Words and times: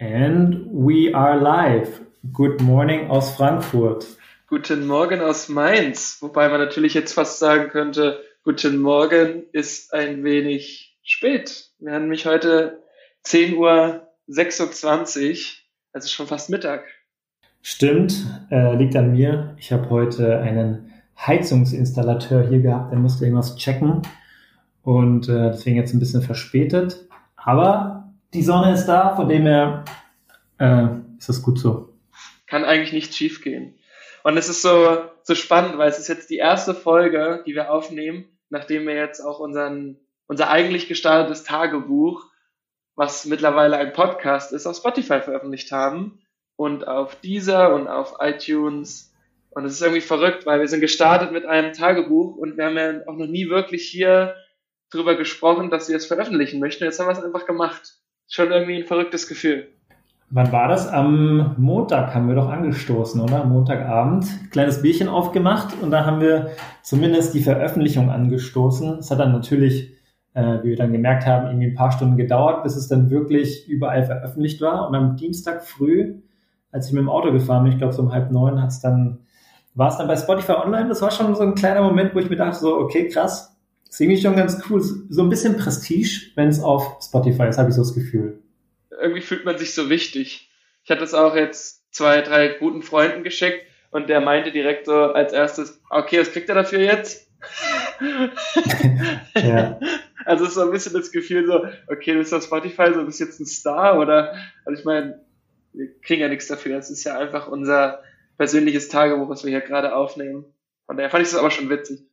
And 0.00 0.66
we 0.72 1.14
are 1.14 1.38
live. 1.38 2.00
Good 2.32 2.62
morning 2.62 3.10
aus 3.10 3.36
Frankfurt. 3.36 4.06
Guten 4.46 4.86
Morgen 4.86 5.20
aus 5.20 5.50
Mainz. 5.50 6.16
Wobei 6.22 6.48
man 6.48 6.58
natürlich 6.58 6.94
jetzt 6.94 7.12
fast 7.12 7.38
sagen 7.38 7.68
könnte, 7.68 8.22
guten 8.42 8.78
Morgen 8.78 9.42
ist 9.52 9.92
ein 9.92 10.24
wenig 10.24 10.96
spät. 11.02 11.66
Wir 11.80 11.92
haben 11.92 12.04
nämlich 12.04 12.24
heute 12.24 12.82
10.26 13.26 13.58
Uhr, 13.58 15.36
also 15.92 16.08
schon 16.08 16.26
fast 16.26 16.48
Mittag. 16.48 16.84
Stimmt, 17.60 18.24
äh, 18.50 18.74
liegt 18.76 18.96
an 18.96 19.12
mir. 19.12 19.54
Ich 19.58 19.70
habe 19.70 19.90
heute 19.90 20.38
einen 20.38 20.94
Heizungsinstallateur 21.26 22.48
hier 22.48 22.60
gehabt, 22.60 22.90
der 22.90 22.98
musste 22.98 23.26
irgendwas 23.26 23.54
checken 23.56 24.00
und 24.82 25.28
äh, 25.28 25.50
deswegen 25.50 25.76
jetzt 25.76 25.92
ein 25.92 26.00
bisschen 26.00 26.22
verspätet. 26.22 27.06
Aber 27.36 27.99
die 28.32 28.42
Sonne 28.42 28.74
ist 28.74 28.86
da, 28.86 29.16
von 29.16 29.28
dem 29.28 29.46
her 29.46 29.84
äh, 30.58 30.86
ist 31.18 31.28
das 31.28 31.42
gut 31.42 31.58
so. 31.58 31.94
Kann 32.46 32.64
eigentlich 32.64 32.92
nichts 32.92 33.16
schiefgehen. 33.16 33.78
Und 34.22 34.36
es 34.36 34.48
ist 34.48 34.62
so, 34.62 34.98
so 35.22 35.34
spannend, 35.34 35.78
weil 35.78 35.88
es 35.88 35.98
ist 35.98 36.08
jetzt 36.08 36.30
die 36.30 36.36
erste 36.36 36.74
Folge, 36.74 37.42
die 37.46 37.54
wir 37.54 37.72
aufnehmen, 37.72 38.26
nachdem 38.50 38.86
wir 38.86 38.94
jetzt 38.94 39.20
auch 39.20 39.38
unseren, 39.38 39.98
unser 40.26 40.50
eigentlich 40.50 40.88
gestartetes 40.88 41.44
Tagebuch, 41.44 42.26
was 42.94 43.24
mittlerweile 43.24 43.78
ein 43.78 43.92
Podcast 43.92 44.52
ist, 44.52 44.66
auf 44.66 44.76
Spotify 44.76 45.20
veröffentlicht 45.20 45.72
haben 45.72 46.20
und 46.56 46.86
auf 46.86 47.16
Deezer 47.20 47.74
und 47.74 47.88
auf 47.88 48.16
iTunes. 48.20 49.12
Und 49.50 49.64
es 49.64 49.72
ist 49.72 49.82
irgendwie 49.82 50.02
verrückt, 50.02 50.44
weil 50.44 50.60
wir 50.60 50.68
sind 50.68 50.80
gestartet 50.80 51.32
mit 51.32 51.46
einem 51.46 51.72
Tagebuch 51.72 52.36
und 52.36 52.56
wir 52.56 52.66
haben 52.66 52.76
ja 52.76 53.00
auch 53.06 53.16
noch 53.16 53.26
nie 53.26 53.48
wirklich 53.48 53.88
hier 53.88 54.36
drüber 54.90 55.16
gesprochen, 55.16 55.70
dass 55.70 55.88
wir 55.88 55.96
es 55.96 56.06
veröffentlichen 56.06 56.60
möchten. 56.60 56.84
Jetzt 56.84 57.00
haben 57.00 57.06
wir 57.06 57.12
es 57.12 57.24
einfach 57.24 57.46
gemacht 57.46 57.99
schon 58.30 58.50
irgendwie 58.50 58.76
ein 58.76 58.84
verrücktes 58.84 59.28
Gefühl. 59.28 59.68
Wann 60.30 60.52
war 60.52 60.68
das? 60.68 60.86
Am 60.86 61.56
Montag 61.58 62.14
haben 62.14 62.28
wir 62.28 62.36
doch 62.36 62.48
angestoßen, 62.48 63.20
oder? 63.20 63.42
Am 63.42 63.50
Montagabend. 63.50 64.26
Kleines 64.52 64.80
Bierchen 64.80 65.08
aufgemacht 65.08 65.74
und 65.82 65.90
da 65.90 66.06
haben 66.06 66.20
wir 66.20 66.52
zumindest 66.82 67.34
die 67.34 67.42
Veröffentlichung 67.42 68.10
angestoßen. 68.10 69.00
Es 69.00 69.10
hat 69.10 69.18
dann 69.18 69.32
natürlich, 69.32 69.92
äh, 70.34 70.58
wie 70.62 70.68
wir 70.68 70.76
dann 70.76 70.92
gemerkt 70.92 71.26
haben, 71.26 71.48
irgendwie 71.48 71.66
ein 71.66 71.74
paar 71.74 71.90
Stunden 71.90 72.16
gedauert, 72.16 72.62
bis 72.62 72.76
es 72.76 72.86
dann 72.86 73.10
wirklich 73.10 73.68
überall 73.68 74.04
veröffentlicht 74.04 74.60
war. 74.60 74.88
Und 74.88 74.94
am 74.94 75.16
Dienstag 75.16 75.64
früh, 75.64 76.20
als 76.70 76.86
ich 76.86 76.92
mit 76.92 77.02
dem 77.02 77.08
Auto 77.08 77.32
gefahren 77.32 77.64
bin, 77.64 77.72
ich 77.72 77.78
glaube 77.78 77.92
so 77.92 78.02
um 78.02 78.12
halb 78.12 78.30
neun, 78.30 78.62
hat 78.62 78.70
es 78.70 78.78
dann, 78.78 79.18
war 79.74 79.88
es 79.88 79.96
dann 79.96 80.06
bei 80.06 80.14
Spotify 80.14 80.52
online. 80.52 80.88
Das 80.88 81.02
war 81.02 81.10
schon 81.10 81.34
so 81.34 81.42
ein 81.42 81.56
kleiner 81.56 81.82
Moment, 81.82 82.14
wo 82.14 82.20
ich 82.20 82.30
mir 82.30 82.36
dachte, 82.36 82.60
so, 82.60 82.76
okay, 82.76 83.08
krass, 83.08 83.49
ist 83.90 84.00
irgendwie 84.00 84.22
schon 84.22 84.36
ganz 84.36 84.62
cool. 84.70 84.80
So 84.80 85.22
ein 85.22 85.28
bisschen 85.28 85.56
Prestige, 85.56 86.30
wenn 86.36 86.48
es 86.48 86.60
auf 86.60 86.98
Spotify 87.02 87.48
ist, 87.48 87.58
habe 87.58 87.70
ich 87.70 87.74
so 87.74 87.82
das 87.82 87.94
Gefühl. 87.94 88.40
Irgendwie 89.02 89.20
fühlt 89.20 89.44
man 89.44 89.58
sich 89.58 89.74
so 89.74 89.90
wichtig. 89.90 90.48
Ich 90.84 90.90
hatte 90.90 91.02
es 91.02 91.12
auch 91.12 91.34
jetzt 91.34 91.92
zwei, 91.92 92.20
drei 92.22 92.48
guten 92.48 92.82
Freunden 92.82 93.24
geschickt 93.24 93.66
und 93.90 94.08
der 94.08 94.20
meinte 94.20 94.52
direkt 94.52 94.86
so 94.86 94.94
als 94.94 95.32
erstes, 95.32 95.80
okay, 95.90 96.20
was 96.20 96.30
kriegt 96.30 96.48
er 96.48 96.54
dafür 96.54 96.78
jetzt? 96.78 97.28
ja. 99.34 99.80
Also 100.24 100.44
es 100.44 100.50
ist 100.50 100.54
so 100.54 100.62
ein 100.62 100.70
bisschen 100.70 100.92
das 100.92 101.10
Gefühl 101.10 101.46
so, 101.46 101.64
okay, 101.88 102.12
du 102.12 102.18
bist 102.18 102.32
auf 102.32 102.44
Spotify, 102.44 102.92
so 102.94 103.04
bist 103.04 103.18
jetzt 103.18 103.40
ein 103.40 103.46
Star 103.46 103.98
oder, 103.98 104.36
also 104.64 104.78
ich 104.78 104.84
meine, 104.84 105.20
wir 105.72 106.00
kriegen 106.00 106.20
ja 106.20 106.28
nichts 106.28 106.46
dafür. 106.46 106.78
Es 106.78 106.90
ist 106.90 107.02
ja 107.04 107.18
einfach 107.18 107.48
unser 107.48 108.02
persönliches 108.36 108.88
Tagebuch, 108.88 109.28
was 109.28 109.42
wir 109.42 109.50
hier 109.50 109.60
gerade 109.62 109.94
aufnehmen. 109.96 110.44
Von 110.86 110.96
daher 110.96 111.10
fand 111.10 111.22
ich 111.22 111.30
es 111.30 111.36
aber 111.36 111.50
schon 111.50 111.70
witzig 111.70 112.09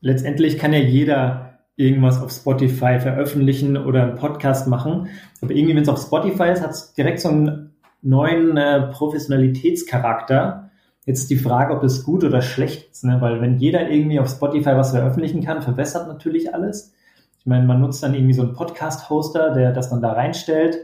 letztendlich 0.00 0.58
kann 0.58 0.72
ja 0.72 0.78
jeder 0.78 1.58
irgendwas 1.76 2.20
auf 2.22 2.30
Spotify 2.30 3.00
veröffentlichen 3.00 3.76
oder 3.76 4.02
einen 4.02 4.16
Podcast 4.16 4.68
machen. 4.68 5.08
Aber 5.40 5.52
irgendwie, 5.52 5.74
wenn 5.74 5.82
es 5.82 5.88
auf 5.88 6.02
Spotify 6.02 6.50
ist, 6.50 6.62
hat 6.62 6.70
es 6.70 6.92
direkt 6.92 7.20
so 7.20 7.30
einen 7.30 7.74
neuen 8.02 8.56
äh, 8.56 8.88
Professionalitätscharakter. 8.88 10.70
Jetzt 11.06 11.22
ist 11.22 11.30
die 11.30 11.36
Frage, 11.36 11.74
ob 11.74 11.82
es 11.82 12.04
gut 12.04 12.22
oder 12.24 12.42
schlecht 12.42 12.90
ist, 12.90 13.04
ne? 13.04 13.16
weil 13.20 13.40
wenn 13.40 13.58
jeder 13.58 13.88
irgendwie 13.88 14.20
auf 14.20 14.28
Spotify 14.28 14.76
was 14.76 14.90
veröffentlichen 14.90 15.42
kann, 15.42 15.62
verbessert 15.62 16.06
natürlich 16.06 16.54
alles. 16.54 16.92
Ich 17.38 17.46
meine, 17.46 17.66
man 17.66 17.80
nutzt 17.80 18.02
dann 18.02 18.14
irgendwie 18.14 18.34
so 18.34 18.42
einen 18.42 18.52
Podcast-Hoster, 18.52 19.54
der 19.54 19.72
das 19.72 19.88
dann 19.88 20.02
da 20.02 20.12
reinstellt. 20.12 20.78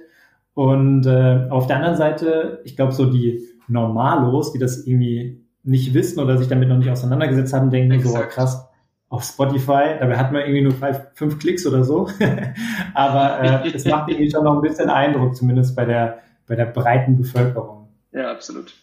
Und 0.54 1.04
äh, 1.04 1.48
auf 1.50 1.66
der 1.66 1.76
anderen 1.76 1.96
Seite, 1.96 2.60
ich 2.64 2.76
glaube, 2.76 2.92
so 2.92 3.04
die 3.04 3.46
Normalos, 3.68 4.52
die 4.52 4.58
das 4.58 4.86
irgendwie 4.86 5.44
nicht 5.62 5.92
wissen 5.92 6.20
oder 6.20 6.38
sich 6.38 6.48
damit 6.48 6.70
noch 6.70 6.78
nicht 6.78 6.88
auseinandergesetzt 6.88 7.52
haben, 7.52 7.70
denken 7.70 7.92
Exakt. 7.92 8.14
so, 8.14 8.20
oh, 8.20 8.28
krass, 8.28 8.65
auf 9.08 9.24
Spotify. 9.24 9.96
Dabei 9.98 10.16
hat 10.16 10.32
man 10.32 10.42
irgendwie 10.42 10.62
nur 10.62 10.72
fünf, 10.72 11.00
fünf 11.14 11.38
Klicks 11.38 11.66
oder 11.66 11.84
so. 11.84 12.08
Aber 12.94 13.40
äh, 13.40 13.72
es 13.72 13.84
macht 13.84 14.08
irgendwie 14.10 14.30
schon 14.30 14.44
noch 14.44 14.54
ein 14.54 14.62
bisschen 14.62 14.90
Eindruck, 14.90 15.36
zumindest 15.36 15.76
bei 15.76 15.84
der, 15.84 16.20
bei 16.46 16.56
der 16.56 16.66
breiten 16.66 17.16
Bevölkerung. 17.16 17.88
Ja, 18.12 18.30
absolut. 18.30 18.74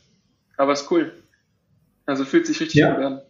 Aber 0.58 0.74
ist 0.74 0.90
cool. 0.92 1.12
Also 2.06 2.26
fühlt 2.26 2.48
sich 2.48 2.60
richtig 2.60 2.82
ja. 2.82 2.94
gut 2.94 3.04
an. 3.04 3.22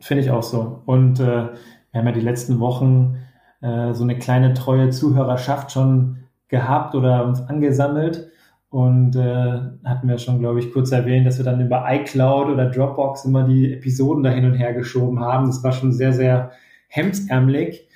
Finde 0.00 0.22
ich 0.22 0.30
auch 0.30 0.42
so. 0.42 0.82
Und 0.86 1.18
äh, 1.20 1.24
wir 1.24 2.00
haben 2.00 2.06
ja 2.06 2.12
die 2.12 2.20
letzten 2.20 2.60
Wochen 2.60 3.18
äh, 3.60 3.92
so 3.92 4.04
eine 4.04 4.18
kleine 4.18 4.54
treue 4.54 4.90
Zuhörerschaft 4.90 5.72
schon 5.72 6.24
gehabt 6.48 6.94
oder 6.94 7.24
uns 7.24 7.40
angesammelt. 7.40 8.30
Und 8.70 9.16
äh, 9.16 9.60
hatten 9.84 10.08
wir 10.08 10.18
schon, 10.18 10.40
glaube 10.40 10.58
ich, 10.58 10.72
kurz 10.72 10.92
erwähnt, 10.92 11.26
dass 11.26 11.38
wir 11.38 11.44
dann 11.44 11.64
über 11.64 11.86
iCloud 11.88 12.48
oder 12.48 12.66
Dropbox 12.70 13.24
immer 13.24 13.44
die 13.44 13.72
Episoden 13.72 14.22
da 14.22 14.30
hin 14.30 14.44
und 14.44 14.54
her 14.54 14.74
geschoben 14.74 15.20
haben. 15.20 15.46
Das 15.46 15.64
war 15.64 15.72
schon 15.72 15.92
sehr, 15.92 16.12
sehr 16.12 16.52
hemdsärmelig. 16.88 17.88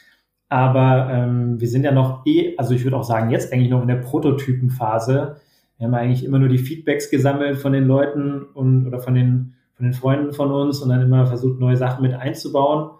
Aber 0.49 1.11
ähm, 1.11 1.61
wir 1.61 1.69
sind 1.69 1.85
ja 1.85 1.93
noch 1.93 2.27
eh, 2.27 2.55
also 2.59 2.75
ich 2.75 2.85
würde 2.85 2.97
auch 2.97 3.05
sagen, 3.05 3.31
jetzt 3.31 3.53
eigentlich 3.53 3.71
noch 3.71 3.83
in 3.83 3.89
der 3.89 3.97
Prototypenphase. 3.97 5.37
Wir 5.77 5.87
haben 5.87 5.95
eigentlich 5.95 6.25
immer 6.25 6.39
nur 6.39 6.49
die 6.49 6.59
Feedbacks 6.59 7.11
gesammelt 7.11 7.59
von 7.59 7.73
den 7.73 7.87
Leuten 7.87 8.43
und 8.43 8.87
oder 8.87 9.01
von 9.01 9.15
den, 9.15 9.55
von 9.75 9.85
den 9.85 9.95
Freunden 9.95 10.33
von 10.33 10.53
uns 10.53 10.81
und 10.81 10.89
dann 10.91 11.03
immer 11.03 11.27
versucht, 11.27 11.59
neue 11.59 11.77
Sachen 11.77 12.03
mit 12.03 12.15
einzubauen. 12.15 12.91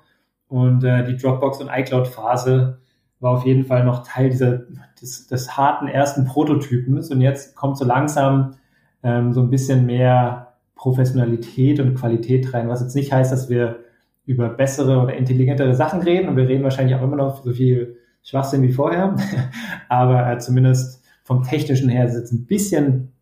Und 0.49 0.85
äh, 0.85 1.05
die 1.05 1.17
Dropbox 1.17 1.61
und 1.61 1.71
iCloud-Phase 1.73 2.79
war 3.23 3.37
auf 3.37 3.47
jeden 3.47 3.65
Fall 3.65 3.85
noch 3.85 4.05
Teil 4.05 4.31
dieser, 4.31 4.63
des, 5.01 5.29
des 5.29 5.57
harten 5.57 5.87
ersten 5.87 6.25
Prototypens 6.25 7.11
und 7.11 7.21
jetzt 7.21 7.55
kommt 7.55 7.79
so 7.79 7.85
langsam 7.85 8.57
ähm, 9.05 9.33
so 9.33 9.41
ein 9.41 9.49
bisschen 9.49 9.87
mehr 9.87 10.55
Professionalität 10.75 11.79
und 11.79 11.95
Qualität 11.95 12.53
rein, 12.53 12.69
was 12.69 12.81
jetzt 12.81 12.97
nicht 12.97 13.13
heißt, 13.13 13.31
dass 13.31 13.49
wir 13.49 13.85
über 14.27 14.49
bessere 14.49 15.01
oder 15.01 15.15
intelligentere 15.15 15.75
Sachen 15.75 16.03
reden 16.03 16.29
und 16.29 16.37
wir 16.37 16.49
reden 16.49 16.65
wahrscheinlich 16.65 16.97
auch 16.97 17.03
immer 17.03 17.17
noch 17.17 17.45
so 17.45 17.53
viel 17.53 17.97
Schwachsinn 18.25 18.63
wie 18.63 18.73
vorher, 18.73 19.15
aber 19.89 20.29
äh, 20.29 20.39
zumindest 20.39 21.05
vom 21.23 21.45
technischen 21.45 21.89
her 21.89 22.07
ist 22.07 22.15
es 22.15 22.33
ein 22.33 22.47
bisschen 22.47 23.13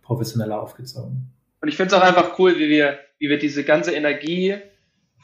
professioneller 0.00 0.62
aufgezogen. 0.62 1.30
Und 1.60 1.68
ich 1.68 1.76
finde 1.76 1.94
es 1.94 2.00
auch 2.00 2.06
einfach 2.06 2.38
cool, 2.38 2.58
wie 2.58 2.70
wir, 2.70 2.98
wie 3.18 3.28
wir 3.28 3.38
diese 3.38 3.64
ganze 3.64 3.92
Energie 3.92 4.56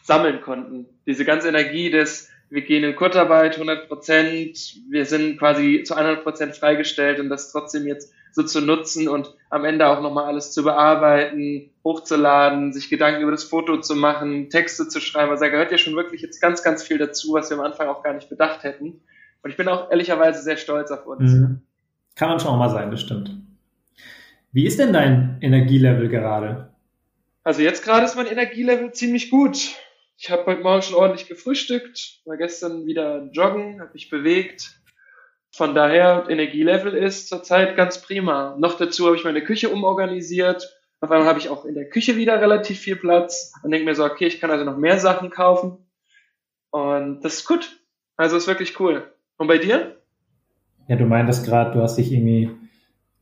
sammeln 0.03 0.43
konnten. 0.43 0.87
Diese 1.07 1.25
ganze 1.25 1.49
Energie 1.49 1.91
des, 1.91 2.31
wir 2.51 2.63
gehen 2.63 2.85
in 2.85 2.97
Kurzarbeit 2.97 3.55
100 3.55 3.89
Prozent, 3.89 4.77
wir 4.89 5.05
sind 5.05 5.39
quasi 5.39 5.83
zu 5.85 5.95
100 5.95 6.23
Prozent 6.23 6.57
freigestellt 6.57 7.21
und 7.21 7.29
das 7.29 7.53
trotzdem 7.53 7.87
jetzt 7.87 8.13
so 8.33 8.43
zu 8.43 8.61
nutzen 8.61 9.09
und 9.09 9.35
am 9.51 9.65
Ende 9.65 9.87
auch 9.87 10.01
nochmal 10.01 10.25
alles 10.25 10.53
zu 10.53 10.63
bearbeiten, 10.63 11.71
hochzuladen, 11.85 12.73
sich 12.73 12.89
Gedanken 12.89 13.23
über 13.23 13.31
das 13.31 13.45
Foto 13.45 13.81
zu 13.81 13.97
machen, 13.97 14.51
Texte 14.51 14.89
zu 14.89 15.01
schreiben. 15.01 15.31
Also 15.31 15.45
da 15.45 15.51
gehört 15.51 15.73
ja 15.73 15.79
schon 15.79 15.97
wirklich 15.97 16.23
jetzt 16.23 16.41
ganz, 16.41 16.63
ganz 16.63 16.83
viel 16.83 16.99
dazu, 16.99 17.33
was 17.33 17.51
wir 17.51 17.59
am 17.59 17.65
Anfang 17.65 17.89
auch 17.89 18.03
gar 18.03 18.15
nicht 18.15 18.29
bedacht 18.29 18.65
hätten. 18.65 19.01
Und 19.43 19.51
ich 19.51 19.57
bin 19.57 19.69
auch 19.69 19.91
ehrlicherweise 19.91 20.43
sehr 20.43 20.57
stolz 20.57 20.91
auf 20.91 21.07
uns. 21.07 21.33
Mhm. 21.33 21.61
Kann 22.17 22.29
man 22.29 22.41
schon 22.41 22.51
auch 22.51 22.59
mal 22.59 22.71
sein, 22.71 22.91
das 22.91 23.01
stimmt. 23.01 23.31
Wie 24.53 24.67
ist 24.67 24.79
denn 24.79 24.93
dein 24.93 25.39
Energielevel 25.41 26.09
gerade? 26.09 26.71
Also 27.45 27.63
jetzt 27.63 27.85
gerade 27.85 28.05
ist 28.05 28.17
mein 28.17 28.27
Energielevel 28.27 28.93
ziemlich 28.93 29.31
gut. 29.31 29.75
Ich 30.21 30.33
habe 30.33 30.47
heute 30.47 30.63
Morgen 30.63 30.83
schon 30.83 30.97
ordentlich 30.97 31.29
gefrühstückt, 31.29 32.23
war 32.25 32.37
gestern 32.37 32.87
wieder 32.87 33.31
joggen, 33.31 33.81
habe 33.81 33.93
mich 33.93 34.11
bewegt. 34.11 34.81
Von 35.53 35.77
daher, 35.77 36.27
Energielevel 36.29 36.93
ist 36.93 37.29
zurzeit 37.29 37.77
ganz 37.77 38.03
prima. 38.03 38.57
Noch 38.59 38.77
dazu 38.77 39.07
habe 39.07 39.15
ich 39.15 39.23
meine 39.23 39.45
Küche 39.45 39.69
umorganisiert. 39.69 40.77
Auf 41.01 41.13
einmal 41.13 41.29
habe 41.29 41.39
ich 41.39 41.51
auch 41.51 41.65
in 41.65 41.77
der 41.77 41.89
Küche 41.89 42.17
wieder 42.17 42.41
relativ 42.41 42.81
viel 42.81 42.97
Platz 42.97 43.53
und 43.63 43.71
denke 43.71 43.85
mir 43.85 43.95
so, 43.95 44.05
okay, 44.05 44.27
ich 44.27 44.41
kann 44.41 44.51
also 44.51 44.65
noch 44.65 44.77
mehr 44.77 44.99
Sachen 44.99 45.31
kaufen. 45.31 45.87
Und 46.71 47.21
das 47.21 47.35
ist 47.35 47.47
gut. 47.47 47.79
Also 48.17 48.37
ist 48.37 48.49
wirklich 48.49 48.81
cool. 48.81 49.13
Und 49.37 49.47
bei 49.47 49.59
dir? 49.59 49.99
Ja, 50.89 50.97
du 50.97 51.05
meintest 51.05 51.47
gerade, 51.47 51.71
du 51.71 51.81
hast 51.81 51.95
dich 51.95 52.11
irgendwie, 52.11 52.51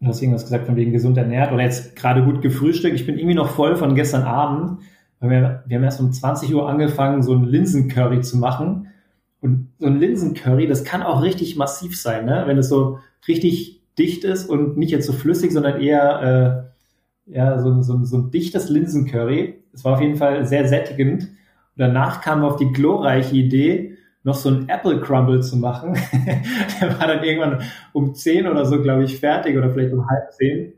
du 0.01 0.07
hast 0.07 0.23
irgendwas 0.23 0.45
gesagt 0.45 0.65
von 0.65 0.77
wegen 0.77 0.93
gesund 0.93 1.19
ernährt 1.19 1.53
oder 1.53 1.63
jetzt 1.63 1.95
gerade 1.95 2.25
gut 2.25 2.41
gefrühstückt. 2.41 2.95
Ich 2.95 3.05
bin 3.05 3.19
irgendwie 3.19 3.35
noch 3.35 3.51
voll 3.51 3.77
von 3.77 3.95
gestern 3.95 4.23
Abend 4.23 4.81
wir, 5.21 5.63
wir 5.67 5.77
haben 5.77 5.85
erst 5.85 6.01
um 6.01 6.13
20 6.13 6.55
Uhr 6.55 6.69
angefangen, 6.69 7.23
so 7.23 7.35
ein 7.35 7.45
Linsencurry 7.45 8.21
zu 8.21 8.37
machen. 8.39 8.89
Und 9.41 9.69
so 9.79 9.87
ein 9.87 9.99
Linsencurry, 9.99 10.67
das 10.67 10.85
kann 10.85 11.03
auch 11.03 11.23
richtig 11.23 11.57
massiv 11.57 11.99
sein, 12.01 12.25
ne? 12.25 12.45
wenn 12.47 12.59
es 12.59 12.69
so 12.69 12.99
richtig 13.29 13.83
dicht 13.99 14.25
ist 14.25 14.49
und 14.49 14.77
nicht 14.77 14.91
jetzt 14.91 15.07
so 15.07 15.13
flüssig, 15.13 15.53
sondern 15.53 15.81
eher 15.81 16.67
äh, 17.27 17.35
ja, 17.37 17.59
so, 17.59 17.83
so, 17.83 18.05
so 18.05 18.19
ein 18.19 18.31
dichtes 18.31 18.69
Linsencurry. 18.69 19.63
Es 19.73 19.85
war 19.85 19.95
auf 19.95 20.01
jeden 20.01 20.17
Fall 20.17 20.47
sehr 20.47 20.69
sättigend. 20.69 21.25
Und 21.25 21.29
danach 21.77 22.21
kam 22.21 22.45
auf 22.45 22.57
die 22.57 22.73
glorreiche 22.73 23.35
Idee, 23.35 23.97
noch 24.23 24.35
so 24.35 24.49
ein 24.49 24.69
Apple 24.69 25.01
Crumble 25.01 25.41
zu 25.41 25.57
machen. 25.57 25.95
der 26.81 26.99
war 26.99 27.07
dann 27.07 27.23
irgendwann 27.23 27.63
um 27.93 28.15
zehn 28.15 28.47
oder 28.47 28.65
so, 28.65 28.83
glaube 28.83 29.05
ich, 29.05 29.21
fertig 29.21 29.57
oder 29.57 29.71
vielleicht 29.71 29.93
um 29.93 30.09
halb 30.09 30.33
zehn. 30.33 30.73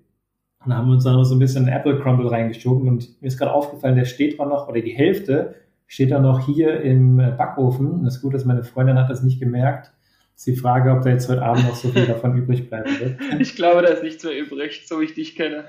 Und 0.69 0.73
dann 0.73 0.81
haben 0.81 0.89
wir 0.89 0.95
uns 0.97 1.05
dann 1.05 1.15
noch 1.15 1.25
so 1.25 1.35
ein 1.35 1.39
bisschen 1.39 1.67
Apple 1.67 1.99
Crumble 1.99 2.31
reingeschoben 2.31 2.91
und 2.91 3.23
mir 3.23 3.29
ist 3.29 3.39
gerade 3.39 3.55
aufgefallen, 3.55 3.97
der 3.97 4.05
steht 4.05 4.37
zwar 4.37 4.47
noch, 4.47 4.69
oder 4.69 4.83
die 4.83 4.91
Hälfte 4.91 5.55
steht 5.87 6.11
da 6.11 6.21
noch 6.21 6.45
hier 6.45 6.83
im 6.83 7.17
Backofen. 7.17 7.91
Und 7.91 8.05
das 8.05 8.17
ist 8.17 8.21
gut, 8.21 8.35
dass 8.35 8.45
meine 8.45 8.65
Freundin 8.65 8.99
hat 8.99 9.09
das 9.09 9.23
nicht 9.23 9.41
gemerkt. 9.41 9.87
Das 10.35 10.47
ist 10.47 10.47
die 10.47 10.57
Frage, 10.57 10.93
ob 10.93 11.01
da 11.01 11.09
jetzt 11.09 11.27
heute 11.31 11.43
Abend 11.43 11.67
noch 11.67 11.75
so 11.75 11.89
viel 11.89 12.05
davon 12.05 12.37
übrig 12.37 12.69
bleiben 12.69 12.91
wird. 13.01 13.19
Ich 13.41 13.57
glaube, 13.57 13.81
da 13.81 13.89
ist 13.89 14.03
nichts 14.03 14.23
mehr 14.25 14.39
übrig, 14.39 14.87
so 14.87 15.01
wie 15.01 15.05
ich 15.05 15.15
dich 15.15 15.37
kenne. 15.37 15.65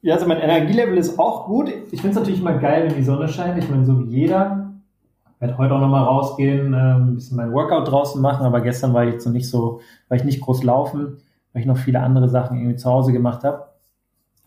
Ja, 0.00 0.14
also 0.14 0.28
mein 0.28 0.38
Energielevel 0.38 0.96
ist 0.96 1.18
auch 1.18 1.46
gut. 1.46 1.68
Ich 1.90 2.00
finde 2.00 2.10
es 2.10 2.16
natürlich 2.20 2.38
immer 2.38 2.56
geil, 2.56 2.84
wenn 2.86 2.94
die 2.94 3.02
Sonne 3.02 3.26
scheint. 3.26 3.58
Ich 3.58 3.68
meine, 3.68 3.84
so 3.84 3.98
wie 3.98 4.10
jeder. 4.10 4.74
Ich 5.34 5.40
werde 5.40 5.58
heute 5.58 5.74
auch 5.74 5.80
nochmal 5.80 6.04
rausgehen, 6.04 6.72
ähm, 6.72 7.08
ein 7.08 7.14
bisschen 7.16 7.36
mein 7.36 7.52
Workout 7.52 7.90
draußen 7.90 8.22
machen, 8.22 8.46
aber 8.46 8.60
gestern 8.60 8.94
war 8.94 9.04
ich 9.04 9.14
jetzt 9.14 9.26
noch 9.26 9.32
nicht 9.32 9.48
so, 9.48 9.80
war 10.06 10.16
ich 10.16 10.22
nicht 10.22 10.40
groß 10.40 10.62
laufen, 10.62 11.16
weil 11.52 11.62
ich 11.62 11.66
noch 11.66 11.78
viele 11.78 11.98
andere 11.98 12.28
Sachen 12.28 12.58
irgendwie 12.58 12.76
zu 12.76 12.88
Hause 12.88 13.12
gemacht 13.12 13.42
habe. 13.42 13.66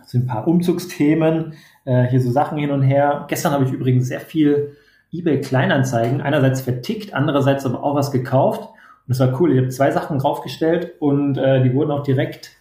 Das 0.02 0.12
sind 0.12 0.26
ein 0.26 0.28
paar 0.28 0.48
Umzugsthemen, 0.48 1.54
äh, 1.86 2.04
hier 2.08 2.22
so 2.22 2.32
Sachen 2.32 2.58
hin 2.58 2.72
und 2.72 2.82
her. 2.82 3.26
Gestern 3.28 3.54
habe 3.54 3.66
ich 3.66 3.72
übrigens 3.72 4.08
sehr 4.08 4.20
viel 4.20 4.76
eBay 5.12 5.42
Kleinanzeigen, 5.42 6.22
einerseits 6.22 6.62
vertickt, 6.62 7.14
andererseits 7.14 7.66
aber 7.66 7.84
auch 7.84 7.96
was 7.96 8.12
gekauft. 8.12 8.62
Und 8.62 9.10
das 9.10 9.20
war 9.20 9.40
cool. 9.40 9.52
Ich 9.52 9.58
habe 9.58 9.70
zwei 9.70 9.92
Sachen 9.92 10.20
draufgestellt 10.20 10.94
und 11.00 11.38
äh, 11.38 11.64
die 11.64 11.74
wurden 11.74 11.92
auch 11.92 12.04
direkt 12.04 12.52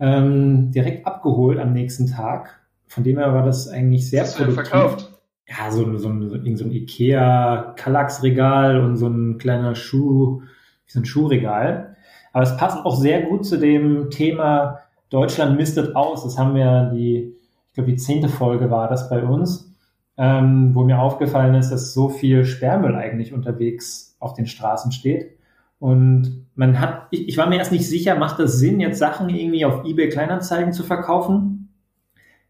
ähm, 0.00 0.70
direkt 0.72 1.06
abgeholt 1.06 1.58
am 1.58 1.72
nächsten 1.72 2.06
Tag. 2.06 2.60
Von 2.86 3.04
dem 3.04 3.18
her 3.18 3.32
war 3.32 3.44
das 3.44 3.68
eigentlich 3.68 4.08
sehr 4.08 4.22
Was 4.22 4.36
produktiv. 4.36 4.68
verkauft? 4.68 5.10
Ja, 5.48 5.70
so, 5.70 5.84
so, 5.98 6.08
so, 6.20 6.28
so 6.28 6.64
ein 6.64 6.72
Ikea 6.72 7.74
Kallax-Regal 7.76 8.80
und 8.80 8.96
so 8.96 9.08
ein 9.08 9.38
kleiner 9.38 9.74
Schuh, 9.74 10.42
so 10.86 11.00
ein 11.00 11.04
Schuhregal. 11.04 11.96
Aber 12.32 12.42
es 12.42 12.56
passt 12.56 12.84
auch 12.84 12.96
sehr 12.96 13.22
gut 13.22 13.46
zu 13.46 13.58
dem 13.58 14.10
Thema 14.10 14.80
Deutschland 15.14 15.56
mistet 15.56 15.94
aus. 15.94 16.24
Das 16.24 16.36
haben 16.36 16.56
wir 16.56 16.90
die, 16.92 17.36
ich 17.68 17.74
glaube, 17.74 17.90
die 17.90 17.96
zehnte 17.96 18.28
Folge 18.28 18.70
war 18.70 18.88
das 18.88 19.08
bei 19.08 19.22
uns, 19.22 19.72
ähm, 20.18 20.74
wo 20.74 20.82
mir 20.82 21.00
aufgefallen 21.00 21.54
ist, 21.54 21.70
dass 21.70 21.94
so 21.94 22.08
viel 22.08 22.44
Sperrmüll 22.44 22.96
eigentlich 22.96 23.32
unterwegs 23.32 24.16
auf 24.18 24.34
den 24.34 24.46
Straßen 24.46 24.90
steht. 24.90 25.36
Und 25.78 26.46
man 26.56 26.80
hat, 26.80 27.06
ich, 27.10 27.28
ich 27.28 27.36
war 27.36 27.48
mir 27.48 27.58
erst 27.58 27.70
nicht 27.70 27.88
sicher, 27.88 28.16
macht 28.16 28.40
das 28.40 28.58
Sinn, 28.58 28.80
jetzt 28.80 28.98
Sachen 28.98 29.28
irgendwie 29.28 29.64
auf 29.64 29.84
eBay 29.84 30.08
Kleinanzeigen 30.08 30.72
zu 30.72 30.82
verkaufen? 30.82 31.68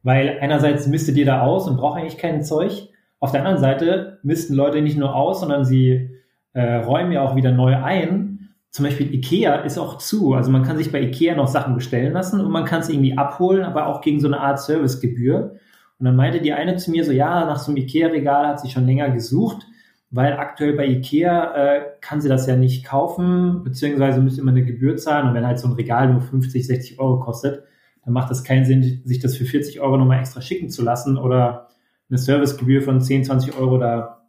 Weil 0.03 0.39
einerseits 0.41 0.87
mistet 0.87 1.17
ihr 1.17 1.27
da 1.27 1.43
aus 1.43 1.69
und 1.69 1.77
braucht 1.77 1.99
eigentlich 1.99 2.19
kein 2.19 2.43
Zeug. 2.45 2.89
Auf 3.21 3.31
der 3.31 3.41
anderen 3.41 3.61
Seite 3.61 4.21
misten 4.23 4.55
Leute 4.55 4.81
nicht 4.81 4.97
nur 4.97 5.15
aus, 5.15 5.41
sondern 5.41 5.67
sie 5.67 6.11
äh, 6.55 6.77
räumen 6.77 7.13
ja 7.13 7.23
auch 7.23 7.37
wieder 7.37 7.53
neu 7.53 7.77
ein. 7.77 8.34
Zum 8.75 8.85
Beispiel 8.85 9.15
Ikea 9.15 9.57
ist 9.61 9.79
auch 9.79 9.99
zu. 9.99 10.35
Also 10.35 10.51
man 10.51 10.65
kann 10.65 10.77
sich 10.77 10.91
bei 10.91 11.01
Ikea 11.01 11.37
noch 11.37 11.47
Sachen 11.47 11.75
bestellen 11.75 12.13
lassen 12.13 12.41
und 12.41 12.51
man 12.51 12.65
kann 12.65 12.81
es 12.81 12.89
irgendwie 12.89 13.17
abholen, 13.17 13.63
aber 13.63 13.87
auch 13.87 14.01
gegen 14.01 14.19
so 14.19 14.27
eine 14.27 14.41
Art 14.41 14.61
Servicegebühr. 14.61 15.57
Und 15.99 16.07
dann 16.07 16.17
meinte 16.17 16.41
die 16.41 16.53
eine 16.53 16.77
zu 16.77 16.91
mir 16.91 17.05
so, 17.05 17.13
ja, 17.13 17.47
nach 17.47 17.59
so 17.61 17.71
einem 17.71 17.77
Ikea-Regal 17.77 18.49
hat 18.49 18.61
sie 18.61 18.71
schon 18.71 18.87
länger 18.87 19.11
gesucht 19.11 19.67
weil 20.15 20.35
aktuell 20.35 20.75
bei 20.75 20.87
Ikea 20.87 21.55
äh, 21.57 21.83
kann 22.01 22.21
sie 22.21 22.29
das 22.29 22.47
ja 22.47 22.55
nicht 22.55 22.85
kaufen, 22.85 23.65
beziehungsweise 23.65 24.21
müsste 24.21 24.43
immer 24.43 24.53
eine 24.53 24.65
Gebühr 24.65 24.97
zahlen. 24.97 25.27
Und 25.27 25.35
wenn 25.35 25.45
halt 25.45 25.59
so 25.59 25.67
ein 25.67 25.73
Regal 25.73 26.09
nur 26.13 26.21
50, 26.21 26.65
60 26.65 27.01
Euro 27.01 27.19
kostet, 27.19 27.65
dann 28.05 28.15
macht 28.15 28.31
das 28.31 28.45
keinen 28.45 28.65
Sinn, 28.65 29.03
sich 29.05 29.19
das 29.19 29.37
für 29.37 29.45
40 29.45 29.81
Euro 29.81 29.97
nochmal 29.97 30.21
extra 30.21 30.41
schicken 30.41 30.71
zu 30.71 30.85
lassen 30.85 31.19
oder 31.19 31.67
eine 32.09 32.19
Servicegebühr 32.19 32.83
von 32.83 33.01
10, 33.01 33.25
20 33.25 33.59
Euro 33.59 33.79
da 33.79 34.23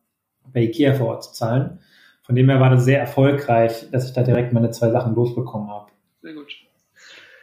bei 0.51 0.61
Ikea 0.61 0.95
vor 0.95 1.09
Ort 1.09 1.25
zu 1.25 1.33
zahlen. 1.33 1.77
Von 2.25 2.35
dem 2.35 2.49
her 2.49 2.59
war 2.59 2.69
das 2.69 2.85
sehr 2.85 2.99
erfolgreich, 2.99 3.87
dass 3.91 4.05
ich 4.05 4.13
da 4.13 4.23
direkt 4.23 4.53
meine 4.53 4.71
zwei 4.71 4.89
Sachen 4.89 5.15
losbekommen 5.15 5.69
habe. 5.69 5.91
Sehr 6.21 6.33
gut. 6.33 6.51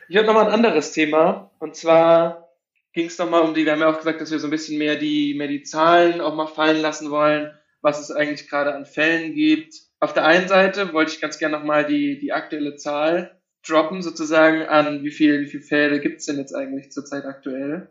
Ich 0.09 0.17
habe 0.17 0.27
nochmal 0.27 0.47
ein 0.47 0.53
anderes 0.53 0.93
Thema. 0.93 1.51
Und 1.59 1.77
zwar 1.77 2.49
ging 2.93 3.07
es 3.07 3.19
nochmal 3.19 3.43
um 3.43 3.55
die, 3.55 3.65
wir 3.65 3.73
haben 3.73 3.81
ja 3.81 3.91
auch 3.91 3.99
gesagt, 3.99 4.21
dass 4.21 4.31
wir 4.31 4.39
so 4.39 4.49
ein 4.49 4.51
bisschen 4.51 4.79
mehr 4.79 4.97
die, 4.97 5.35
mehr 5.35 5.49
die 5.49 5.63
Zahlen 5.63 6.21
auch 6.21 6.35
mal 6.35 6.47
fallen 6.47 6.83
lassen 6.83 7.11
wollen 7.11 7.53
was 7.83 8.01
es 8.01 8.11
eigentlich 8.11 8.49
gerade 8.49 8.75
an 8.75 8.87
Fällen 8.87 9.35
gibt. 9.35 9.75
Auf 10.01 10.15
der 10.15 10.25
einen 10.25 10.49
Seite 10.49 10.93
wollte 10.93 11.13
ich 11.13 11.21
ganz 11.21 11.39
gerne 11.39 11.59
nochmal 11.59 11.85
die, 11.85 12.19
die 12.19 12.33
aktuelle 12.33 12.77
Zahl 12.77 13.39
droppen, 13.67 14.03
sozusagen 14.03 14.63
an, 14.63 15.05
wie 15.05 15.11
viel, 15.11 15.41
wie 15.41 15.47
viele 15.47 15.63
Fälle 15.63 16.01
gibt 16.01 16.21
es 16.21 16.27
denn 16.27 16.39
jetzt 16.39 16.55
eigentlich 16.55 16.91
zurzeit 16.91 17.25
aktuell. 17.25 17.89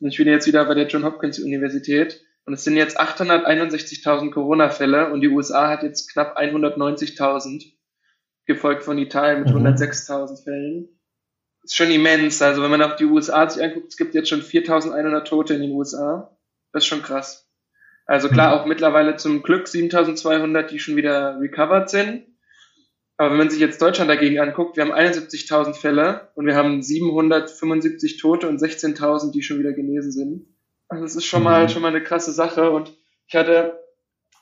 Und 0.00 0.08
ich 0.08 0.16
bin 0.16 0.26
jetzt 0.26 0.46
wieder 0.46 0.64
bei 0.64 0.74
der 0.74 0.86
John 0.86 1.04
Hopkins 1.04 1.38
Universität 1.38 2.23
und 2.46 2.54
es 2.54 2.64
sind 2.64 2.76
jetzt 2.76 3.00
861.000 3.00 4.30
Corona-Fälle 4.30 5.12
und 5.12 5.20
die 5.20 5.28
USA 5.28 5.68
hat 5.68 5.82
jetzt 5.82 6.12
knapp 6.12 6.38
190.000, 6.38 7.72
gefolgt 8.46 8.82
von 8.82 8.98
Italien 8.98 9.44
mit 9.44 9.54
mhm. 9.54 9.66
106.000 9.66 10.44
Fällen. 10.44 10.88
Das 11.62 11.72
ist 11.72 11.76
schon 11.76 11.90
immens. 11.90 12.42
Also 12.42 12.62
wenn 12.62 12.70
man 12.70 12.82
auf 12.82 12.96
die 12.96 13.06
USA 13.06 13.48
sich 13.48 13.62
anguckt, 13.62 13.88
es 13.88 13.96
gibt 13.96 14.14
jetzt 14.14 14.28
schon 14.28 14.42
4.100 14.42 15.24
Tote 15.24 15.54
in 15.54 15.62
den 15.62 15.72
USA. 15.72 16.36
Das 16.72 16.82
ist 16.82 16.88
schon 16.88 17.02
krass. 17.02 17.48
Also 18.04 18.28
klar, 18.28 18.54
mhm. 18.54 18.60
auch 18.60 18.66
mittlerweile 18.66 19.16
zum 19.16 19.42
Glück 19.42 19.66
7200, 19.66 20.70
die 20.70 20.78
schon 20.78 20.96
wieder 20.96 21.40
recovered 21.40 21.88
sind. 21.88 22.26
Aber 23.16 23.30
wenn 23.30 23.38
man 23.38 23.50
sich 23.50 23.60
jetzt 23.60 23.80
Deutschland 23.80 24.10
dagegen 24.10 24.40
anguckt, 24.40 24.76
wir 24.76 24.84
haben 24.84 24.92
71.000 24.92 25.74
Fälle 25.74 26.32
und 26.34 26.46
wir 26.46 26.56
haben 26.56 26.82
775 26.82 28.18
Tote 28.18 28.48
und 28.48 28.60
16.000, 28.60 29.30
die 29.30 29.42
schon 29.42 29.58
wieder 29.58 29.72
genesen 29.72 30.12
sind. 30.12 30.53
Also 30.94 31.04
das 31.04 31.16
ist 31.16 31.26
schon 31.26 31.40
mhm. 31.40 31.44
mal, 31.44 31.68
schon 31.68 31.82
mal 31.82 31.88
eine 31.88 32.02
krasse 32.02 32.32
Sache. 32.32 32.70
Und 32.70 32.92
ich 33.26 33.34
hatte 33.34 33.80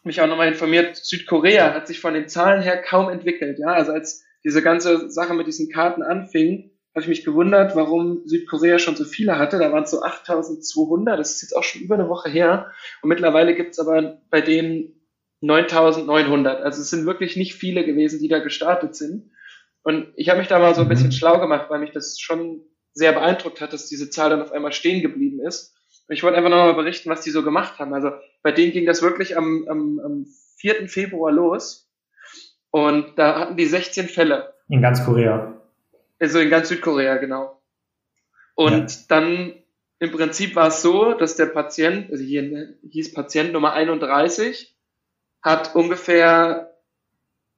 mich 0.04 0.20
auch 0.20 0.26
nochmal 0.26 0.48
informiert, 0.48 0.96
Südkorea 0.96 1.74
hat 1.74 1.86
sich 1.86 2.00
von 2.00 2.14
den 2.14 2.28
Zahlen 2.28 2.62
her 2.62 2.82
kaum 2.82 3.08
entwickelt. 3.08 3.58
Ja, 3.58 3.68
also 3.68 3.92
als 3.92 4.24
diese 4.44 4.62
ganze 4.62 5.10
Sache 5.10 5.34
mit 5.34 5.46
diesen 5.46 5.70
Karten 5.70 6.02
anfing, 6.02 6.70
habe 6.94 7.02
ich 7.02 7.08
mich 7.08 7.24
gewundert, 7.24 7.74
warum 7.74 8.22
Südkorea 8.26 8.78
schon 8.78 8.96
so 8.96 9.04
viele 9.04 9.38
hatte. 9.38 9.58
Da 9.58 9.72
waren 9.72 9.84
es 9.84 9.90
so 9.90 10.02
8200, 10.02 11.18
das 11.18 11.32
ist 11.32 11.42
jetzt 11.42 11.56
auch 11.56 11.62
schon 11.62 11.80
über 11.80 11.94
eine 11.94 12.08
Woche 12.08 12.28
her. 12.28 12.70
Und 13.00 13.08
mittlerweile 13.08 13.54
gibt 13.54 13.70
es 13.70 13.78
aber 13.78 14.20
bei 14.28 14.40
denen 14.42 15.00
9900. 15.40 16.62
Also 16.62 16.82
es 16.82 16.90
sind 16.90 17.06
wirklich 17.06 17.36
nicht 17.36 17.54
viele 17.54 17.84
gewesen, 17.84 18.20
die 18.20 18.28
da 18.28 18.40
gestartet 18.40 18.94
sind. 18.94 19.30
Und 19.84 20.12
ich 20.16 20.28
habe 20.28 20.38
mich 20.38 20.48
da 20.48 20.58
mal 20.58 20.74
so 20.74 20.82
ein 20.82 20.88
bisschen 20.88 21.06
mhm. 21.06 21.12
schlau 21.12 21.40
gemacht, 21.40 21.70
weil 21.70 21.80
mich 21.80 21.92
das 21.92 22.20
schon 22.20 22.62
sehr 22.92 23.12
beeindruckt 23.12 23.60
hat, 23.60 23.72
dass 23.72 23.88
diese 23.88 24.10
Zahl 24.10 24.30
dann 24.30 24.42
auf 24.42 24.52
einmal 24.52 24.72
stehen 24.72 25.00
geblieben 25.00 25.40
ist. 25.40 25.74
Ich 26.12 26.22
wollte 26.22 26.36
einfach 26.36 26.50
nochmal 26.50 26.74
berichten, 26.74 27.10
was 27.10 27.22
die 27.22 27.30
so 27.30 27.42
gemacht 27.42 27.78
haben. 27.78 27.94
Also 27.94 28.12
bei 28.42 28.52
denen 28.52 28.72
ging 28.72 28.86
das 28.86 29.02
wirklich 29.02 29.36
am, 29.36 29.66
am, 29.68 30.00
am 30.04 30.26
4. 30.56 30.88
Februar 30.88 31.32
los. 31.32 31.88
Und 32.70 33.18
da 33.18 33.38
hatten 33.38 33.56
die 33.56 33.66
16 33.66 34.08
Fälle. 34.08 34.54
In 34.68 34.80
ganz 34.80 35.04
Korea. 35.04 35.60
Also 36.18 36.38
in 36.38 36.50
ganz 36.50 36.68
Südkorea, 36.68 37.16
genau. 37.16 37.60
Und 38.54 38.90
ja. 38.90 38.98
dann 39.08 39.54
im 39.98 40.10
Prinzip 40.10 40.56
war 40.56 40.68
es 40.68 40.82
so, 40.82 41.14
dass 41.14 41.36
der 41.36 41.46
Patient, 41.46 42.10
also 42.10 42.22
hier 42.22 42.74
hieß 42.88 43.14
Patient 43.14 43.52
Nummer 43.52 43.72
31, 43.72 44.74
hat 45.42 45.74
ungefähr 45.74 46.74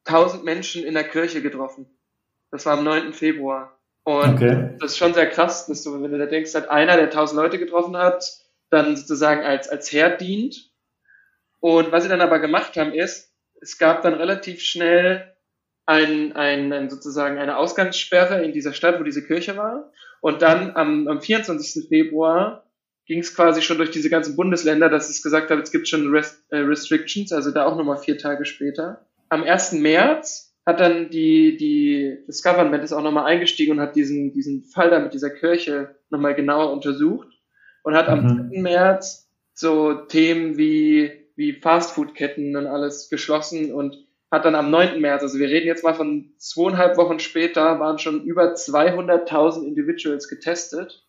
1000 0.07 0.45
Menschen 0.45 0.85
in 0.85 0.95
der 0.95 1.05
Kirche 1.05 1.43
getroffen. 1.43 1.87
Das 2.51 2.67
war 2.67 2.79
am 2.79 2.85
9. 2.85 3.13
Februar. 3.13 3.79
Und 4.05 4.35
okay. 4.35 4.77
das 4.79 4.93
ist 4.93 4.99
schon 4.99 5.15
sehr 5.15 5.29
krass, 5.29 5.67
dass 5.67 5.83
du, 5.83 6.03
wenn 6.03 6.13
du 6.13 6.19
da 6.19 6.27
denkst, 6.27 6.53
dass 6.53 6.69
einer, 6.69 6.97
der 6.97 7.07
1000 7.07 7.41
Leute 7.41 7.59
getroffen 7.59 7.97
hat, 7.97 8.44
dann 8.75 8.97
sozusagen 8.97 9.43
als, 9.43 9.69
als 9.69 9.93
Herd 9.93 10.21
dient. 10.21 10.71
Und 11.61 11.93
was 11.93 12.03
sie 12.03 12.09
dann 12.09 12.21
aber 12.21 12.41
gemacht 12.41 12.77
haben, 12.77 12.93
ist, 12.93 13.33
es 13.61 13.79
gab 13.79 14.03
dann 14.03 14.15
relativ 14.15 14.61
schnell 14.61 15.35
ein, 15.87 16.33
ein, 16.33 16.73
ein, 16.73 16.91
sozusagen 16.91 17.39
eine 17.39 17.57
Ausgangssperre 17.57 18.43
in 18.45 18.53
dieser 18.53 18.75
Stadt, 18.75 19.01
wo 19.01 19.05
diese 19.05 19.27
Kirche 19.27 19.57
war. 19.57 19.93
Und 20.21 20.43
dann 20.43 20.77
am, 20.77 21.09
am 21.09 21.21
24. 21.21 21.89
Februar 21.89 22.65
ging 23.07 23.21
es 23.21 23.35
quasi 23.35 23.63
schon 23.63 23.79
durch 23.79 23.91
diese 23.91 24.11
ganzen 24.11 24.37
Bundesländer, 24.37 24.89
dass 24.89 25.11
es 25.11 25.23
gesagt 25.23 25.51
hat, 25.51 25.59
es 25.63 25.71
gibt 25.71 25.89
schon 25.89 26.11
Rest, 26.11 26.43
äh, 26.51 26.59
Restrictions, 26.59 27.33
also 27.33 27.51
da 27.51 27.67
auch 27.67 27.77
nochmal 27.77 27.99
vier 27.99 28.19
Tage 28.19 28.45
später. 28.45 29.07
Am 29.29 29.43
1. 29.43 29.73
März 29.73 30.55
hat 30.67 30.81
dann 30.81 31.11
die, 31.11 31.57
die, 31.59 32.25
das 32.27 32.43
Government 32.43 32.83
ist 32.83 32.93
auch 32.93 33.03
nochmal 33.03 33.27
eingestiegen 33.27 33.73
und 33.73 33.81
hat 33.81 33.97
diesen, 33.97 34.33
diesen 34.33 34.63
Fall 34.63 34.89
da 34.89 34.99
mit 34.99 35.13
dieser 35.13 35.31
Kirche 35.31 35.97
nochmal 36.09 36.35
genauer 36.35 36.73
untersucht 36.73 37.34
und 37.85 37.95
hat 37.95 38.09
mhm. 38.09 38.29
am 38.29 38.51
3. 38.51 38.61
März 38.61 39.31
so 39.53 39.95
Themen 39.95 40.59
wie, 40.59 41.13
wie 41.37 41.53
Fastfood-Ketten 41.53 42.57
und 42.57 42.67
alles 42.67 43.09
geschlossen 43.09 43.73
und 43.73 43.97
hat 44.33 44.45
dann 44.45 44.57
am 44.57 44.71
9. 44.71 45.01
März, 45.01 45.23
also 45.23 45.39
wir 45.39 45.49
reden 45.49 45.69
jetzt 45.69 45.85
mal 45.85 45.95
von 45.95 46.33
zweieinhalb 46.39 46.97
Wochen 46.97 47.21
später, 47.21 47.79
waren 47.79 48.01
schon 48.01 48.25
über 48.25 48.55
200.000 48.55 49.65
Individuals 49.65 50.29
getestet 50.29 51.07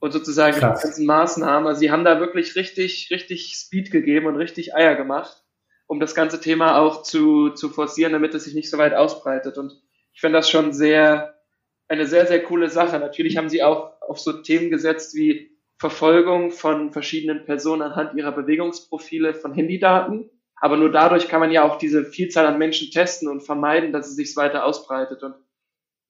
und 0.00 0.12
sozusagen 0.12 0.56
die 0.56 0.60
ganzen 0.60 1.06
Maßnahmen. 1.06 1.68
Also 1.68 1.78
sie 1.78 1.92
haben 1.92 2.04
da 2.04 2.18
wirklich 2.18 2.56
richtig, 2.56 3.08
richtig 3.12 3.54
Speed 3.54 3.92
gegeben 3.92 4.26
und 4.26 4.36
richtig 4.36 4.74
Eier 4.74 4.96
gemacht, 4.96 5.44
um 5.86 6.00
das 6.00 6.16
ganze 6.16 6.40
Thema 6.40 6.78
auch 6.78 7.02
zu, 7.02 7.50
zu 7.50 7.68
forcieren, 7.68 8.12
damit 8.12 8.34
es 8.34 8.44
sich 8.44 8.54
nicht 8.54 8.70
so 8.70 8.78
weit 8.78 8.94
ausbreitet. 8.94 9.58
Und 9.58 9.80
ich 10.12 10.20
finde 10.20 10.38
das 10.38 10.50
schon 10.50 10.72
sehr, 10.72 11.38
eine 11.86 12.06
sehr, 12.06 12.26
sehr 12.26 12.42
coole 12.42 12.68
Sache. 12.70 12.98
Natürlich 12.98 13.36
haben 13.36 13.50
sie 13.50 13.62
auch 13.62 14.00
auf 14.00 14.18
so 14.18 14.32
Themen 14.32 14.70
gesetzt 14.70 15.14
wie 15.14 15.49
Verfolgung 15.80 16.50
von 16.50 16.92
verschiedenen 16.92 17.46
Personen 17.46 17.80
anhand 17.80 18.14
ihrer 18.14 18.32
Bewegungsprofile 18.32 19.32
von 19.32 19.54
Handydaten 19.54 20.28
Aber 20.60 20.76
nur 20.76 20.92
dadurch 20.92 21.26
kann 21.26 21.40
man 21.40 21.50
ja 21.50 21.64
auch 21.64 21.78
diese 21.78 22.04
Vielzahl 22.04 22.44
an 22.44 22.58
Menschen 22.58 22.90
testen 22.90 23.28
und 23.28 23.40
vermeiden, 23.40 23.90
dass 23.90 24.06
es 24.06 24.14
sich 24.14 24.36
weiter 24.36 24.66
ausbreitet. 24.66 25.22
Und 25.22 25.34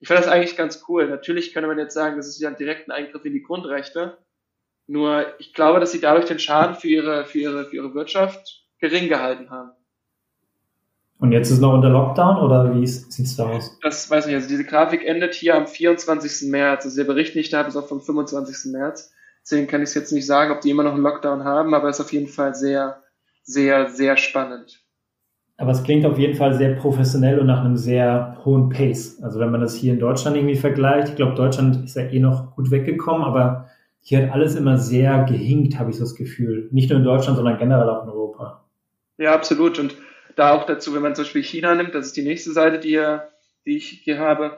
ich 0.01 0.09
finde 0.09 0.23
das 0.23 0.31
eigentlich 0.31 0.57
ganz 0.57 0.85
cool. 0.89 1.09
Natürlich 1.09 1.53
könnte 1.55 1.69
man 1.69 1.79
jetzt 1.79 1.95
sagen, 1.95 2.17
das 2.17 2.27
ist 2.27 2.41
ja 2.41 2.49
ein 2.49 2.57
direkten 2.57 2.91
Eingriff 2.91 3.25
in 3.25 3.33
die 3.33 3.45
Grundrechte. 3.45 4.19
Nur 4.89 5.27
ich 5.39 5.55
glaube, 5.55 5.79
dass 5.79 5.93
sie 5.93 6.01
dadurch 6.01 6.25
den 6.25 6.41
Schaden 6.41 6.75
für 6.75 6.89
ihre, 6.89 7.25
für 7.25 7.39
ihre, 7.39 7.65
für 7.67 7.77
ihre 7.77 7.95
Wirtschaft 7.95 8.67
gering 8.81 9.09
gehalten 9.09 9.51
haben. 9.51 9.71
Und 11.21 11.31
jetzt 11.31 11.49
ist 11.49 11.61
noch 11.61 11.75
unter 11.75 11.91
Lockdown 11.91 12.39
oder 12.39 12.75
wie 12.75 12.85
sieht 12.89 13.25
es 13.25 13.37
da 13.37 13.49
aus? 13.49 13.79
Das 13.83 14.11
weiß 14.11 14.25
ich 14.25 14.33
nicht. 14.33 14.43
Also 14.43 14.49
diese 14.49 14.65
Grafik 14.65 15.07
endet 15.07 15.35
hier 15.35 15.55
am 15.55 15.69
24. 15.69 16.51
März. 16.51 16.87
Also 16.87 16.97
der 16.97 17.05
Bericht, 17.05 17.37
den 17.37 17.41
ich 17.43 17.51
da 17.51 17.59
habe, 17.59 17.69
ist 17.69 17.77
auch 17.77 17.87
vom 17.87 18.01
25. 18.01 18.73
März. 18.73 19.13
Deswegen 19.43 19.67
kann 19.67 19.83
ich 19.83 19.89
es 19.89 19.95
jetzt 19.95 20.13
nicht 20.13 20.27
sagen, 20.27 20.53
ob 20.53 20.61
die 20.61 20.71
immer 20.71 20.83
noch 20.83 20.95
einen 20.95 21.03
Lockdown 21.03 21.45
haben, 21.45 21.75
aber 21.75 21.89
es 21.89 21.99
ist 21.99 22.05
auf 22.05 22.13
jeden 22.13 22.29
Fall 22.29 22.55
sehr, 22.55 23.03
sehr, 23.43 23.89
sehr 23.91 24.17
spannend. 24.17 24.83
Aber 25.57 25.73
es 25.73 25.83
klingt 25.83 26.07
auf 26.07 26.19
jeden 26.19 26.35
Fall 26.35 26.55
sehr 26.55 26.75
professionell 26.77 27.39
und 27.39 27.47
nach 27.47 27.61
einem 27.61 27.77
sehr 27.77 28.39
hohen 28.47 28.71
Pace. 28.71 29.23
Also 29.23 29.41
wenn 29.41 29.51
man 29.51 29.61
das 29.61 29.75
hier 29.75 29.93
in 29.93 29.99
Deutschland 29.99 30.37
irgendwie 30.37 30.57
vergleicht, 30.57 31.11
ich 31.11 31.17
glaube, 31.17 31.35
Deutschland 31.35 31.85
ist 31.85 31.97
ja 31.97 32.05
eh 32.05 32.19
noch 32.19 32.57
gut 32.57 32.71
weggekommen, 32.71 33.25
aber 33.25 33.69
hier 34.01 34.23
hat 34.23 34.33
alles 34.33 34.55
immer 34.57 34.79
sehr 34.79 35.25
gehinkt, 35.25 35.79
habe 35.79 35.91
ich 35.91 35.97
so 35.97 36.05
das 36.05 36.15
Gefühl. 36.15 36.69
Nicht 36.73 36.89
nur 36.89 36.99
in 36.99 37.05
Deutschland, 37.05 37.37
sondern 37.37 37.59
generell 37.59 37.91
auch 37.91 38.05
in 38.05 38.09
Europa. 38.09 38.65
Ja, 39.19 39.35
absolut. 39.35 39.79
Und 39.79 39.97
da 40.37 40.53
auch 40.53 40.65
dazu, 40.65 40.95
wenn 40.95 41.03
man 41.03 41.15
zum 41.15 41.25
Beispiel 41.25 41.43
China 41.43 41.75
nimmt, 41.75 41.95
das 41.95 42.07
ist 42.07 42.17
die 42.17 42.23
nächste 42.23 42.53
Seite, 42.53 42.79
die, 42.79 42.99
die 43.67 43.77
ich 43.77 44.01
hier 44.03 44.19
habe. 44.19 44.57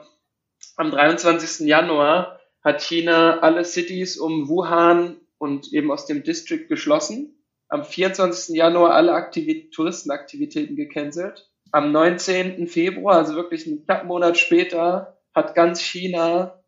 Am 0.77 0.89
23. 0.89 1.67
Januar 1.67 2.32
hat 2.63 2.81
China 2.81 3.39
alle 3.39 3.65
Cities 3.65 4.17
um 4.17 4.47
Wuhan 4.47 5.17
und 5.37 5.73
eben 5.73 5.91
aus 5.91 6.05
dem 6.05 6.23
District 6.23 6.67
geschlossen. 6.67 7.35
Am 7.67 7.83
24. 7.83 8.55
Januar 8.55 8.93
alle 8.93 9.13
Aktivit 9.13 9.73
Touristenaktivitäten 9.73 10.75
gecancelt. 10.75 11.49
Am 11.71 11.91
19. 11.91 12.67
Februar, 12.67 13.17
also 13.17 13.35
wirklich 13.35 13.67
einen 13.67 13.83
knappen 13.83 14.07
Monat 14.07 14.37
später, 14.37 15.17
hat 15.33 15.55
ganz 15.55 15.81
China 15.81 16.63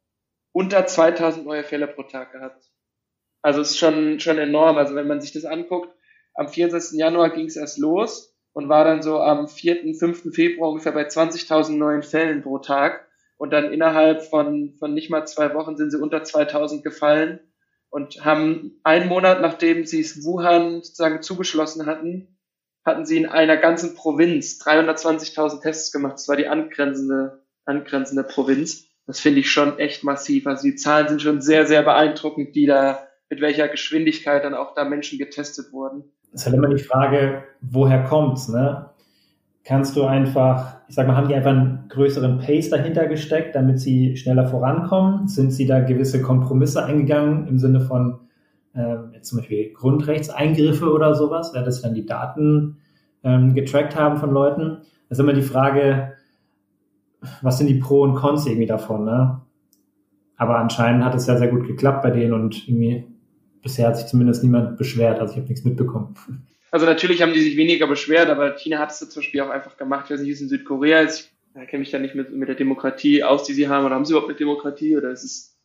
unter 0.51 0.85
2000 0.85 1.45
neue 1.45 1.63
Fälle 1.63 1.87
pro 1.87 2.03
Tag 2.03 2.31
gehabt. 2.31 2.65
Also 3.41 3.61
es 3.61 3.71
ist 3.71 3.77
schon, 3.77 4.19
schon 4.19 4.39
enorm. 4.39 4.77
Also 4.77 4.95
wenn 4.95 5.07
man 5.07 5.21
sich 5.21 5.31
das 5.31 5.45
anguckt, 5.45 5.95
am 6.33 6.47
24. 6.47 6.99
Januar 6.99 7.29
ging 7.29 7.45
es 7.45 7.55
erst 7.55 7.77
los 7.77 8.35
und 8.53 8.67
war 8.67 8.83
dann 8.83 9.01
so 9.01 9.19
am 9.19 9.47
4., 9.47 9.93
5. 9.93 10.33
Februar 10.33 10.71
ungefähr 10.71 10.91
bei 10.91 11.07
20.000 11.07 11.77
neuen 11.77 12.03
Fällen 12.03 12.41
pro 12.41 12.57
Tag. 12.57 13.04
Und 13.37 13.51
dann 13.51 13.71
innerhalb 13.71 14.23
von, 14.23 14.75
von 14.79 14.93
nicht 14.93 15.09
mal 15.09 15.25
zwei 15.25 15.53
Wochen 15.53 15.75
sind 15.75 15.91
sie 15.91 16.01
unter 16.01 16.23
2000 16.23 16.83
gefallen 16.83 17.39
und 17.89 18.23
haben 18.23 18.79
einen 18.83 19.09
Monat, 19.09 19.41
nachdem 19.41 19.85
sie 19.85 19.99
es 19.99 20.23
Wuhan 20.23 20.81
sozusagen 20.81 21.21
zugeschlossen 21.21 21.85
hatten, 21.85 22.37
hatten 22.85 23.05
sie 23.05 23.17
in 23.17 23.25
einer 23.25 23.57
ganzen 23.57 23.95
Provinz 23.95 24.59
320.000 24.61 25.61
Tests 25.61 25.91
gemacht. 25.91 26.13
Das 26.13 26.27
war 26.27 26.37
die 26.37 26.47
angrenzende, 26.47 27.43
angrenzende 27.65 28.23
Provinz. 28.23 28.85
Das 29.07 29.19
finde 29.19 29.41
ich 29.41 29.51
schon 29.51 29.79
echt 29.79 30.03
massiv. 30.03 30.47
Also 30.47 30.63
die 30.63 30.75
Zahlen 30.75 31.09
sind 31.09 31.21
schon 31.21 31.41
sehr, 31.41 31.65
sehr 31.65 31.83
beeindruckend, 31.83 32.55
die 32.55 32.65
da, 32.65 33.07
mit 33.29 33.41
welcher 33.41 33.67
Geschwindigkeit 33.67 34.43
dann 34.43 34.53
auch 34.53 34.75
da 34.75 34.85
Menschen 34.85 35.17
getestet 35.17 35.73
wurden 35.73 36.11
ist 36.35 36.45
halt 36.45 36.55
immer 36.55 36.67
die 36.67 36.83
Frage, 36.83 37.43
woher 37.61 38.03
kommt's, 38.03 38.49
ne? 38.49 38.89
Kannst 39.65 39.98
du 39.98 40.03
einfach, 40.03 40.77
ich 40.88 40.95
sag 40.95 41.07
mal, 41.07 41.17
haben 41.17 41.27
die 41.27 41.36
einfach 41.36 41.51
einen 41.51 41.89
größeren 41.89 42.38
Pace 42.38 42.69
dahinter 42.69 43.07
gesteckt, 43.07 43.55
damit 43.55 43.79
sie 43.79 44.15
schneller 44.15 44.45
vorankommen? 44.45 45.27
Sind 45.27 45.51
sie 45.51 45.65
da 45.65 45.79
gewisse 45.79 46.22
Kompromisse 46.22 46.86
eingegangen 46.86 47.48
im 47.48 47.60
Sinne 47.60 47.81
von 47.81 48.19
jetzt 49.13 49.29
zum 49.29 49.39
Beispiel 49.39 49.72
Grundrechtseingriffe 49.74 50.91
oder 50.91 51.15
sowas, 51.15 51.53
ja, 51.55 51.63
dass 51.63 51.81
dann 51.81 51.93
die 51.93 52.05
Daten 52.05 52.77
ähm, 53.24 53.53
getrackt 53.53 53.95
haben 53.95 54.17
von 54.17 54.31
Leuten? 54.31 54.79
Das 55.07 55.17
ist 55.17 55.24
immer 55.24 55.34
die 55.34 55.41
Frage, 55.41 56.13
was 57.41 57.57
sind 57.57 57.67
die 57.67 57.79
Pro 57.79 58.01
und 58.01 58.15
Cons 58.15 58.45
irgendwie 58.45 58.65
davon, 58.65 59.05
ne? 59.05 59.41
Aber 60.36 60.60
anscheinend 60.60 61.05
hat 61.05 61.15
es 61.15 61.25
ja 61.25 61.38
sehr 61.38 61.48
gut 61.48 61.65
geklappt 61.65 62.03
bei 62.03 62.12
denen 62.12 62.34
und 62.34 62.67
irgendwie 62.67 63.07
bisher 63.62 63.88
hat 63.88 63.98
sich 63.98 64.07
zumindest 64.07 64.43
niemand 64.43 64.77
beschwert, 64.77 65.19
also 65.22 65.31
ich 65.31 65.38
habe 65.39 65.48
nichts 65.48 65.63
mitbekommen. 65.63 66.15
Also 66.72 66.86
natürlich 66.86 67.22
haben 67.22 67.34
die 67.34 67.41
sich 67.41 67.57
weniger 67.57 67.88
beschwert, 67.88 68.29
aber 68.29 68.55
China 68.55 68.79
hat 68.79 68.91
es 68.91 69.00
zum 69.00 69.22
Beispiel 69.22 69.41
auch 69.41 69.50
einfach 69.50 69.77
gemacht, 69.77 70.05
ich 70.05 70.12
weiß 70.12 70.19
nicht, 70.19 70.29
wie 70.29 70.34
es 70.34 70.41
in 70.41 70.50
Südkorea 70.50 71.01
ist. 71.01 71.31
Ich 71.62 71.67
kenne 71.69 71.79
mich 71.79 71.91
da 71.91 72.00
nicht 72.00 72.15
mit, 72.15 72.31
mit 72.31 72.50
der 72.50 72.55
Demokratie 72.55 73.24
aus, 73.24 73.43
die 73.43 73.53
sie 73.53 73.69
haben, 73.69 73.86
oder 73.86 73.95
haben 73.95 74.03
sie 74.03 74.12
überhaupt 74.12 74.29
eine 74.29 74.38
Demokratie, 74.38 74.98
oder 74.98 75.12
ist 75.12 75.24
es 75.24 75.57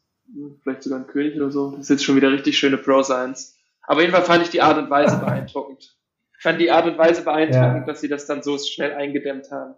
vielleicht 0.63 0.85
sogar 0.85 1.01
ein 1.01 1.09
König 1.09 1.35
oder 1.35 1.51
so? 1.51 1.73
Das 1.73 1.81
ist 1.81 1.89
jetzt 1.91 2.05
schon 2.05 2.15
wieder 2.15 2.31
richtig 2.31 2.57
schöne 2.57 2.79
Pro-Science. 2.79 3.57
Aber 3.83 4.03
jedenfalls 4.03 4.29
fand 4.29 4.45
ich 4.45 4.51
die 4.51 4.63
Art 4.63 4.79
und 4.79 4.89
Weise 4.89 5.19
beeindruckend. 5.19 5.97
Ich 6.37 6.43
fand 6.43 6.61
die 6.61 6.71
Art 6.71 6.87
und 6.87 6.97
Weise 6.97 7.25
beeindruckend, 7.25 7.81
ja. 7.81 7.85
dass 7.85 8.01
sie 8.01 8.09
das 8.09 8.27
dann 8.27 8.43
so 8.43 8.57
schnell 8.57 8.93
eingedämmt 8.93 9.51
haben. 9.51 9.75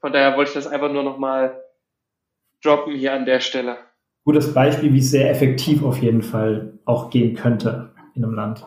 Von 0.00 0.12
daher 0.12 0.36
wollte 0.36 0.50
ich 0.50 0.54
das 0.54 0.68
einfach 0.68 0.92
nur 0.92 1.02
nochmal 1.02 1.60
droppen 2.62 2.94
hier 2.94 3.14
an 3.14 3.26
der 3.26 3.40
Stelle 3.40 3.78
gutes 4.28 4.52
Beispiel, 4.52 4.92
wie 4.92 4.98
es 4.98 5.10
sehr 5.10 5.30
effektiv 5.30 5.82
auf 5.82 6.02
jeden 6.02 6.20
Fall 6.20 6.78
auch 6.84 7.08
gehen 7.08 7.34
könnte 7.34 7.94
in 8.14 8.22
einem 8.22 8.34
Land. 8.34 8.62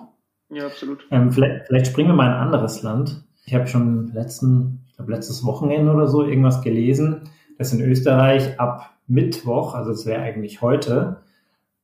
Ja, 0.52 0.66
absolut. 0.66 1.08
Ähm, 1.12 1.32
vielleicht, 1.32 1.68
vielleicht 1.68 1.88
springen 1.88 2.10
wir 2.10 2.16
mal 2.16 2.28
in 2.28 2.34
ein 2.34 2.42
anderes 2.42 2.84
Land. 2.84 3.24
Ich 3.46 3.56
habe 3.56 3.68
schon 3.68 4.12
letzten, 4.14 4.86
ich 4.90 4.96
glaube 4.96 5.12
letztes 5.12 5.46
Wochenende 5.46 5.92
oder 5.92 6.08
so 6.08 6.24
irgendwas 6.24 6.62
gelesen, 6.62 7.30
dass 7.58 7.74
in 7.74 7.82
Österreich 7.82 8.60
ab 8.60 8.92
Mittwoch, 9.08 9.74
also 9.76 9.92
es 9.92 10.06
wäre 10.06 10.22
eigentlich 10.22 10.62
heute, 10.62 11.22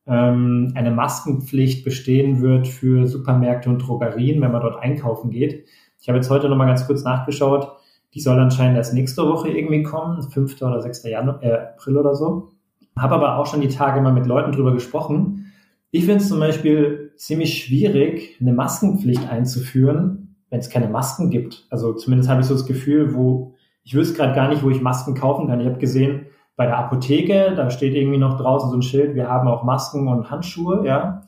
ähm, 0.06 0.74
eine 0.76 0.92
Maskenpflicht 0.92 1.84
bestehen 1.84 2.42
wird 2.42 2.68
für 2.68 3.08
Supermärkte 3.08 3.70
und 3.70 3.80
Drogerien, 3.80 4.42
wenn 4.42 4.52
man 4.52 4.62
dort 4.62 4.82
einkaufen 4.82 5.32
geht. 5.32 5.66
Ich 6.00 6.10
habe 6.10 6.18
jetzt 6.18 6.30
heute 6.30 6.50
nochmal 6.50 6.68
ganz 6.68 6.86
kurz 6.88 7.04
nachgeschaut. 7.04 7.72
Die 8.14 8.22
soll 8.22 8.40
anscheinend 8.40 8.78
erst 8.78 8.94
nächste 8.94 9.28
Woche 9.28 9.50
irgendwie 9.50 9.84
kommen, 9.84 10.22
5. 10.22 10.62
oder 10.62 10.82
6. 10.82 11.04
Januar, 11.04 11.44
äh, 11.44 11.54
April 11.54 11.98
oder 11.98 12.16
so. 12.16 12.52
Habe 12.98 13.16
aber 13.16 13.38
auch 13.38 13.46
schon 13.46 13.62
die 13.62 13.68
Tage 13.68 14.02
mal 14.02 14.14
mit 14.14 14.26
Leuten 14.26 14.52
drüber 14.52 14.74
gesprochen. 14.74 15.54
Ich 15.92 16.06
finde 16.06 16.22
es 16.22 16.30
zum 16.30 16.40
Beispiel 16.40 17.07
ziemlich 17.18 17.64
schwierig, 17.64 18.38
eine 18.40 18.54
Maskenpflicht 18.54 19.30
einzuführen, 19.30 20.36
wenn 20.50 20.60
es 20.60 20.70
keine 20.70 20.88
Masken 20.88 21.30
gibt. 21.30 21.68
Also 21.70 21.94
zumindest 21.94 22.30
habe 22.30 22.42
ich 22.42 22.48
so 22.48 22.54
das 22.54 22.66
Gefühl, 22.66 23.14
wo 23.14 23.54
ich 23.84 23.96
wüsste 23.96 24.18
gerade 24.18 24.36
gar 24.36 24.50
nicht, 24.50 24.64
wo 24.64 24.70
ich 24.70 24.82
Masken 24.82 25.14
kaufen 25.14 25.48
kann. 25.48 25.62
Ich 25.62 25.68
habe 25.68 25.80
gesehen, 25.80 26.28
bei 26.58 26.66
der 26.66 26.78
Apotheke, 26.78 27.54
da 27.56 27.70
steht 27.70 27.94
irgendwie 27.94 28.18
noch 28.18 28.38
draußen 28.38 28.70
so 28.70 28.76
ein 28.76 28.82
Schild, 28.82 29.16
wir 29.16 29.30
haben 29.30 29.48
auch 29.48 29.64
Masken 29.64 30.08
und 30.08 30.30
Handschuhe, 30.30 30.86
ja. 30.86 31.22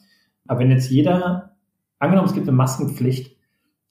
Aber 0.47 0.59
wenn 0.59 0.71
jetzt 0.71 0.89
jeder, 0.89 1.51
angenommen 1.99 2.27
es 2.27 2.33
gibt 2.33 2.47
eine 2.47 2.57
Maskenpflicht, 2.57 3.37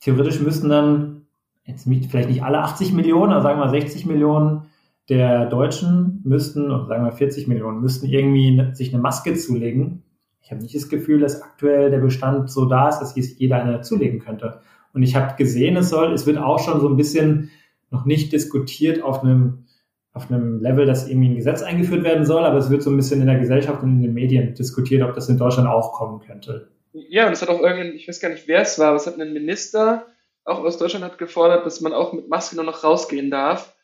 theoretisch 0.01 0.41
müssten 0.41 0.69
dann, 0.69 1.23
jetzt 1.65 1.89
vielleicht 2.11 2.29
nicht 2.29 2.43
alle 2.43 2.59
80 2.59 2.93
Millionen, 2.93 3.33
aber 3.33 3.43
sagen 3.43 3.61
wir 3.61 3.69
60 3.69 4.05
Millionen 4.07 4.63
der 5.09 5.47
Deutschen 5.47 6.21
müssten, 6.25 6.71
oder 6.71 6.87
sagen 6.87 7.05
wir 7.05 7.13
40 7.13 7.47
Millionen, 7.47 7.81
müssten 7.81 8.07
irgendwie 8.07 8.75
sich 8.75 8.93
eine 8.93 9.01
Maske 9.01 9.35
zulegen. 9.35 10.03
Ich 10.49 10.51
habe 10.51 10.63
nicht 10.63 10.75
das 10.75 10.89
Gefühl, 10.89 11.21
dass 11.21 11.43
aktuell 11.43 11.91
der 11.91 11.99
Bestand 11.99 12.51
so 12.51 12.65
da 12.65 12.89
ist, 12.89 13.01
dass 13.01 13.15
jeder 13.15 13.63
eine 13.63 13.83
zulegen 13.83 14.19
könnte. 14.19 14.63
Und 14.95 15.03
ich 15.03 15.15
habe 15.15 15.37
gesehen, 15.37 15.77
es 15.77 15.91
soll, 15.91 16.15
es 16.15 16.25
wird 16.25 16.39
auch 16.39 16.59
schon 16.59 16.81
so 16.81 16.89
ein 16.89 16.97
bisschen 16.97 17.51
noch 17.91 18.07
nicht 18.07 18.33
diskutiert 18.33 19.03
auf 19.03 19.23
einem, 19.23 19.67
auf 20.15 20.31
einem 20.31 20.63
Level, 20.63 20.87
dass 20.87 21.07
irgendwie 21.07 21.29
ein 21.29 21.37
Gesetz 21.37 21.61
eingeführt 21.61 22.03
werden 22.03 22.25
soll, 22.25 22.47
aber 22.47 22.57
es 22.57 22.71
wird 22.71 22.83
so 22.83 22.89
ein 22.89 22.97
bisschen 22.97 23.21
in 23.21 23.27
der 23.27 23.39
Gesellschaft 23.39 23.83
und 23.83 23.97
in 23.97 24.03
den 24.03 24.15
Medien 24.15 24.55
diskutiert, 24.55 25.03
ob 25.03 25.15
das 25.15 25.29
in 25.29 25.37
Deutschland 25.37 25.69
auch 25.69 25.93
kommen 25.93 26.21
könnte. 26.21 26.71
Ja, 26.95 27.27
und 27.27 27.35
es 27.35 27.43
hat 27.43 27.51
auch 27.51 27.61
irgendein, 27.61 27.93
ich 27.93 28.09
weiß 28.09 28.19
gar 28.19 28.31
nicht, 28.31 28.49
wer 28.49 28.63
es 28.63 28.79
war, 28.79 28.89
aber 28.89 28.97
es 28.97 29.07
hat 29.07 29.21
ein 29.21 29.35
Minister 29.35 30.07
auch 30.49 30.65
aus 30.65 30.79
Deutschland 30.79 31.05
hat 31.05 31.19
gefordert, 31.19 31.67
dass 31.67 31.83
man 31.83 31.93
auch 31.93 32.15
mit 32.15 32.29
Maske 32.29 32.57
nur 32.57 32.65
noch 32.65 32.83
rausgehen 32.83 33.31
darf. 33.31 33.77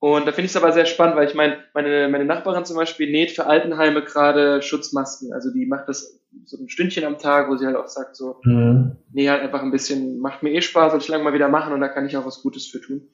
Und 0.00 0.26
da 0.26 0.32
finde 0.32 0.46
ich 0.46 0.52
es 0.52 0.56
aber 0.56 0.72
sehr 0.72 0.86
spannend, 0.86 1.16
weil 1.16 1.28
ich 1.28 1.34
meine, 1.34 1.58
meine, 1.74 2.08
meine 2.08 2.24
Nachbarin 2.24 2.64
zum 2.64 2.76
Beispiel 2.76 3.10
näht 3.10 3.32
für 3.32 3.46
Altenheime 3.46 4.02
gerade 4.02 4.62
Schutzmasken. 4.62 5.34
Also 5.34 5.52
die 5.52 5.66
macht 5.66 5.88
das 5.88 6.18
so 6.46 6.56
ein 6.56 6.70
Stündchen 6.70 7.04
am 7.04 7.18
Tag, 7.18 7.50
wo 7.50 7.56
sie 7.56 7.66
halt 7.66 7.76
auch 7.76 7.86
sagt 7.86 8.16
so, 8.16 8.36
mhm. 8.42 8.96
nee, 9.12 9.28
halt 9.28 9.42
einfach 9.42 9.62
ein 9.62 9.70
bisschen, 9.70 10.18
macht 10.18 10.42
mir 10.42 10.52
eh 10.52 10.62
Spaß, 10.62 10.92
soll 10.92 11.02
ich 11.02 11.08
lange 11.08 11.24
mal 11.24 11.34
wieder 11.34 11.48
machen 11.48 11.74
und 11.74 11.80
da 11.80 11.88
kann 11.88 12.06
ich 12.06 12.16
auch 12.16 12.24
was 12.24 12.42
Gutes 12.42 12.66
für 12.66 12.80
tun. 12.80 13.08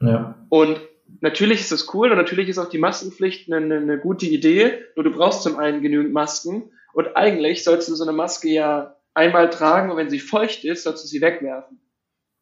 Ja. 0.00 0.34
Und 0.48 0.80
natürlich 1.20 1.60
ist 1.60 1.70
das 1.70 1.94
cool 1.94 2.10
und 2.10 2.16
natürlich 2.16 2.48
ist 2.48 2.58
auch 2.58 2.68
die 2.68 2.78
Maskenpflicht 2.78 3.52
eine, 3.52 3.76
eine 3.76 3.98
gute 3.98 4.26
Idee, 4.26 4.80
nur 4.96 5.04
du 5.04 5.12
brauchst 5.12 5.42
zum 5.42 5.58
einen 5.58 5.80
genügend 5.80 6.12
Masken 6.12 6.72
und 6.92 7.16
eigentlich 7.16 7.62
sollst 7.62 7.88
du 7.88 7.94
so 7.94 8.04
eine 8.04 8.12
Maske 8.12 8.48
ja 8.48 8.96
einmal 9.14 9.48
tragen 9.50 9.92
und 9.92 9.96
wenn 9.96 10.10
sie 10.10 10.18
feucht 10.18 10.64
ist, 10.64 10.82
sollst 10.82 11.04
du 11.04 11.08
sie 11.08 11.20
wegwerfen. 11.20 11.80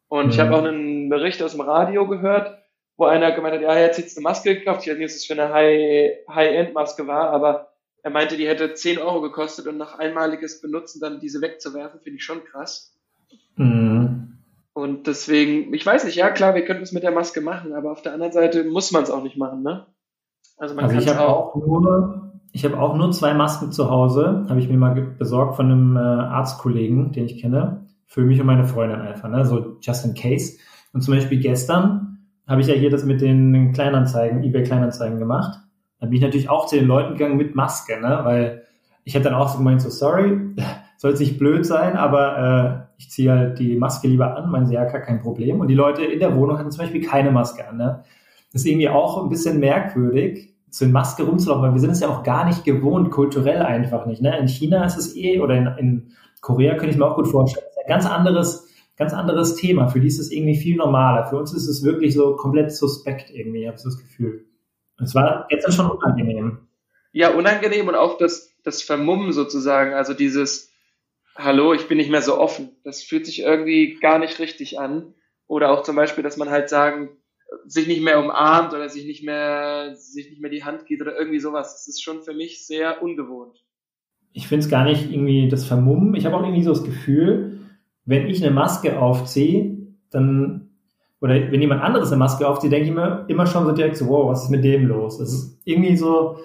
Und 0.07 0.25
mhm. 0.25 0.31
ich 0.31 0.39
habe 0.39 0.55
auch 0.55 0.63
einen 0.63 1.09
Bericht 1.09 1.43
aus 1.43 1.51
dem 1.51 1.61
Radio 1.61 2.07
gehört, 2.07 2.64
wo 2.97 3.05
einer 3.05 3.31
gemeint 3.31 3.55
hat, 3.55 3.61
ja, 3.61 3.73
er 3.73 3.89
hat 3.89 3.97
jetzt 3.97 4.17
eine 4.17 4.23
Maske 4.23 4.55
gekauft. 4.55 4.81
Ich 4.83 4.91
weiß 4.91 4.97
nicht, 4.97 5.05
was 5.05 5.13
das 5.13 5.25
für 5.25 5.33
eine 5.33 5.53
High-End-Maske 5.53 7.07
war, 7.07 7.29
aber 7.29 7.71
er 8.03 8.11
meinte, 8.11 8.37
die 8.37 8.47
hätte 8.47 8.73
10 8.73 8.99
Euro 8.99 9.21
gekostet 9.21 9.67
und 9.67 9.77
nach 9.77 9.97
einmaliges 9.97 10.61
Benutzen 10.61 11.01
dann 11.01 11.19
diese 11.19 11.41
wegzuwerfen, 11.41 11.99
finde 11.99 12.17
ich 12.17 12.23
schon 12.23 12.43
krass. 12.43 12.93
Mhm. 13.55 14.37
Und 14.73 15.07
deswegen, 15.07 15.73
ich 15.73 15.85
weiß 15.85 16.03
nicht, 16.03 16.15
ja 16.15 16.29
klar, 16.29 16.53
wir 16.53 16.65
könnten 16.65 16.83
es 16.83 16.91
mit 16.91 17.03
der 17.03 17.11
Maske 17.11 17.41
machen, 17.41 17.73
aber 17.73 17.91
auf 17.91 18.01
der 18.01 18.13
anderen 18.13 18.33
Seite 18.33 18.63
muss 18.65 18.91
man 18.91 19.03
es 19.03 19.09
auch 19.09 19.23
nicht 19.23 19.37
machen, 19.37 19.63
ne? 19.63 19.85
Also 20.57 20.75
man 20.75 20.85
also 20.85 20.95
kann 20.95 21.03
ich 21.03 21.09
habe 21.09 21.27
auch, 21.27 21.55
auch 21.55 21.65
nur, 21.65 22.31
ich 22.51 22.63
habe 22.63 22.79
auch 22.79 22.95
nur 22.95 23.11
zwei 23.11 23.33
Masken 23.33 23.71
zu 23.71 23.89
Hause, 23.89 24.45
habe 24.49 24.59
ich 24.59 24.69
mir 24.69 24.77
mal 24.77 24.93
besorgt 24.93 25.55
von 25.55 25.71
einem 25.71 25.97
äh, 25.97 25.99
Arztkollegen, 25.99 27.11
den 27.11 27.25
ich 27.25 27.41
kenne, 27.41 27.87
für 28.05 28.21
mich 28.21 28.39
und 28.39 28.45
meine 28.45 28.65
Freundin 28.65 29.01
einfach, 29.01 29.29
ne? 29.29 29.45
So 29.45 29.77
just 29.81 30.05
in 30.05 30.13
case. 30.13 30.57
Und 30.93 31.01
zum 31.01 31.15
Beispiel 31.15 31.39
gestern 31.39 32.14
habe 32.47 32.61
ich 32.61 32.67
ja 32.67 32.73
hier 32.73 32.89
das 32.89 33.03
mit 33.03 33.21
den 33.21 33.71
Kleinanzeigen, 33.73 34.43
eBay 34.43 34.63
Kleinanzeigen 34.63 35.19
gemacht. 35.19 35.59
Dann 35.99 36.09
bin 36.09 36.17
ich 36.17 36.23
natürlich 36.23 36.49
auch 36.49 36.67
zu 36.67 36.75
den 36.75 36.87
Leuten 36.87 37.13
gegangen 37.13 37.37
mit 37.37 37.55
Maske, 37.55 37.99
ne? 37.99 38.19
weil 38.23 38.63
ich 39.03 39.15
hätte 39.15 39.25
dann 39.25 39.35
auch 39.35 39.49
so 39.49 39.57
gemeint, 39.57 39.81
so 39.81 39.89
sorry, 39.89 40.39
soll 40.97 41.13
es 41.13 41.19
nicht 41.19 41.37
blöd 41.37 41.65
sein, 41.65 41.95
aber 41.95 42.87
äh, 42.87 42.97
ich 42.97 43.09
ziehe 43.09 43.31
halt 43.31 43.59
die 43.59 43.75
Maske 43.75 44.07
lieber 44.07 44.37
an, 44.37 44.49
mein 44.49 44.69
ja 44.69 44.85
kein 44.85 45.21
Problem. 45.21 45.59
Und 45.59 45.67
die 45.67 45.75
Leute 45.75 46.03
in 46.03 46.19
der 46.19 46.35
Wohnung 46.35 46.57
hatten 46.57 46.71
zum 46.71 46.83
Beispiel 46.83 47.01
keine 47.01 47.31
Maske 47.31 47.67
an. 47.67 47.77
Ne? 47.77 48.03
Das 48.51 48.61
ist 48.61 48.67
irgendwie 48.67 48.89
auch 48.89 49.21
ein 49.21 49.29
bisschen 49.29 49.59
merkwürdig, 49.59 50.53
so 50.69 50.85
in 50.85 50.91
Maske 50.91 51.23
rumzulaufen, 51.23 51.63
weil 51.63 51.73
wir 51.73 51.79
sind 51.79 51.91
es 51.91 52.01
ja 52.01 52.09
auch 52.09 52.23
gar 52.23 52.45
nicht 52.45 52.63
gewohnt, 52.63 53.11
kulturell 53.11 53.61
einfach 53.61 54.05
nicht. 54.05 54.21
Ne? 54.21 54.37
In 54.37 54.47
China 54.47 54.85
ist 54.85 54.97
es 54.97 55.15
eh, 55.15 55.39
oder 55.39 55.55
in, 55.55 55.67
in 55.77 56.03
Korea 56.41 56.75
könnte 56.75 56.91
ich 56.91 56.97
mir 56.97 57.05
auch 57.05 57.15
gut 57.15 57.27
vorstellen, 57.27 57.65
ist 57.69 57.77
ein 57.77 57.89
ganz 57.89 58.05
anderes, 58.05 58.64
ganz 58.97 59.13
anderes 59.13 59.55
Thema. 59.55 59.87
Für 59.87 59.99
die 59.99 60.07
ist 60.07 60.19
es 60.19 60.31
irgendwie 60.31 60.55
viel 60.55 60.75
normaler. 60.77 61.25
Für 61.27 61.37
uns 61.37 61.53
ist 61.53 61.67
es 61.67 61.83
wirklich 61.83 62.13
so 62.13 62.35
komplett 62.35 62.71
suspekt 62.71 63.29
irgendwie, 63.31 63.67
habe 63.67 63.75
ich 63.75 63.81
so 63.81 63.89
das 63.89 63.99
Gefühl. 63.99 64.45
Es 65.01 65.13
war 65.15 65.47
jetzt 65.49 65.71
schon 65.73 65.89
unangenehm. 65.89 66.67
Ja, 67.11 67.33
unangenehm 67.33 67.87
und 67.87 67.95
auch 67.95 68.17
das, 68.17 68.55
das 68.63 68.81
Vermummen 68.81 69.31
sozusagen, 69.33 69.93
also 69.93 70.13
dieses, 70.13 70.71
hallo, 71.35 71.73
ich 71.73 71.87
bin 71.87 71.97
nicht 71.97 72.09
mehr 72.09 72.21
so 72.21 72.37
offen. 72.37 72.71
Das 72.83 73.03
fühlt 73.03 73.25
sich 73.25 73.41
irgendwie 73.41 73.97
gar 74.01 74.19
nicht 74.19 74.39
richtig 74.39 74.79
an. 74.79 75.13
Oder 75.47 75.71
auch 75.71 75.83
zum 75.83 75.95
Beispiel, 75.95 76.23
dass 76.23 76.37
man 76.37 76.49
halt 76.49 76.69
sagen, 76.69 77.09
sich 77.65 77.87
nicht 77.87 78.01
mehr 78.01 78.19
umarmt 78.19 78.73
oder 78.73 78.89
sich 78.89 79.05
nicht 79.05 79.23
mehr, 79.23 79.95
sich 79.95 80.29
nicht 80.29 80.41
mehr 80.41 80.49
die 80.49 80.63
Hand 80.63 80.85
geht 80.85 81.01
oder 81.01 81.17
irgendwie 81.17 81.39
sowas. 81.39 81.73
Das 81.73 81.87
ist 81.87 82.01
schon 82.01 82.23
für 82.23 82.33
mich 82.33 82.65
sehr 82.65 83.01
ungewohnt. 83.01 83.63
Ich 84.33 84.47
finde 84.47 84.65
es 84.65 84.71
gar 84.71 84.83
nicht 84.83 85.11
irgendwie 85.11 85.47
das 85.47 85.65
Vermummen. 85.65 86.15
Ich 86.15 86.25
habe 86.25 86.35
auch 86.35 86.43
irgendwie 86.43 86.63
so 86.63 86.71
das 86.71 86.83
Gefühl, 86.83 87.54
wenn 88.05 88.27
ich 88.27 88.43
eine 88.43 88.53
Maske 88.53 88.99
aufziehe, 88.99 89.77
dann, 90.11 90.69
oder 91.21 91.33
wenn 91.33 91.61
jemand 91.61 91.81
anderes 91.81 92.11
eine 92.11 92.19
Maske 92.19 92.47
aufzieht, 92.47 92.71
denke 92.71 92.89
ich 92.89 92.95
mir 92.95 93.25
immer 93.27 93.47
schon 93.47 93.65
so 93.65 93.71
direkt 93.71 93.97
so, 93.97 94.07
wow, 94.07 94.29
was 94.29 94.43
ist 94.43 94.49
mit 94.49 94.63
dem 94.63 94.87
los? 94.87 95.17
Das 95.17 95.33
ist 95.33 95.59
irgendwie 95.65 95.97
so, 95.97 96.37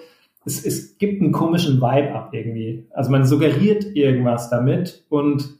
es, 0.45 0.65
es 0.65 0.97
gibt 0.97 1.21
einen 1.21 1.31
komischen 1.31 1.77
Vibe 1.81 2.13
ab 2.13 2.29
irgendwie. 2.33 2.87
Also 2.91 3.11
man 3.11 3.25
suggeriert 3.25 3.95
irgendwas 3.95 4.49
damit 4.49 5.05
und 5.09 5.57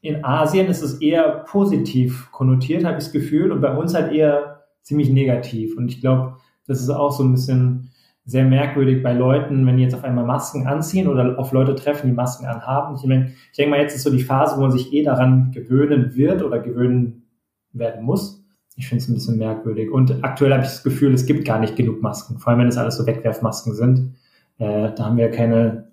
in 0.00 0.24
Asien 0.24 0.66
ist 0.66 0.82
es 0.82 1.00
eher 1.00 1.44
positiv 1.46 2.30
konnotiert, 2.32 2.84
habe 2.84 2.98
ich 2.98 3.04
das 3.04 3.12
Gefühl, 3.12 3.52
und 3.52 3.60
bei 3.60 3.74
uns 3.76 3.94
halt 3.94 4.12
eher 4.12 4.64
ziemlich 4.82 5.10
negativ. 5.10 5.76
Und 5.76 5.88
ich 5.88 6.00
glaube, 6.00 6.38
das 6.66 6.80
ist 6.80 6.90
auch 6.90 7.12
so 7.12 7.22
ein 7.22 7.32
bisschen 7.32 7.91
sehr 8.24 8.44
merkwürdig 8.44 9.02
bei 9.02 9.12
Leuten, 9.12 9.66
wenn 9.66 9.76
die 9.76 9.82
jetzt 9.82 9.94
auf 9.94 10.04
einmal 10.04 10.24
Masken 10.24 10.66
anziehen 10.66 11.08
oder 11.08 11.38
auf 11.38 11.52
Leute 11.52 11.74
treffen, 11.74 12.06
die 12.06 12.14
Masken 12.14 12.46
anhaben. 12.46 12.96
Ich, 12.96 13.04
meine, 13.04 13.32
ich 13.50 13.56
denke 13.56 13.70
mal, 13.70 13.80
jetzt 13.80 13.96
ist 13.96 14.04
so 14.04 14.10
die 14.10 14.22
Phase, 14.22 14.56
wo 14.56 14.60
man 14.60 14.70
sich 14.70 14.92
eh 14.92 15.02
daran 15.02 15.50
gewöhnen 15.50 16.14
wird 16.14 16.42
oder 16.42 16.60
gewöhnen 16.60 17.24
werden 17.72 18.04
muss. 18.04 18.44
Ich 18.76 18.88
finde 18.88 19.02
es 19.02 19.08
ein 19.08 19.14
bisschen 19.14 19.38
merkwürdig. 19.38 19.90
Und 19.90 20.24
aktuell 20.24 20.52
habe 20.52 20.62
ich 20.62 20.68
das 20.68 20.84
Gefühl, 20.84 21.12
es 21.12 21.26
gibt 21.26 21.44
gar 21.44 21.58
nicht 21.58 21.76
genug 21.76 22.00
Masken, 22.00 22.38
vor 22.38 22.50
allem 22.50 22.60
wenn 22.60 22.68
es 22.68 22.78
alles 22.78 22.96
so 22.96 23.06
Wegwerfmasken 23.06 23.74
sind. 23.74 24.14
Äh, 24.58 24.92
da 24.94 25.06
haben 25.06 25.16
wir 25.16 25.30
keine, 25.30 25.92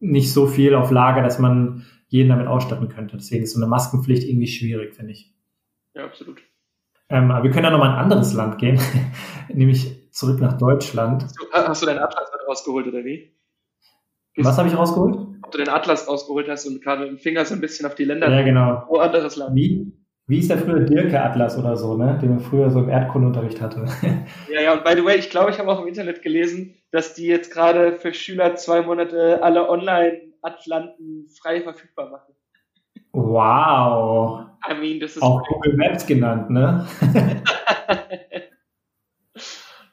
nicht 0.00 0.32
so 0.32 0.46
viel 0.46 0.74
auf 0.74 0.90
Lager, 0.90 1.22
dass 1.22 1.38
man 1.38 1.84
jeden 2.08 2.28
damit 2.28 2.46
ausstatten 2.46 2.88
könnte. 2.88 3.16
Deswegen 3.16 3.44
ist 3.44 3.54
so 3.54 3.60
eine 3.60 3.68
Maskenpflicht 3.68 4.24
irgendwie 4.24 4.48
schwierig, 4.48 4.94
finde 4.94 5.12
ich. 5.12 5.32
Ja, 5.94 6.04
absolut. 6.04 6.42
Ähm, 7.08 7.30
aber 7.30 7.44
wir 7.44 7.50
können 7.50 7.64
ja 7.64 7.70
nochmal 7.70 7.88
in 7.88 7.94
ein 7.94 8.02
anderes 8.02 8.32
Land 8.34 8.58
gehen, 8.58 8.78
nämlich 9.52 9.99
zurück 10.10 10.40
nach 10.40 10.58
Deutschland. 10.58 11.24
Hast 11.24 11.38
du, 11.38 11.44
hast 11.52 11.82
du 11.82 11.86
deinen 11.86 11.98
Atlas 11.98 12.30
rausgeholt 12.46 12.86
oder 12.86 13.04
wie? 13.04 13.32
Gehst 14.34 14.48
Was 14.48 14.58
habe 14.58 14.68
ich 14.68 14.76
rausgeholt? 14.76 15.16
Ob 15.42 15.50
du 15.50 15.58
den 15.58 15.68
Atlas 15.68 16.08
rausgeholt 16.08 16.48
hast 16.48 16.66
und 16.66 16.82
gerade 16.82 17.02
mit 17.02 17.10
dem 17.10 17.18
Finger 17.18 17.44
so 17.44 17.54
ein 17.54 17.60
bisschen 17.60 17.86
auf 17.86 17.94
die 17.94 18.04
Länder. 18.04 18.30
Ja, 18.30 18.42
genau. 18.42 18.84
Wo 18.88 18.98
anderes 18.98 19.36
Land. 19.36 19.54
Wie? 19.56 19.92
Wie 20.26 20.38
ist 20.38 20.48
der 20.48 20.58
früher 20.58 20.78
Dirke-Atlas 20.78 21.58
oder 21.58 21.76
so, 21.76 21.96
ne? 21.96 22.16
den 22.22 22.30
man 22.30 22.38
früher 22.38 22.70
so 22.70 22.78
im 22.78 22.88
Erdkundeunterricht 22.88 23.60
hatte. 23.60 23.84
Ja, 24.52 24.60
ja, 24.60 24.72
und 24.72 24.84
by 24.84 24.92
the 24.94 25.04
way, 25.04 25.16
ich 25.16 25.28
glaube, 25.28 25.50
ich 25.50 25.58
habe 25.58 25.68
auch 25.68 25.80
im 25.80 25.88
Internet 25.88 26.22
gelesen, 26.22 26.76
dass 26.92 27.14
die 27.14 27.26
jetzt 27.26 27.52
gerade 27.52 27.94
für 27.94 28.14
Schüler 28.14 28.54
zwei 28.54 28.82
Monate 28.82 29.42
alle 29.42 29.68
Online-Atlanten 29.68 31.26
frei 31.40 31.62
verfügbar 31.62 32.10
machen. 32.10 32.34
Wow. 33.12 34.46
I 34.70 34.74
mean, 34.74 35.00
das 35.00 35.16
ist 35.16 35.22
auch 35.22 35.42
Google 35.48 35.76
Maps 35.76 36.06
genannt, 36.06 36.48
ne? 36.50 36.86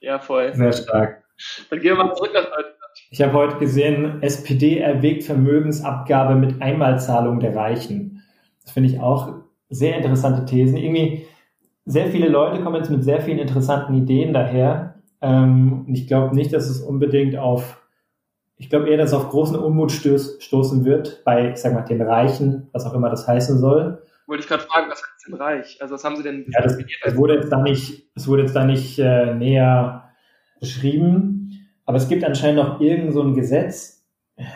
ja, 0.07 0.19
voll. 0.19 0.53
Sehr 0.53 0.71
stark. 0.71 1.23
Dann 1.69 1.79
gehen 1.79 1.97
wir 1.97 2.03
mal 2.05 2.15
zurück 2.15 2.31
nach 2.33 2.45
Deutschland. 2.45 2.75
Ich 3.11 3.21
habe 3.21 3.33
heute 3.33 3.57
gesehen, 3.57 4.23
SPD 4.23 4.79
erwägt 4.79 5.23
Vermögensabgabe 5.25 6.35
mit 6.35 6.61
Einmalzahlung 6.61 7.41
der 7.41 7.53
Reichen. 7.53 8.23
Das 8.63 8.71
finde 8.71 8.89
ich 8.89 9.01
auch 9.01 9.33
sehr 9.69 9.97
interessante 9.97 10.45
Thesen. 10.45 10.77
Irgendwie 10.77 11.25
sehr 11.85 12.07
viele 12.07 12.29
Leute 12.29 12.63
kommen 12.63 12.77
jetzt 12.77 12.89
mit 12.89 13.03
sehr 13.03 13.19
vielen 13.19 13.39
interessanten 13.39 13.93
Ideen 13.95 14.33
daher. 14.33 14.95
Ähm, 15.21 15.85
und 15.87 15.93
ich 15.93 16.07
glaube 16.07 16.33
nicht, 16.33 16.53
dass 16.53 16.69
es 16.69 16.79
unbedingt 16.79 17.37
auf, 17.37 17.81
ich 18.55 18.69
glaube 18.69 18.89
eher, 18.89 18.97
dass 18.97 19.11
es 19.11 19.17
auf 19.17 19.29
großen 19.29 19.57
Unmut 19.57 19.91
stöß, 19.91 20.37
stoßen 20.39 20.85
wird 20.85 21.21
bei, 21.25 21.51
ich 21.51 21.57
sag 21.57 21.73
mal, 21.73 21.81
den 21.81 22.01
Reichen, 22.01 22.69
was 22.71 22.85
auch 22.85 22.93
immer 22.93 23.09
das 23.09 23.27
heißen 23.27 23.59
soll. 23.59 24.01
Wollte 24.27 24.43
ich 24.43 24.49
gerade 24.49 24.63
fragen, 24.63 24.91
was 24.91 24.99
heißt 24.99 25.27
denn 25.27 25.35
reich? 25.35 25.77
Also 25.81 25.95
was 25.95 26.03
haben 26.03 26.17
Sie 26.17 26.23
denn 26.23 26.45
ja, 26.49 26.61
das, 26.61 26.77
das 27.03 27.15
wurde 27.15 27.35
jetzt 27.35 27.49
da 27.49 27.61
nicht, 27.61 28.09
es 28.13 28.27
wurde 28.27 28.43
jetzt 28.43 28.55
da 28.55 28.65
nicht 28.65 28.99
äh, 28.99 29.33
näher 29.33 30.11
beschrieben, 30.59 31.69
aber 31.85 31.97
es 31.97 32.09
gibt 32.09 32.23
anscheinend 32.25 32.57
noch 32.57 32.81
irgend 32.81 33.13
so 33.13 33.21
ein 33.23 33.33
Gesetz, 33.33 34.05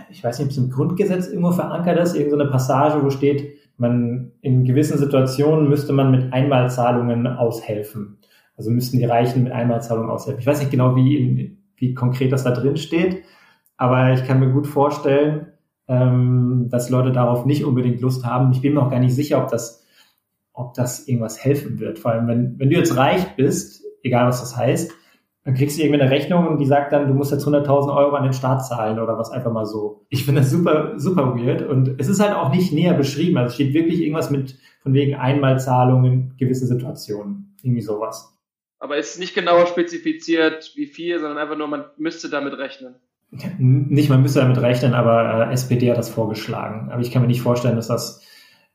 ich 0.10 0.24
weiß 0.24 0.38
nicht, 0.38 0.46
ob 0.46 0.52
es 0.52 0.58
im 0.58 0.70
Grundgesetz 0.70 1.28
irgendwo 1.28 1.52
verankert 1.52 1.98
ist, 2.00 2.16
irgendeine 2.16 2.46
so 2.46 2.52
Passage, 2.52 3.04
wo 3.04 3.10
steht, 3.10 3.58
man 3.78 4.34
in 4.42 4.64
gewissen 4.64 4.98
Situationen 4.98 5.68
müsste 5.68 5.94
man 5.94 6.12
mit 6.12 6.34
Einmalzahlungen 6.34 7.26
aushelfen. 7.26 8.20
Also 8.56 8.70
müssten 8.70 9.00
die 9.00 9.06
Reichen 9.06 9.44
mit 9.44 9.54
Einmalzahlungen 9.54 10.12
aushelfen. 10.12 10.40
Ich 10.40 10.46
weiß 10.46 10.60
nicht 10.60 10.70
genau, 10.70 10.96
wie, 10.96 11.58
wie 11.78 11.94
konkret 11.96 12.32
das 12.32 12.44
da 12.44 12.52
drin 12.52 12.78
steht, 12.78 13.24
aber 13.78 14.14
ich 14.14 14.24
kann 14.26 14.40
mir 14.40 14.52
gut 14.52 14.68
vorstellen, 14.68 15.48
ähm, 15.92 16.70
dass 16.72 16.90
Leute 16.90 17.12
darauf 17.12 17.46
nicht 17.46 17.66
unbedingt 17.66 18.00
Lust 18.00 18.26
haben. 18.26 18.54
Ich 18.54 18.62
bin 18.62 18.74
mir 18.74 18.82
auch 18.82 18.90
gar 18.90 19.00
nicht 19.00 19.14
sicher, 19.14 19.44
ob 19.44 19.50
das, 19.50 19.86
ob 20.54 20.74
das 20.74 21.06
irgendwas 21.06 21.44
helfen 21.44 21.80
wird. 21.80 22.00
Vor 22.00 22.12
allem, 22.12 22.28
wenn, 22.28 22.58
wenn 22.60 22.70
du 22.70 22.78
jetzt 22.78 22.96
reich 22.96 23.36
bist, 23.36 23.84
egal 24.02 24.28
was 24.28 24.40
das 24.40 24.56
heißt, 24.56 24.94
dann 25.44 25.56
kriegst 25.56 25.78
du 25.78 25.82
irgendwie 25.82 26.02
eine 26.02 26.12
Rechnung 26.12 26.48
und 26.48 26.60
die 26.60 26.66
sagt 26.66 26.94
dann, 26.94 27.08
du 27.08 27.14
musst 27.14 27.32
jetzt 27.32 27.46
100.000 27.46 27.94
Euro 27.94 28.16
an 28.16 28.24
den 28.24 28.32
Staat 28.32 28.66
zahlen 28.66 29.00
oder 29.00 29.18
was 29.18 29.32
einfach 29.32 29.52
mal 29.52 29.66
so. 29.66 30.06
Ich 30.10 30.24
finde 30.24 30.42
das 30.42 30.52
super, 30.52 30.94
super 30.98 31.36
weird 31.36 31.62
und 31.68 32.00
es 32.00 32.08
ist 32.08 32.22
halt 32.22 32.36
auch 32.36 32.54
nicht 32.54 32.72
näher 32.72 32.94
beschrieben. 32.94 33.38
Also 33.38 33.50
es 33.50 33.56
steht 33.56 33.74
wirklich 33.74 34.02
irgendwas 34.02 34.30
mit 34.32 34.58
von 34.82 34.94
wegen 34.94 35.16
Einmalzahlungen 35.16 36.06
in 36.06 36.38
gewissen 36.38 36.68
Situationen. 36.68 37.58
Irgendwie 37.64 37.82
sowas. 37.82 38.38
Aber 38.80 38.98
es 38.98 39.12
ist 39.12 39.20
nicht 39.20 39.36
genauer 39.36 39.68
spezifiziert, 39.68 40.72
wie 40.76 40.88
viel, 40.88 41.20
sondern 41.20 41.38
einfach 41.38 41.58
nur, 41.58 41.68
man 41.68 41.86
müsste 41.98 42.30
damit 42.30 42.54
rechnen. 42.54 42.96
Nicht, 43.32 44.10
man 44.10 44.22
müsste 44.22 44.42
damit 44.42 44.62
rechnen, 44.62 44.94
aber 44.94 45.50
äh, 45.50 45.54
SPD 45.54 45.90
hat 45.90 45.98
das 45.98 46.10
vorgeschlagen. 46.10 46.92
Aber 46.92 47.02
ich 47.02 47.12
kann 47.12 47.22
mir 47.22 47.30
nicht 47.30 47.42
vorstellen, 47.42 47.78
dass 47.78 47.88
das 47.88 48.22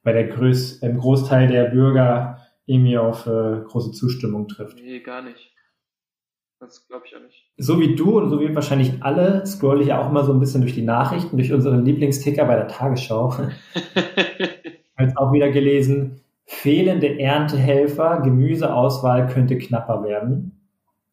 bei 0.02 0.12
der 0.12 0.28
Größ 0.28 0.82
im 0.82 0.96
Großteil 0.96 1.48
der 1.48 1.64
Bürger 1.64 2.38
irgendwie 2.64 2.96
auf 2.96 3.26
äh, 3.26 3.60
große 3.64 3.92
Zustimmung 3.92 4.48
trifft. 4.48 4.76
Nee, 4.76 5.00
gar 5.00 5.22
nicht. 5.22 5.52
Das 6.58 6.86
glaube 6.88 7.04
ich 7.06 7.14
auch 7.14 7.20
nicht. 7.20 7.44
So 7.58 7.80
wie 7.80 7.94
du 7.94 8.18
und 8.18 8.30
so 8.30 8.40
wie 8.40 8.54
wahrscheinlich 8.54 9.02
alle 9.02 9.44
scroll 9.44 9.82
ich 9.82 9.92
auch 9.92 10.08
immer 10.08 10.24
so 10.24 10.32
ein 10.32 10.40
bisschen 10.40 10.62
durch 10.62 10.74
die 10.74 10.82
Nachrichten, 10.82 11.36
durch 11.36 11.52
unseren 11.52 11.84
Lieblingsticker 11.84 12.46
bei 12.46 12.56
der 12.56 12.68
Tagesschau. 12.68 13.34
Jetzt 14.98 15.18
auch 15.18 15.32
wieder 15.32 15.50
gelesen, 15.50 16.22
fehlende 16.46 17.18
Erntehelfer, 17.18 18.22
Gemüseauswahl 18.22 19.26
könnte 19.26 19.58
knapper 19.58 20.02
werden. 20.02 20.55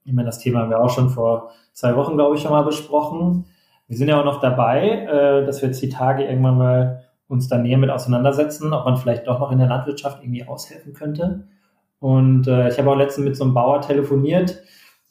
Ich 0.06 0.14
meine, 0.14 0.26
das 0.26 0.40
Thema 0.40 0.60
haben 0.60 0.70
wir 0.70 0.82
auch 0.82 0.90
schon 0.90 1.10
vor 1.10 1.52
zwei 1.74 1.96
Wochen, 1.96 2.16
glaube 2.16 2.36
ich, 2.36 2.42
schon 2.42 2.52
mal 2.52 2.64
besprochen. 2.64 3.46
Wir 3.88 3.98
sind 3.98 4.08
ja 4.08 4.20
auch 4.20 4.26
noch 4.26 4.40
dabei, 4.40 5.06
äh, 5.06 5.46
dass 5.46 5.62
wir 5.62 5.70
jetzt 5.70 5.82
die 5.82 5.90
Tage 5.90 6.26
irgendwann 6.26 6.58
mal 6.58 7.04
uns 7.28 7.48
da 7.48 7.58
näher 7.58 7.78
mit 7.78 7.90
auseinandersetzen, 7.90 8.74
ob 8.74 8.86
man 8.86 8.98
vielleicht 8.98 9.28
doch 9.28 9.40
noch 9.40 9.52
in 9.52 9.60
der 9.60 9.68
Landwirtschaft 9.68 10.22
irgendwie 10.22 10.48
aushelfen 10.48 10.94
könnte. 10.94 11.48
Und 12.00 12.48
äh, 12.48 12.70
ich 12.70 12.78
habe 12.78 12.92
auch 12.92 12.98
letztens 12.98 13.26
mit 13.26 13.38
so 13.38 13.46
einem 13.46 13.54
Bauer 13.54 13.82
telefoniert, 13.82 14.62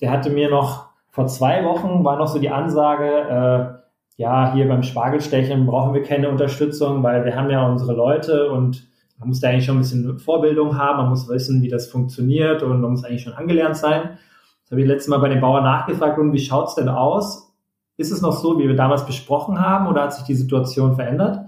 der 0.00 0.11
hatte 0.11 0.31
mir 0.31 0.50
noch 0.50 0.92
vor 1.12 1.26
zwei 1.26 1.64
Wochen 1.64 2.05
war 2.05 2.16
noch 2.16 2.26
so 2.26 2.38
die 2.38 2.50
Ansage, 2.50 3.07
äh, 3.07 3.83
ja, 4.16 4.52
hier 4.52 4.68
beim 4.68 4.83
Spargelstechen 4.83 5.66
brauchen 5.66 5.94
wir 5.94 6.02
keine 6.02 6.28
Unterstützung, 6.28 7.02
weil 7.02 7.24
wir 7.24 7.37
haben 7.37 7.50
ja 7.50 7.66
unsere 7.66 7.92
Leute 7.92 8.50
und 8.50 8.88
man 9.18 9.28
muss 9.28 9.40
da 9.40 9.48
eigentlich 9.48 9.66
schon 9.66 9.76
ein 9.76 9.81
bisschen 9.81 10.18
Vorbildung 10.18 10.78
haben, 10.78 10.98
man 10.98 11.11
muss 11.11 11.28
wissen, 11.28 11.62
wie 11.62 11.68
das 11.68 11.87
funktioniert 11.88 12.62
und 12.62 12.81
man 12.81 12.90
muss 12.90 13.05
eigentlich 13.05 13.22
schon 13.22 13.35
angelernt 13.35 13.76
sein. 13.76 14.18
Habe 14.72 14.80
ich 14.80 14.88
letztes 14.88 15.08
Mal 15.08 15.18
bei 15.18 15.28
den 15.28 15.42
Bauern 15.42 15.64
nachgefragt, 15.64 16.18
und 16.18 16.32
wie 16.32 16.38
schaut's 16.38 16.76
denn 16.76 16.88
aus? 16.88 17.54
Ist 17.98 18.11
es 18.11 18.22
noch 18.22 18.32
so, 18.32 18.58
wie 18.58 18.66
wir 18.66 18.74
damals 18.74 19.04
besprochen 19.04 19.61
haben, 19.61 19.87
oder 19.87 20.04
hat 20.04 20.14
sich 20.14 20.24
die 20.24 20.35
Situation 20.35 20.96
verändert? 20.96 21.40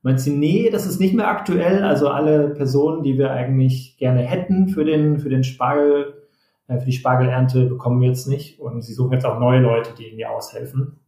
Meint 0.00 0.18
sie, 0.18 0.34
nee, 0.34 0.70
das 0.70 0.86
ist 0.86 0.98
nicht 0.98 1.12
mehr 1.12 1.28
aktuell. 1.28 1.84
Also 1.84 2.08
alle 2.08 2.48
Personen, 2.48 3.02
die 3.02 3.18
wir 3.18 3.32
eigentlich 3.32 3.98
gerne 3.98 4.22
hätten 4.22 4.68
für 4.68 4.86
den, 4.86 5.18
für 5.18 5.28
den 5.28 5.44
Spargel, 5.44 6.26
äh, 6.68 6.78
für 6.78 6.86
die 6.86 6.92
Spargelernte 6.92 7.66
bekommen 7.66 8.00
wir 8.00 8.08
jetzt 8.08 8.26
nicht. 8.26 8.58
Und 8.58 8.80
sie 8.80 8.94
suchen 8.94 9.12
jetzt 9.12 9.26
auch 9.26 9.38
neue 9.38 9.60
Leute, 9.60 9.90
die 9.98 10.08
ihnen 10.08 10.24
aushelfen. 10.24 11.00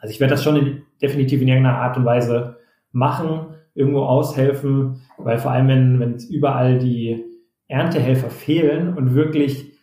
Also 0.00 0.12
ich 0.12 0.18
werde 0.18 0.32
das 0.32 0.42
schon 0.42 0.56
in, 0.56 0.82
definitiv 1.00 1.40
in 1.40 1.46
irgendeiner 1.46 1.78
Art 1.78 1.96
und 1.96 2.04
Weise 2.04 2.56
machen, 2.90 3.54
irgendwo 3.72 4.00
aushelfen, 4.02 5.00
weil 5.16 5.38
vor 5.38 5.52
allem, 5.52 5.68
wenn, 5.68 6.00
wenn 6.00 6.16
überall 6.28 6.80
die 6.80 7.24
Erntehelfer 7.68 8.30
fehlen 8.30 8.94
und 8.94 9.14
wirklich 9.14 9.73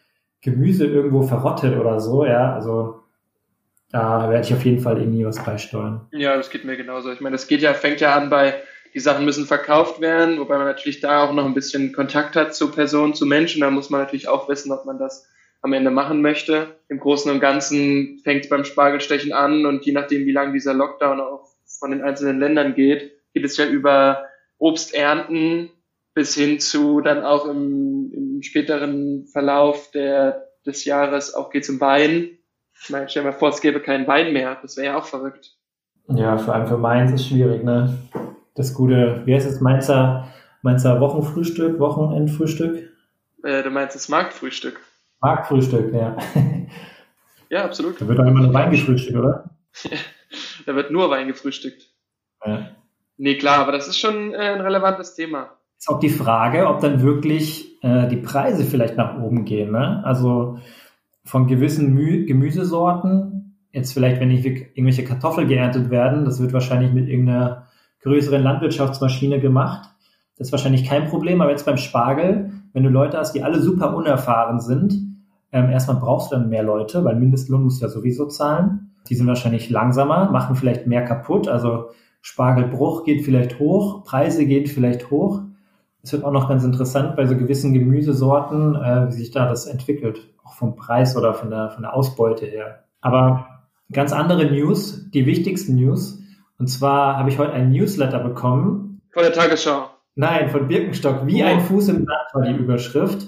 Gemüse 0.41 0.85
irgendwo 0.85 1.21
verrottet 1.21 1.77
oder 1.79 1.99
so, 1.99 2.25
ja, 2.25 2.53
also 2.53 3.01
da 3.91 4.29
werde 4.29 4.45
ich 4.45 4.53
auf 4.53 4.63
jeden 4.65 4.79
Fall 4.79 4.97
irgendwie 4.97 5.25
was 5.25 5.43
beisteuern. 5.43 6.07
Ja, 6.11 6.35
das 6.37 6.49
geht 6.49 6.63
mir 6.63 6.77
genauso. 6.77 7.11
Ich 7.11 7.21
meine, 7.21 7.35
das 7.35 7.47
geht 7.47 7.61
ja, 7.61 7.73
fängt 7.73 7.99
ja 7.99 8.15
an 8.15 8.29
bei, 8.29 8.55
die 8.93 8.99
Sachen 8.99 9.25
müssen 9.25 9.45
verkauft 9.45 10.01
werden, 10.01 10.39
wobei 10.39 10.57
man 10.57 10.67
natürlich 10.67 11.01
da 11.01 11.23
auch 11.23 11.33
noch 11.33 11.45
ein 11.45 11.53
bisschen 11.53 11.93
Kontakt 11.93 12.35
hat 12.35 12.55
zu 12.55 12.71
Personen, 12.71 13.13
zu 13.13 13.25
Menschen. 13.25 13.61
Da 13.61 13.69
muss 13.69 13.89
man 13.89 14.01
natürlich 14.01 14.27
auch 14.27 14.47
wissen, 14.49 14.71
ob 14.71 14.85
man 14.85 14.97
das 14.97 15.27
am 15.61 15.73
Ende 15.73 15.91
machen 15.91 16.21
möchte. 16.21 16.75
Im 16.87 16.99
Großen 16.99 17.31
und 17.31 17.39
Ganzen 17.39 18.19
fängt 18.23 18.45
es 18.45 18.49
beim 18.49 18.63
Spargelstechen 18.63 19.33
an 19.33 19.65
und 19.65 19.85
je 19.85 19.91
nachdem, 19.91 20.25
wie 20.25 20.31
lange 20.31 20.53
dieser 20.53 20.73
Lockdown 20.73 21.19
auch 21.19 21.49
von 21.79 21.91
den 21.91 22.01
einzelnen 22.01 22.39
Ländern 22.39 22.73
geht, 22.73 23.11
geht 23.33 23.45
es 23.45 23.57
ja 23.57 23.65
über 23.65 24.25
Obsternten 24.57 25.69
bis 26.13 26.35
hin 26.35 26.59
zu 26.59 27.01
dann 27.01 27.23
auch 27.23 27.45
im, 27.45 28.11
im 28.13 28.30
späteren 28.43 29.27
Verlauf 29.27 29.91
der, 29.91 30.47
des 30.65 30.85
Jahres 30.85 31.33
auch 31.33 31.49
geht 31.49 31.65
zum 31.65 31.79
Wein. 31.79 32.37
Ich 32.83 32.89
meine, 32.89 33.09
stell 33.09 33.23
dir 33.23 33.31
mal 33.31 33.37
vor, 33.37 33.49
es 33.49 33.61
gäbe 33.61 33.79
keinen 33.79 34.07
Wein 34.07 34.33
mehr. 34.33 34.57
Das 34.61 34.77
wäre 34.77 34.87
ja 34.87 34.97
auch 34.97 35.05
verrückt. 35.05 35.55
Ja, 36.07 36.37
vor 36.37 36.55
allem 36.55 36.67
für 36.67 36.77
Mainz 36.77 37.11
ist 37.11 37.27
schwierig, 37.27 37.63
ne? 37.63 37.97
Das 38.55 38.73
gute, 38.73 39.21
wie 39.25 39.33
heißt 39.33 39.47
es, 39.47 39.61
Mainzer, 39.61 40.27
Mainzer 40.61 40.99
Wochenfrühstück, 40.99 41.79
Wochenendfrühstück? 41.79 42.89
Äh, 43.43 43.63
du 43.63 43.69
meinst 43.69 43.95
das 43.95 44.09
Marktfrühstück? 44.09 44.79
Marktfrühstück, 45.21 45.93
ja. 45.93 46.17
Ja, 47.51 47.65
absolut. 47.65 47.99
Da 47.99 48.07
wird 48.07 48.17
doch 48.17 48.25
immer 48.25 48.43
nur 48.43 48.53
Wein 48.53 48.71
gefrühstückt, 48.71 49.17
oder? 49.17 49.49
da 50.65 50.73
wird 50.73 50.89
nur 50.89 51.09
Wein 51.09 51.27
gefrühstückt. 51.27 51.85
Ja. 52.45 52.71
Nee, 53.17 53.37
klar, 53.37 53.59
aber 53.59 53.73
das 53.73 53.89
ist 53.89 53.99
schon 53.99 54.33
äh, 54.33 54.37
ein 54.37 54.61
relevantes 54.61 55.15
Thema. 55.15 55.57
Ist 55.81 55.89
auch 55.89 55.99
die 55.99 56.09
Frage, 56.09 56.67
ob 56.67 56.79
dann 56.79 57.01
wirklich 57.01 57.81
äh, 57.81 58.07
die 58.07 58.17
Preise 58.17 58.65
vielleicht 58.65 58.97
nach 58.97 59.17
oben 59.17 59.45
gehen. 59.45 59.71
Ne? 59.71 60.05
Also 60.05 60.59
von 61.23 61.47
gewissen 61.47 61.95
Mü 61.95 62.25
Gemüsesorten, 62.27 63.57
jetzt 63.71 63.91
vielleicht, 63.91 64.21
wenn 64.21 64.27
nicht 64.27 64.45
irgendwelche 64.45 65.03
Kartoffeln 65.03 65.47
geerntet 65.47 65.89
werden, 65.89 66.23
das 66.23 66.39
wird 66.39 66.53
wahrscheinlich 66.53 66.93
mit 66.93 67.09
irgendeiner 67.09 67.65
größeren 68.03 68.43
Landwirtschaftsmaschine 68.43 69.39
gemacht. 69.39 69.89
Das 70.37 70.49
ist 70.49 70.51
wahrscheinlich 70.51 70.87
kein 70.87 71.07
Problem, 71.07 71.41
aber 71.41 71.49
jetzt 71.49 71.65
beim 71.65 71.77
Spargel, 71.77 72.51
wenn 72.73 72.83
du 72.83 72.89
Leute 72.91 73.17
hast, 73.17 73.33
die 73.33 73.41
alle 73.41 73.59
super 73.59 73.95
unerfahren 73.95 74.59
sind, 74.59 74.93
ähm, 75.51 75.71
erstmal 75.71 75.97
brauchst 75.97 76.31
du 76.31 76.35
dann 76.35 76.49
mehr 76.49 76.61
Leute, 76.61 77.03
weil 77.03 77.15
Mindestlohn 77.15 77.63
muss 77.63 77.81
ja 77.81 77.89
sowieso 77.89 78.27
zahlen. 78.27 78.91
Die 79.09 79.15
sind 79.15 79.25
wahrscheinlich 79.25 79.71
langsamer, 79.71 80.29
machen 80.29 80.55
vielleicht 80.55 80.85
mehr 80.85 81.03
kaputt. 81.05 81.47
Also 81.47 81.89
Spargelbruch 82.21 83.03
geht 83.03 83.25
vielleicht 83.25 83.57
hoch, 83.57 84.03
Preise 84.03 84.45
gehen 84.45 84.67
vielleicht 84.67 85.09
hoch. 85.09 85.41
Es 86.03 86.13
wird 86.13 86.23
auch 86.23 86.31
noch 86.31 86.49
ganz 86.49 86.63
interessant 86.63 87.15
bei 87.15 87.25
so 87.27 87.35
gewissen 87.35 87.73
Gemüsesorten, 87.73 88.75
äh, 88.75 89.07
wie 89.07 89.13
sich 89.13 89.31
da 89.31 89.47
das 89.47 89.67
entwickelt, 89.67 90.29
auch 90.43 90.53
vom 90.53 90.75
Preis 90.75 91.15
oder 91.15 91.33
von 91.33 91.49
der, 91.49 91.69
von 91.69 91.83
der 91.83 91.93
Ausbeute 91.93 92.45
her. 92.45 92.83
Aber 93.01 93.47
ganz 93.91 94.13
andere 94.13 94.45
News, 94.45 95.09
die 95.11 95.25
wichtigsten 95.25 95.75
News. 95.75 96.19
Und 96.57 96.67
zwar 96.67 97.17
habe 97.17 97.29
ich 97.29 97.37
heute 97.37 97.53
ein 97.53 97.71
Newsletter 97.71 98.19
bekommen. 98.19 99.01
Von 99.11 99.23
der 99.23 99.33
Tagesschau. 99.33 99.89
Nein, 100.15 100.49
von 100.49 100.67
Birkenstock. 100.67 101.25
Wie 101.25 101.43
oh. 101.43 101.45
ein 101.45 101.61
Fuß 101.61 101.89
im 101.89 102.05
Sand 102.05 102.33
war 102.33 102.43
die 102.43 102.55
Überschrift. 102.55 103.27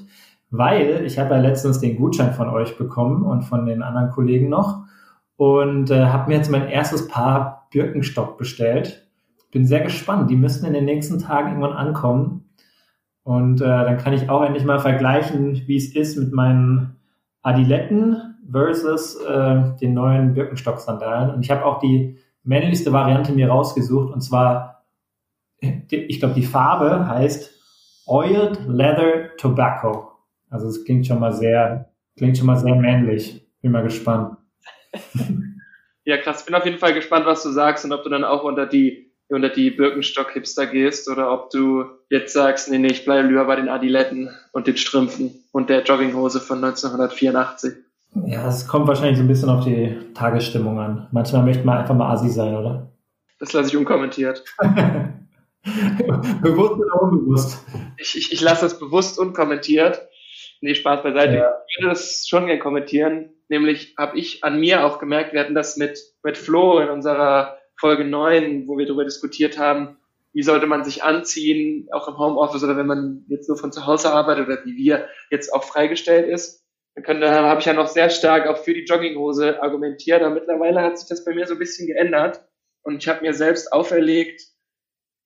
Weil 0.49 1.03
ich 1.05 1.17
habe 1.17 1.33
ja 1.33 1.41
letztens 1.41 1.79
den 1.79 1.95
Gutschein 1.95 2.33
von 2.33 2.47
euch 2.49 2.77
bekommen 2.77 3.23
und 3.23 3.41
von 3.41 3.65
den 3.65 3.81
anderen 3.81 4.11
Kollegen 4.11 4.49
noch. 4.49 4.83
Und 5.35 5.89
äh, 5.89 6.05
habe 6.05 6.29
mir 6.29 6.37
jetzt 6.37 6.51
mein 6.51 6.67
erstes 6.67 7.07
Paar 7.07 7.67
Birkenstock 7.71 8.37
bestellt. 8.37 9.07
Bin 9.51 9.65
sehr 9.65 9.81
gespannt. 9.81 10.29
Die 10.29 10.35
müssen 10.35 10.65
in 10.65 10.73
den 10.73 10.85
nächsten 10.85 11.19
Tagen 11.19 11.49
irgendwann 11.49 11.73
ankommen. 11.73 12.42
Und 13.23 13.61
äh, 13.61 13.65
dann 13.65 13.97
kann 13.97 14.13
ich 14.13 14.29
auch 14.29 14.43
endlich 14.43 14.65
mal 14.65 14.79
vergleichen, 14.79 15.63
wie 15.65 15.77
es 15.77 15.95
ist 15.95 16.17
mit 16.17 16.33
meinen 16.33 16.97
Adiletten 17.41 18.35
versus 18.51 19.15
äh, 19.15 19.61
den 19.81 19.93
neuen 19.93 20.33
Birkenstock-Sandalen. 20.33 21.33
Und 21.33 21.41
ich 21.43 21.51
habe 21.51 21.65
auch 21.65 21.79
die 21.79 22.17
männlichste 22.43 22.91
Variante 22.91 23.31
mir 23.31 23.49
rausgesucht. 23.49 24.13
Und 24.13 24.21
zwar, 24.21 24.85
ich 25.59 26.19
glaube, 26.19 26.35
die 26.35 26.45
Farbe 26.45 27.07
heißt 27.07 27.53
Oiled 28.05 28.59
Leather 28.67 29.35
Tobacco. 29.37 30.11
Also 30.49 30.67
es 30.67 30.83
klingt 30.83 31.07
schon 31.07 31.19
mal 31.19 31.31
sehr, 31.31 31.89
klingt 32.17 32.37
schon 32.37 32.47
mal 32.47 32.57
sehr 32.57 32.75
männlich. 32.75 33.47
Bin 33.61 33.71
mal 33.71 33.83
gespannt. 33.83 34.37
ja, 36.03 36.17
krass. 36.17 36.45
Bin 36.45 36.55
auf 36.55 36.65
jeden 36.65 36.77
Fall 36.77 36.93
gespannt, 36.93 37.25
was 37.25 37.43
du 37.43 37.49
sagst 37.49 37.85
und 37.85 37.93
ob 37.93 38.03
du 38.03 38.09
dann 38.09 38.25
auch 38.25 38.43
unter 38.43 38.65
die 38.65 39.12
unter 39.33 39.49
die 39.49 39.71
Birkenstock-Hipster 39.71 40.67
gehst 40.67 41.09
oder 41.09 41.31
ob 41.31 41.49
du 41.49 41.85
jetzt 42.09 42.33
sagst, 42.33 42.69
nee, 42.69 42.77
nee, 42.77 42.87
ich 42.87 43.05
bleibe 43.05 43.27
lieber 43.27 43.45
bei 43.45 43.55
den 43.55 43.69
Adiletten 43.69 44.29
und 44.51 44.67
den 44.67 44.77
Strümpfen 44.77 45.43
und 45.51 45.69
der 45.69 45.83
Jogginghose 45.83 46.39
von 46.39 46.63
1984. 46.63 47.73
Ja, 48.27 48.47
es 48.47 48.67
kommt 48.67 48.87
wahrscheinlich 48.87 49.17
so 49.17 49.23
ein 49.23 49.27
bisschen 49.27 49.49
auf 49.49 49.65
die 49.65 49.97
Tagesstimmung 50.13 50.79
an. 50.79 51.07
Manchmal 51.11 51.43
möchte 51.43 51.65
man 51.65 51.79
einfach 51.79 51.95
mal 51.95 52.11
Asi 52.11 52.29
sein, 52.29 52.55
oder? 52.55 52.91
Das 53.39 53.53
lasse 53.53 53.69
ich 53.69 53.77
unkommentiert. 53.77 54.43
bewusst 56.41 56.73
oder 56.73 57.01
unbewusst? 57.01 57.65
Ich, 57.97 58.15
ich, 58.15 58.31
ich 58.33 58.41
lasse 58.41 58.65
das 58.65 58.77
bewusst 58.77 59.17
unkommentiert. 59.17 60.07
Nee, 60.61 60.75
Spaß 60.75 61.03
beiseite. 61.03 61.35
Ja. 61.35 61.51
Ich 61.67 61.81
würde 61.81 61.89
das 61.89 62.27
schon 62.27 62.45
gerne 62.45 62.59
kommentieren. 62.59 63.31
Nämlich 63.49 63.95
habe 63.97 64.17
ich 64.17 64.43
an 64.43 64.59
mir 64.59 64.85
auch 64.85 64.99
gemerkt, 64.99 65.33
wir 65.33 65.41
hatten 65.41 65.55
das 65.55 65.77
mit, 65.77 65.99
mit 66.23 66.37
Flo 66.37 66.79
in 66.79 66.89
unserer 66.89 67.57
Folge 67.83 68.05
9, 68.05 68.65
wo 68.69 68.77
wir 68.77 68.85
darüber 68.85 69.03
diskutiert 69.03 69.57
haben, 69.57 69.97
wie 70.31 70.41
sollte 70.41 70.67
man 70.67 70.85
sich 70.85 71.03
anziehen, 71.03 71.89
auch 71.91 72.07
im 72.07 72.17
Homeoffice 72.17 72.63
oder 72.63 72.77
wenn 72.77 72.87
man 72.87 73.25
jetzt 73.27 73.49
nur 73.49 73.57
von 73.57 73.73
zu 73.73 73.85
Hause 73.85 74.13
arbeitet 74.13 74.47
oder 74.47 74.63
wie 74.63 74.77
wir 74.77 75.09
jetzt 75.29 75.53
auch 75.53 75.65
freigestellt 75.65 76.29
ist. 76.29 76.63
Dann 76.95 77.19
da 77.19 77.43
habe 77.43 77.59
ich 77.59 77.65
ja 77.65 77.73
noch 77.73 77.87
sehr 77.87 78.09
stark 78.09 78.47
auch 78.47 78.57
für 78.63 78.73
die 78.73 78.85
Jogginghose 78.85 79.61
argumentiert, 79.61 80.21
aber 80.21 80.33
mittlerweile 80.33 80.81
hat 80.81 80.97
sich 80.97 81.09
das 81.09 81.25
bei 81.25 81.35
mir 81.35 81.45
so 81.45 81.55
ein 81.55 81.59
bisschen 81.59 81.85
geändert 81.87 82.47
und 82.83 83.03
ich 83.03 83.09
habe 83.09 83.19
mir 83.19 83.33
selbst 83.33 83.73
auferlegt, 83.73 84.41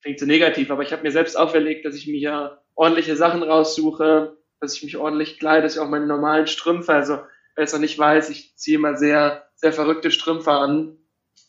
klingt 0.01 0.19
so 0.19 0.25
negativ, 0.25 0.71
aber 0.71 0.81
ich 0.81 0.91
habe 0.91 1.03
mir 1.03 1.11
selbst 1.11 1.37
auferlegt, 1.37 1.85
dass 1.85 1.93
ich 1.93 2.07
mir 2.07 2.19
ja 2.19 2.63
ordentliche 2.73 3.15
Sachen 3.15 3.43
raussuche, 3.43 4.35
dass 4.59 4.73
ich 4.73 4.81
mich 4.81 4.97
ordentlich 4.97 5.37
kleide, 5.37 5.61
dass 5.61 5.75
ich 5.75 5.79
auch 5.79 5.89
meine 5.89 6.07
normalen 6.07 6.47
Strümpfe, 6.47 6.91
also 6.91 7.19
wer 7.55 7.65
es 7.65 7.73
noch 7.73 7.79
nicht 7.79 7.99
weiß, 7.99 8.31
ich 8.31 8.57
ziehe 8.57 8.79
immer 8.79 8.95
sehr, 8.95 9.47
sehr 9.53 9.73
verrückte 9.73 10.09
Strümpfe 10.09 10.53
an, 10.53 10.97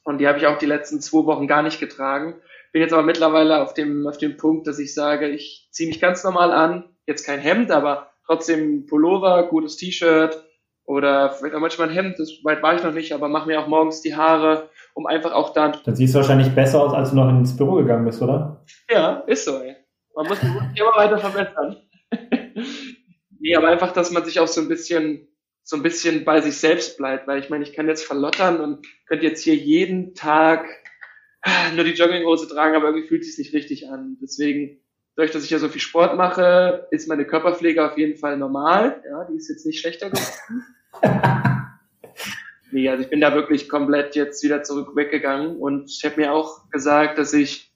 und 0.08 0.18
die 0.18 0.26
habe 0.26 0.38
ich 0.38 0.46
auch 0.46 0.56
die 0.56 0.64
letzten 0.64 1.02
zwei 1.02 1.26
Wochen 1.26 1.46
gar 1.46 1.62
nicht 1.62 1.80
getragen. 1.80 2.36
Bin 2.72 2.80
jetzt 2.80 2.94
aber 2.94 3.02
mittlerweile 3.02 3.60
auf 3.60 3.74
dem, 3.74 4.06
auf 4.06 4.16
dem 4.16 4.38
Punkt, 4.38 4.66
dass 4.66 4.78
ich 4.78 4.94
sage, 4.94 5.28
ich 5.28 5.68
ziehe 5.70 5.86
mich 5.86 6.00
ganz 6.00 6.24
normal 6.24 6.50
an. 6.50 6.84
Jetzt 7.06 7.26
kein 7.26 7.40
Hemd, 7.40 7.70
aber 7.70 8.08
trotzdem 8.24 8.86
Pullover, 8.86 9.48
gutes 9.48 9.76
T-Shirt 9.76 10.42
oder 10.86 11.28
vielleicht 11.28 11.54
auch 11.54 11.60
manchmal 11.60 11.90
ein 11.90 11.94
Hemd. 11.94 12.18
Das 12.18 12.30
weit 12.42 12.62
war 12.62 12.74
ich 12.74 12.82
noch 12.82 12.94
nicht, 12.94 13.12
aber 13.12 13.28
mache 13.28 13.48
mir 13.48 13.60
auch 13.60 13.66
morgens 13.66 14.00
die 14.00 14.16
Haare, 14.16 14.70
um 14.94 15.06
einfach 15.06 15.32
auch 15.32 15.52
dann. 15.52 15.76
Dann 15.84 15.94
siehst 15.94 16.14
du 16.14 16.20
wahrscheinlich 16.20 16.54
besser 16.54 16.82
aus, 16.82 16.94
als 16.94 17.10
du 17.10 17.16
noch 17.16 17.28
ins 17.28 17.54
Büro 17.54 17.74
gegangen 17.74 18.06
bist, 18.06 18.22
oder? 18.22 18.64
Ja, 18.90 19.24
ist 19.26 19.44
so, 19.44 19.58
ey. 19.58 19.76
Man 20.16 20.26
muss 20.26 20.40
sich 20.40 20.48
immer 20.48 20.96
weiter 20.96 21.18
verbessern. 21.18 21.76
nee, 23.38 23.54
aber 23.54 23.68
einfach, 23.68 23.92
dass 23.92 24.10
man 24.10 24.24
sich 24.24 24.40
auch 24.40 24.48
so 24.48 24.62
ein 24.62 24.68
bisschen 24.68 25.28
so 25.68 25.76
ein 25.76 25.82
bisschen 25.82 26.24
bei 26.24 26.40
sich 26.40 26.56
selbst 26.56 26.96
bleibt, 26.96 27.26
weil 27.28 27.40
ich 27.40 27.50
meine, 27.50 27.62
ich 27.62 27.74
kann 27.74 27.88
jetzt 27.88 28.06
verlottern 28.06 28.58
und 28.62 28.86
könnte 29.06 29.26
jetzt 29.26 29.44
hier 29.44 29.54
jeden 29.54 30.14
Tag 30.14 30.66
nur 31.74 31.84
die 31.84 31.92
Jogginghose 31.92 32.48
tragen, 32.48 32.74
aber 32.74 32.86
irgendwie 32.86 33.06
fühlt 33.06 33.20
es 33.20 33.36
sich 33.36 33.52
nicht 33.52 33.54
richtig 33.54 33.90
an. 33.90 34.16
Deswegen, 34.22 34.80
dadurch, 35.14 35.30
dass 35.30 35.44
ich 35.44 35.50
ja 35.50 35.58
so 35.58 35.68
viel 35.68 35.82
Sport 35.82 36.16
mache, 36.16 36.88
ist 36.90 37.06
meine 37.06 37.26
Körperpflege 37.26 37.84
auf 37.84 37.98
jeden 37.98 38.16
Fall 38.16 38.38
normal. 38.38 39.02
Ja, 39.06 39.24
die 39.24 39.36
ist 39.36 39.50
jetzt 39.50 39.66
nicht 39.66 39.78
schlechter 39.78 40.08
geworden. 40.08 40.64
nee, 42.70 42.88
also 42.88 43.02
ich 43.02 43.10
bin 43.10 43.20
da 43.20 43.34
wirklich 43.34 43.68
komplett 43.68 44.16
jetzt 44.16 44.42
wieder 44.42 44.62
zurück 44.62 44.96
weggegangen 44.96 45.58
und 45.58 45.90
ich 45.90 46.02
habe 46.02 46.18
mir 46.18 46.32
auch 46.32 46.70
gesagt, 46.70 47.18
dass 47.18 47.34
ich 47.34 47.70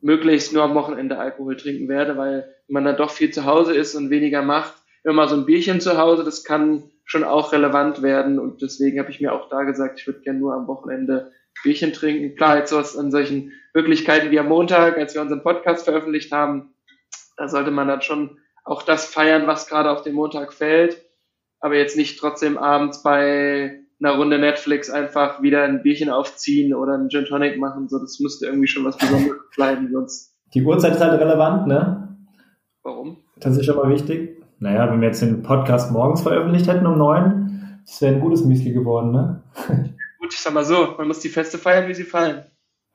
möglichst 0.00 0.52
nur 0.52 0.64
am 0.64 0.74
Wochenende 0.74 1.16
Alkohol 1.16 1.56
trinken 1.56 1.88
werde, 1.88 2.16
weil 2.16 2.52
man 2.66 2.84
dann 2.84 2.96
doch 2.96 3.12
viel 3.12 3.30
zu 3.30 3.44
Hause 3.44 3.76
ist 3.76 3.94
und 3.94 4.10
weniger 4.10 4.42
macht, 4.42 4.74
immer 5.08 5.28
so 5.28 5.36
ein 5.36 5.46
Bierchen 5.46 5.80
zu 5.80 5.98
Hause, 5.98 6.24
das 6.24 6.44
kann 6.44 6.84
schon 7.04 7.24
auch 7.24 7.52
relevant 7.52 8.02
werden 8.02 8.38
und 8.38 8.60
deswegen 8.60 8.98
habe 8.98 9.10
ich 9.10 9.20
mir 9.20 9.32
auch 9.32 9.48
da 9.48 9.62
gesagt, 9.62 10.00
ich 10.00 10.06
würde 10.06 10.20
gerne 10.20 10.38
nur 10.38 10.54
am 10.54 10.66
Wochenende 10.66 11.32
Bierchen 11.62 11.92
trinken. 11.92 12.36
Klar, 12.36 12.58
jetzt 12.58 12.70
sowas 12.70 12.96
an 12.96 13.10
solchen 13.10 13.52
Möglichkeiten 13.74 14.30
wie 14.30 14.38
am 14.38 14.48
Montag, 14.48 14.98
als 14.98 15.14
wir 15.14 15.22
unseren 15.22 15.42
Podcast 15.42 15.84
veröffentlicht 15.84 16.32
haben, 16.32 16.74
da 17.36 17.48
sollte 17.48 17.70
man 17.70 17.88
dann 17.88 18.02
schon 18.02 18.38
auch 18.64 18.82
das 18.82 19.06
feiern, 19.06 19.46
was 19.46 19.66
gerade 19.66 19.90
auf 19.90 20.02
den 20.02 20.14
Montag 20.14 20.52
fällt, 20.52 21.02
aber 21.60 21.76
jetzt 21.76 21.96
nicht 21.96 22.18
trotzdem 22.18 22.58
abends 22.58 23.02
bei 23.02 23.80
einer 24.00 24.16
Runde 24.16 24.38
Netflix 24.38 24.90
einfach 24.90 25.42
wieder 25.42 25.64
ein 25.64 25.82
Bierchen 25.82 26.10
aufziehen 26.10 26.74
oder 26.74 26.94
einen 26.94 27.08
Gin 27.08 27.24
Tonic 27.24 27.58
machen, 27.58 27.88
so 27.88 27.98
das 27.98 28.20
müsste 28.20 28.46
irgendwie 28.46 28.68
schon 28.68 28.84
was 28.84 28.96
Besonderes 28.96 29.38
bleiben, 29.56 29.88
sonst. 29.90 30.34
Die 30.54 30.62
Uhrzeit 30.62 30.94
ist 30.94 31.00
halt 31.00 31.20
relevant, 31.20 31.66
ne? 31.66 32.16
Warum? 32.82 33.18
Das 33.36 33.56
ist 33.56 33.66
mal 33.68 33.90
wichtig. 33.90 34.37
Naja, 34.60 34.90
wenn 34.90 35.00
wir 35.00 35.08
jetzt 35.08 35.22
den 35.22 35.42
Podcast 35.42 35.92
morgens 35.92 36.22
veröffentlicht 36.22 36.66
hätten 36.66 36.86
um 36.86 36.98
neun, 36.98 37.80
das 37.86 38.02
wäre 38.02 38.14
ein 38.14 38.20
gutes 38.20 38.44
Müsli 38.44 38.72
geworden, 38.72 39.12
ne? 39.12 39.42
Gut, 40.18 40.34
ich 40.34 40.40
sag 40.40 40.52
mal 40.52 40.64
so, 40.64 40.94
man 40.98 41.06
muss 41.06 41.20
die 41.20 41.28
Feste 41.28 41.58
feiern, 41.58 41.88
wie 41.88 41.94
sie 41.94 42.04
fallen. 42.04 42.42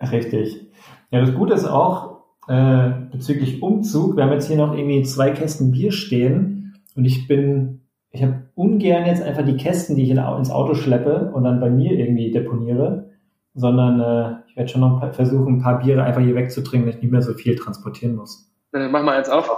Richtig. 0.01 0.67
Ja, 1.09 1.21
das 1.21 1.33
Gute 1.33 1.53
ist 1.53 1.65
auch, 1.65 2.23
äh, 2.47 2.89
bezüglich 3.11 3.61
Umzug. 3.61 4.17
Wir 4.17 4.25
haben 4.25 4.33
jetzt 4.33 4.47
hier 4.47 4.57
noch 4.57 4.75
irgendwie 4.75 5.03
zwei 5.03 5.31
Kästen 5.31 5.71
Bier 5.71 5.91
stehen 5.91 6.75
und 6.95 7.05
ich 7.05 7.27
bin, 7.27 7.87
ich 8.11 8.21
habe 8.21 8.49
ungern 8.55 9.05
jetzt 9.05 9.23
einfach 9.23 9.45
die 9.45 9.55
Kästen, 9.55 9.95
die 9.95 10.03
ich 10.03 10.09
in, 10.09 10.17
ins 10.17 10.51
Auto 10.51 10.73
schleppe 10.73 11.31
und 11.33 11.45
dann 11.45 11.61
bei 11.61 11.69
mir 11.69 11.91
irgendwie 11.91 12.31
deponiere, 12.31 13.09
sondern 13.53 13.99
äh, 14.01 14.35
ich 14.47 14.57
werde 14.57 14.69
schon 14.69 14.81
noch 14.81 15.13
versuchen, 15.13 15.55
ein 15.55 15.61
paar 15.61 15.79
Biere 15.79 16.03
einfach 16.03 16.21
hier 16.21 16.35
wegzutrinken, 16.35 16.87
dass 16.87 16.97
ich 16.97 17.03
nicht 17.03 17.11
mehr 17.11 17.21
so 17.21 17.33
viel 17.33 17.55
transportieren 17.55 18.15
muss. 18.15 18.51
Dann 18.71 18.91
mach 18.91 19.03
mal 19.03 19.17
eins 19.17 19.29
auf. 19.29 19.49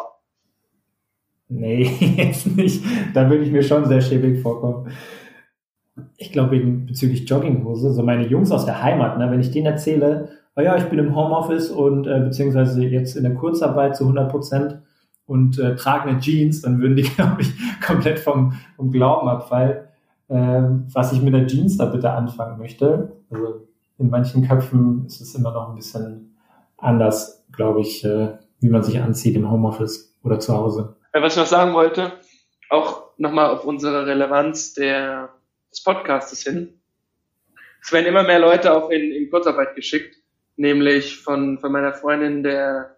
Nee, 1.47 1.83
jetzt 2.17 2.55
nicht. 2.55 2.83
Da 3.13 3.29
würde 3.29 3.43
ich 3.43 3.51
mir 3.51 3.63
schon 3.63 3.85
sehr 3.85 4.01
schäbig 4.01 4.41
vorkommen. 4.41 4.91
Ich 6.17 6.31
glaube, 6.31 6.59
bezüglich 6.59 7.29
Jogginghose, 7.29 7.93
so 7.93 8.03
meine 8.03 8.27
Jungs 8.27 8.51
aus 8.51 8.65
der 8.65 8.81
Heimat, 8.81 9.17
ne, 9.17 9.29
wenn 9.31 9.39
ich 9.39 9.51
denen 9.51 9.67
erzähle, 9.67 10.29
oh 10.55 10.61
ja, 10.61 10.75
ich 10.77 10.85
bin 10.85 10.99
im 10.99 11.15
Homeoffice 11.15 11.69
und 11.69 12.07
äh, 12.07 12.19
beziehungsweise 12.19 12.83
jetzt 12.83 13.15
in 13.15 13.23
der 13.23 13.33
Kurzarbeit 13.33 13.95
zu 13.95 14.03
100 14.03 14.29
Prozent 14.29 14.81
und 15.25 15.57
äh, 15.59 15.75
trage 15.75 16.09
eine 16.09 16.19
Jeans, 16.19 16.61
dann 16.61 16.79
würden 16.81 16.95
die, 16.95 17.03
glaube 17.15 17.41
ich, 17.41 17.51
komplett 17.85 18.19
vom, 18.19 18.53
vom 18.75 18.91
Glauben 18.91 19.27
abfallen, 19.27 19.77
äh, 20.29 20.63
was 20.93 21.13
ich 21.13 21.21
mit 21.21 21.33
der 21.33 21.47
Jeans 21.47 21.77
da 21.77 21.85
bitte 21.85 22.11
anfangen 22.11 22.57
möchte. 22.57 23.13
Also 23.29 23.67
in 23.97 24.09
manchen 24.09 24.47
Köpfen 24.47 25.05
ist 25.05 25.21
es 25.21 25.35
immer 25.35 25.51
noch 25.51 25.69
ein 25.69 25.75
bisschen 25.75 26.35
anders, 26.77 27.45
glaube 27.51 27.81
ich, 27.81 28.03
äh, 28.03 28.29
wie 28.59 28.69
man 28.69 28.83
sich 28.83 29.01
anzieht 29.01 29.35
im 29.35 29.49
Homeoffice 29.49 30.13
oder 30.23 30.39
zu 30.39 30.55
Hause. 30.55 30.95
Was 31.17 31.33
ich 31.33 31.39
noch 31.39 31.47
sagen 31.47 31.73
wollte, 31.73 32.11
auch 32.69 33.11
nochmal 33.17 33.49
auf 33.49 33.63
unsere 33.63 34.05
Relevanz 34.05 34.73
der, 34.73 35.33
des 35.71 35.81
Podcastes 35.81 36.43
hin. 36.43 36.81
Es 37.81 37.91
werden 37.91 38.05
immer 38.05 38.23
mehr 38.23 38.39
Leute 38.39 38.75
auch 38.75 38.89
in, 38.89 39.11
in 39.11 39.29
Kurzarbeit 39.29 39.75
geschickt 39.75 40.17
nämlich 40.57 41.17
von, 41.17 41.59
von 41.59 41.71
meiner 41.71 41.93
Freundin 41.93 42.43
der, 42.43 42.97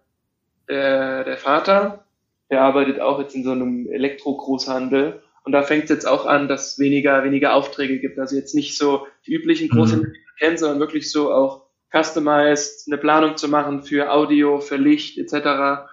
der, 0.68 1.24
der 1.24 1.36
Vater, 1.36 2.04
der 2.50 2.62
arbeitet 2.62 3.00
auch 3.00 3.20
jetzt 3.20 3.34
in 3.34 3.44
so 3.44 3.52
einem 3.52 3.88
Elektro-Großhandel 3.90 5.22
und 5.44 5.52
da 5.52 5.62
fängt 5.62 5.84
es 5.84 5.90
jetzt 5.90 6.06
auch 6.06 6.26
an, 6.26 6.48
dass 6.48 6.72
es 6.72 6.78
weniger, 6.78 7.24
weniger 7.24 7.54
Aufträge 7.54 7.98
gibt. 7.98 8.18
Also 8.18 8.36
jetzt 8.36 8.54
nicht 8.54 8.76
so 8.76 9.06
die 9.26 9.34
üblichen 9.34 9.68
Großhändler, 9.68 10.10
mhm. 10.10 10.14
kennt, 10.38 10.58
sondern 10.58 10.80
wirklich 10.80 11.10
so 11.10 11.32
auch 11.32 11.66
customized, 11.90 12.86
eine 12.86 12.98
Planung 12.98 13.36
zu 13.36 13.48
machen 13.48 13.82
für 13.82 14.12
Audio, 14.12 14.60
für 14.60 14.76
Licht 14.76 15.18
etc. 15.18 15.88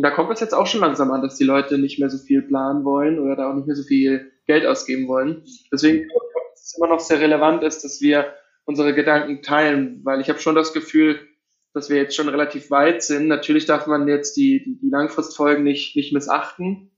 Und 0.00 0.04
da 0.04 0.10
kommt 0.12 0.32
es 0.32 0.40
jetzt 0.40 0.54
auch 0.54 0.66
schon 0.66 0.80
langsam 0.80 1.10
an, 1.10 1.20
dass 1.20 1.36
die 1.36 1.44
Leute 1.44 1.76
nicht 1.76 1.98
mehr 1.98 2.08
so 2.08 2.16
viel 2.16 2.40
planen 2.40 2.86
wollen 2.86 3.18
oder 3.18 3.36
da 3.36 3.50
auch 3.50 3.54
nicht 3.54 3.66
mehr 3.66 3.76
so 3.76 3.82
viel 3.82 4.32
Geld 4.46 4.64
ausgeben 4.64 5.08
wollen. 5.08 5.44
Deswegen 5.70 6.08
ist 6.54 6.68
es 6.68 6.74
immer 6.78 6.86
noch 6.86 7.00
sehr 7.00 7.20
relevant 7.20 7.62
ist, 7.62 7.84
dass 7.84 8.00
wir 8.00 8.32
unsere 8.64 8.94
Gedanken 8.94 9.42
teilen, 9.42 10.00
weil 10.02 10.22
ich 10.22 10.30
habe 10.30 10.38
schon 10.38 10.54
das 10.54 10.72
Gefühl, 10.72 11.20
dass 11.74 11.90
wir 11.90 11.98
jetzt 11.98 12.16
schon 12.16 12.30
relativ 12.30 12.70
weit 12.70 13.02
sind. 13.02 13.28
Natürlich 13.28 13.66
darf 13.66 13.86
man 13.86 14.08
jetzt 14.08 14.38
die, 14.38 14.64
die, 14.64 14.78
die 14.80 14.88
Langfristfolgen 14.88 15.64
nicht, 15.64 15.94
nicht 15.96 16.14
missachten. 16.14 16.92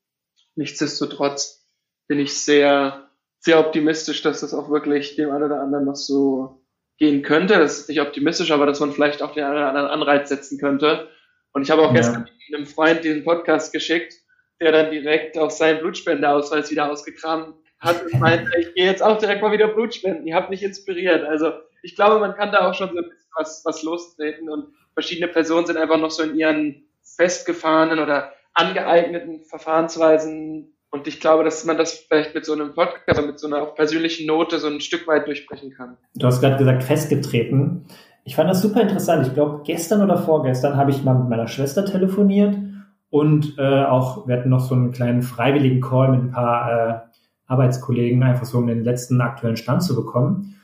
Nichtsdestotrotz 0.54 1.66
bin 2.06 2.20
ich 2.20 2.38
sehr, 2.38 3.10
sehr 3.40 3.58
optimistisch, 3.58 4.22
dass 4.22 4.42
das 4.42 4.54
auch 4.54 4.70
wirklich 4.70 5.16
dem 5.16 5.32
einen 5.32 5.42
oder 5.42 5.60
anderen 5.60 5.86
noch 5.86 5.96
so 5.96 6.62
gehen 6.98 7.22
könnte. 7.22 7.58
Das 7.58 7.80
ist 7.80 7.88
nicht 7.88 8.00
optimistisch, 8.00 8.52
aber 8.52 8.64
dass 8.64 8.78
man 8.78 8.92
vielleicht 8.92 9.22
auch 9.22 9.34
den 9.34 9.42
einen 9.42 9.56
oder 9.56 9.70
anderen 9.70 9.88
Anreiz 9.88 10.28
setzen 10.28 10.60
könnte. 10.60 11.08
Und 11.52 11.62
ich 11.62 11.70
habe 11.70 11.82
auch 11.82 11.94
ja. 11.94 12.00
gestern 12.00 12.28
einem 12.52 12.66
Freund 12.66 13.04
diesen 13.04 13.24
Podcast 13.24 13.72
geschickt, 13.72 14.14
der 14.60 14.72
dann 14.72 14.90
direkt 14.90 15.38
auf 15.38 15.50
seinen 15.50 15.80
Blutspendeausweis 15.80 16.70
wieder 16.70 16.90
ausgekramt 16.90 17.54
hat 17.80 18.04
und 18.04 18.20
meinte, 18.20 18.50
ich 18.58 18.74
gehe 18.74 18.86
jetzt 18.86 19.02
auch 19.02 19.18
direkt 19.18 19.42
mal 19.42 19.52
wieder 19.52 19.68
Blut 19.68 19.94
spenden. 19.94 20.26
Ihr 20.26 20.36
habt 20.36 20.50
mich 20.50 20.62
inspiriert. 20.62 21.24
Also 21.24 21.52
ich 21.82 21.96
glaube, 21.96 22.20
man 22.20 22.34
kann 22.34 22.52
da 22.52 22.68
auch 22.68 22.74
schon 22.74 22.90
so 22.90 22.98
ein 22.98 23.04
bisschen 23.04 23.30
was, 23.36 23.62
was 23.64 23.82
lostreten 23.82 24.48
und 24.48 24.68
verschiedene 24.94 25.28
Personen 25.28 25.66
sind 25.66 25.78
einfach 25.78 25.98
noch 25.98 26.10
so 26.10 26.22
in 26.22 26.36
ihren 26.36 26.84
festgefahrenen 27.16 27.98
oder 27.98 28.32
angeeigneten 28.54 29.44
Verfahrensweisen 29.44 30.76
und 30.90 31.08
ich 31.08 31.20
glaube, 31.20 31.42
dass 31.42 31.64
man 31.64 31.78
das 31.78 31.94
vielleicht 31.94 32.34
mit 32.34 32.44
so 32.44 32.52
einem 32.52 32.74
Podcast, 32.74 33.20
mit 33.24 33.38
so 33.38 33.46
einer 33.46 33.64
persönlichen 33.64 34.26
Note 34.26 34.58
so 34.58 34.68
ein 34.68 34.82
Stück 34.82 35.06
weit 35.06 35.26
durchbrechen 35.26 35.72
kann. 35.72 35.96
Du 36.14 36.26
hast 36.26 36.42
gerade 36.42 36.58
gesagt, 36.58 36.84
festgetreten. 36.84 37.86
Ich 38.24 38.36
fand 38.36 38.48
das 38.48 38.62
super 38.62 38.82
interessant. 38.82 39.26
Ich 39.26 39.34
glaube, 39.34 39.62
gestern 39.64 40.02
oder 40.02 40.16
vorgestern 40.16 40.76
habe 40.76 40.90
ich 40.90 41.02
mal 41.02 41.14
mit 41.14 41.28
meiner 41.28 41.48
Schwester 41.48 41.84
telefoniert 41.84 42.56
und 43.10 43.58
äh, 43.58 43.84
auch, 43.84 44.26
wir 44.26 44.38
hatten 44.38 44.48
noch 44.48 44.60
so 44.60 44.74
einen 44.74 44.92
kleinen 44.92 45.22
freiwilligen 45.22 45.80
Call 45.80 46.12
mit 46.12 46.20
ein 46.22 46.30
paar 46.30 46.70
äh, 46.70 46.94
Arbeitskollegen, 47.46 48.22
einfach 48.22 48.46
so 48.46 48.58
um 48.58 48.66
den 48.66 48.84
letzten 48.84 49.20
aktuellen 49.20 49.56
Stand 49.56 49.82
zu 49.82 49.96
bekommen. 49.96 50.54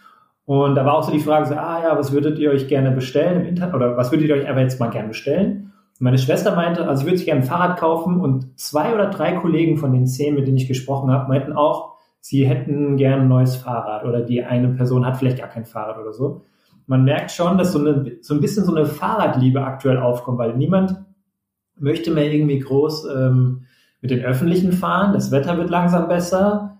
Und 0.44 0.76
da 0.76 0.86
war 0.86 0.94
auch 0.94 1.02
so 1.02 1.12
die 1.12 1.20
Frage, 1.20 1.46
so, 1.46 1.54
ah 1.56 1.82
ja, 1.82 1.98
was 1.98 2.12
würdet 2.12 2.38
ihr 2.38 2.50
euch 2.50 2.68
gerne 2.68 2.90
bestellen 2.90 3.42
im 3.42 3.46
Internet 3.48 3.74
oder 3.74 3.96
was 3.96 4.10
würdet 4.12 4.28
ihr 4.28 4.34
euch 4.34 4.46
einfach 4.46 4.62
jetzt 4.62 4.80
mal 4.80 4.88
gerne 4.88 5.08
bestellen? 5.08 5.72
Und 5.98 6.00
meine 6.00 6.16
Schwester 6.16 6.54
meinte, 6.54 6.88
also 6.88 7.00
sie 7.00 7.06
würde 7.06 7.18
sich 7.18 7.26
gerne 7.26 7.42
ein 7.42 7.46
Fahrrad 7.46 7.78
kaufen 7.78 8.20
und 8.20 8.58
zwei 8.58 8.94
oder 8.94 9.10
drei 9.10 9.32
Kollegen 9.32 9.76
von 9.76 9.92
den 9.92 10.06
zehn, 10.06 10.34
mit 10.34 10.46
denen 10.46 10.56
ich 10.56 10.68
gesprochen 10.68 11.10
habe, 11.10 11.28
meinten 11.28 11.52
auch, 11.52 11.96
sie 12.20 12.46
hätten 12.46 12.96
gerne 12.96 13.22
ein 13.22 13.28
neues 13.28 13.56
Fahrrad 13.56 14.04
oder 14.04 14.22
die 14.22 14.42
eine 14.42 14.68
Person 14.68 15.04
hat 15.04 15.18
vielleicht 15.18 15.38
gar 15.38 15.48
kein 15.48 15.66
Fahrrad 15.66 15.98
oder 15.98 16.14
so. 16.14 16.46
Man 16.88 17.04
merkt 17.04 17.30
schon, 17.30 17.56
dass 17.56 17.72
so, 17.72 17.78
eine, 17.78 18.18
so 18.22 18.34
ein 18.34 18.40
bisschen 18.40 18.64
so 18.64 18.74
eine 18.74 18.86
Fahrradliebe 18.86 19.62
aktuell 19.62 19.98
aufkommt, 19.98 20.38
weil 20.38 20.56
niemand 20.56 20.96
möchte 21.78 22.10
mehr 22.10 22.32
irgendwie 22.32 22.58
groß 22.58 23.06
ähm, 23.14 23.66
mit 24.00 24.10
den 24.10 24.24
Öffentlichen 24.24 24.72
fahren. 24.72 25.12
Das 25.12 25.30
Wetter 25.30 25.56
wird 25.56 25.70
langsam 25.70 26.08
besser 26.08 26.78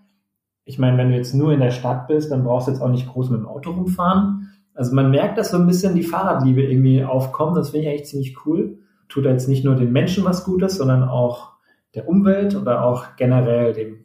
ich 0.68 0.79
meine, 0.79 0.99
wenn 0.99 1.09
du 1.09 1.16
jetzt 1.16 1.33
nur 1.33 1.51
in 1.53 1.61
der 1.61 1.71
Stadt 1.71 2.09
bist, 2.09 2.31
dann 2.31 2.44
brauchst 2.44 2.68
du 2.68 2.73
jetzt 2.73 2.83
auch 2.83 2.90
nicht 2.90 3.09
groß 3.09 3.31
mit 3.31 3.40
dem 3.40 3.47
Auto 3.47 3.71
rumfahren. 3.71 4.51
Also 4.75 4.94
man 4.94 5.11
merkt, 5.11 5.38
dass 5.38 5.51
so 5.51 5.57
ein 5.57 5.66
bisschen 5.66 5.94
die 5.94 6.03
Fahrradliebe 6.03 6.62
irgendwie 6.62 7.03
aufkommt. 7.03 7.57
Das 7.57 7.71
finde 7.71 7.87
ich 7.87 7.90
eigentlich 7.90 8.07
ziemlich 8.07 8.37
cool. 8.44 8.79
Tut 9.09 9.25
jetzt 9.25 9.49
nicht 9.49 9.64
nur 9.64 9.77
den 9.77 9.92
Menschen 9.92 10.27
was 10.27 10.44
Gutes, 10.44 10.77
sondern 10.77 11.05
auch 11.05 11.53
der 11.94 12.07
Umwelt 12.07 12.55
oder 12.55 12.85
auch 12.85 13.16
generell 13.16 13.73
dem, 13.73 14.05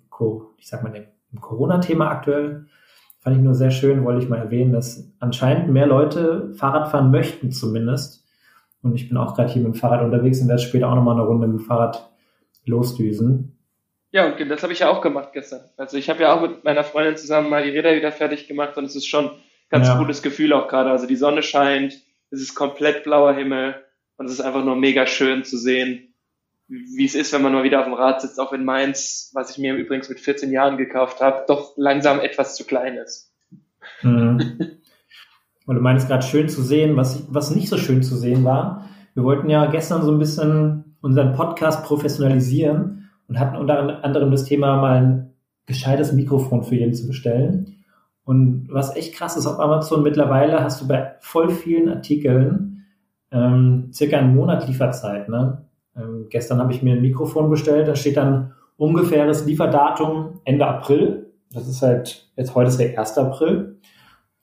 ich 0.58 0.70
sag 0.70 0.84
mal, 0.84 0.94
dem 0.94 1.42
Corona-Thema 1.42 2.10
aktuell. 2.10 2.68
Fand 3.24 3.38
ich 3.38 3.42
nur 3.42 3.56
sehr 3.56 3.72
schön, 3.72 4.04
wollte 4.04 4.22
ich 4.22 4.30
mal 4.30 4.40
erwähnen, 4.40 4.74
dass 4.74 5.10
anscheinend 5.20 5.70
mehr 5.70 5.88
Leute 5.88 6.54
Fahrrad 6.56 6.92
fahren 6.92 7.10
möchten 7.10 7.52
zumindest. 7.52 8.26
Und 8.82 8.96
ich 8.96 9.08
bin 9.08 9.18
auch 9.18 9.34
gerade 9.34 9.50
hier 9.50 9.62
mit 9.62 9.74
dem 9.74 9.80
Fahrrad 9.80 10.04
unterwegs 10.04 10.42
und 10.42 10.50
werde 10.50 10.62
später 10.62 10.90
auch 10.90 10.96
nochmal 10.96 11.16
eine 11.16 11.26
Runde 11.26 11.48
mit 11.48 11.60
dem 11.60 11.66
Fahrrad 11.66 12.12
losdüsen. 12.66 13.58
Ja, 14.12 14.26
und 14.26 14.50
das 14.50 14.62
habe 14.62 14.74
ich 14.74 14.80
ja 14.80 14.90
auch 14.90 15.02
gemacht 15.02 15.30
gestern. 15.32 15.62
Also 15.78 15.96
ich 15.98 16.10
habe 16.10 16.22
ja 16.22 16.36
auch 16.36 16.42
mit 16.42 16.66
meiner 16.66 16.84
Freundin 16.84 17.16
zusammen 17.16 17.50
mal 17.50 17.64
die 17.64 17.70
Räder 17.70 17.96
wieder 17.96 18.12
fertig 18.12 18.48
gemacht 18.48 18.78
und 18.78 18.84
es 18.84 18.96
ist 18.96 19.08
schon 19.08 19.26
ein 19.26 19.32
ganz 19.70 19.88
ja. 19.88 19.98
gutes 19.98 20.22
Gefühl 20.22 20.52
auch 20.52 20.68
gerade. 20.68 20.92
Also 20.92 21.08
die 21.08 21.16
Sonne 21.16 21.42
scheint, 21.44 21.94
es 22.30 22.42
ist 22.42 22.56
komplett 22.56 23.06
blauer 23.06 23.34
Himmel 23.34 23.76
und 24.18 24.26
es 24.26 24.34
ist 24.34 24.42
einfach 24.42 24.66
nur 24.66 24.76
mega 24.76 25.08
schön 25.08 25.46
zu 25.46 25.58
sehen, 25.58 26.13
wie 26.96 27.06
es 27.06 27.16
ist, 27.16 27.34
wenn 27.34 27.42
man 27.42 27.54
mal 27.54 27.64
wieder 27.64 27.80
auf 27.80 27.86
dem 27.86 27.94
Rad 27.94 28.22
sitzt, 28.22 28.40
auch 28.40 28.54
in 28.54 28.66
Mainz, 28.66 29.32
was 29.34 29.52
ich 29.52 29.58
mir 29.58 29.76
übrigens 29.76 30.10
mit 30.10 30.20
14 30.20 30.52
Jahren 30.52 30.78
gekauft 30.78 31.22
habe, 31.22 31.44
doch 31.48 31.74
langsam 31.78 32.20
etwas 32.20 32.56
zu 32.56 32.66
klein 32.66 32.96
ist. 32.96 33.32
Mhm. 34.02 34.40
Und 35.66 35.76
du 35.76 35.82
meinst 35.82 36.08
gerade 36.08 36.26
schön 36.26 36.50
zu 36.50 36.62
sehen, 36.62 36.98
was, 36.98 37.34
was 37.34 37.56
nicht 37.56 37.70
so 37.70 37.78
schön 37.78 38.04
zu 38.04 38.18
sehen 38.18 38.44
war. 38.44 38.90
Wir 39.14 39.24
wollten 39.24 39.50
ja 39.50 39.68
gestern 39.68 40.02
so 40.04 40.12
ein 40.12 40.20
bisschen 40.20 40.98
unseren 41.02 41.34
Podcast 41.34 41.86
professionalisieren 41.86 43.10
und 43.28 43.40
hatten 43.40 43.56
unter 43.56 44.04
anderem 44.04 44.32
das 44.32 44.44
Thema, 44.44 44.76
mal 44.78 44.98
ein 44.98 45.34
gescheites 45.66 46.12
Mikrofon 46.12 46.64
für 46.64 46.76
jeden 46.76 46.94
zu 46.94 47.08
bestellen. 47.08 47.84
Und 48.26 48.68
was 48.70 48.96
echt 48.96 49.16
krass 49.16 49.38
ist, 49.38 49.48
auf 49.48 49.60
Amazon 49.60 50.04
mittlerweile 50.04 50.62
hast 50.62 50.82
du 50.82 50.88
bei 50.88 51.16
voll 51.20 51.50
vielen 51.50 51.90
Artikeln 51.90 52.86
ähm, 53.32 53.90
circa 53.94 54.18
einen 54.18 54.36
Monat 54.36 54.68
Lieferzeit. 54.68 55.30
Ne? 55.30 55.66
Ähm, 55.96 56.28
gestern 56.30 56.60
habe 56.60 56.74
ich 56.74 56.82
mir 56.82 56.94
ein 56.94 57.02
Mikrofon 57.02 57.50
bestellt, 57.50 57.88
da 57.88 57.96
steht 57.96 58.18
dann 58.18 58.54
ungefähres 58.78 59.46
Lieferdatum 59.46 60.42
Ende 60.46 60.66
April. 60.66 61.34
Das 61.52 61.68
ist 61.68 61.82
halt, 61.82 62.32
jetzt 62.36 62.56
heute 62.56 62.70
ist 62.70 62.80
der 62.80 62.98
1. 62.98 63.18
April. 63.18 63.80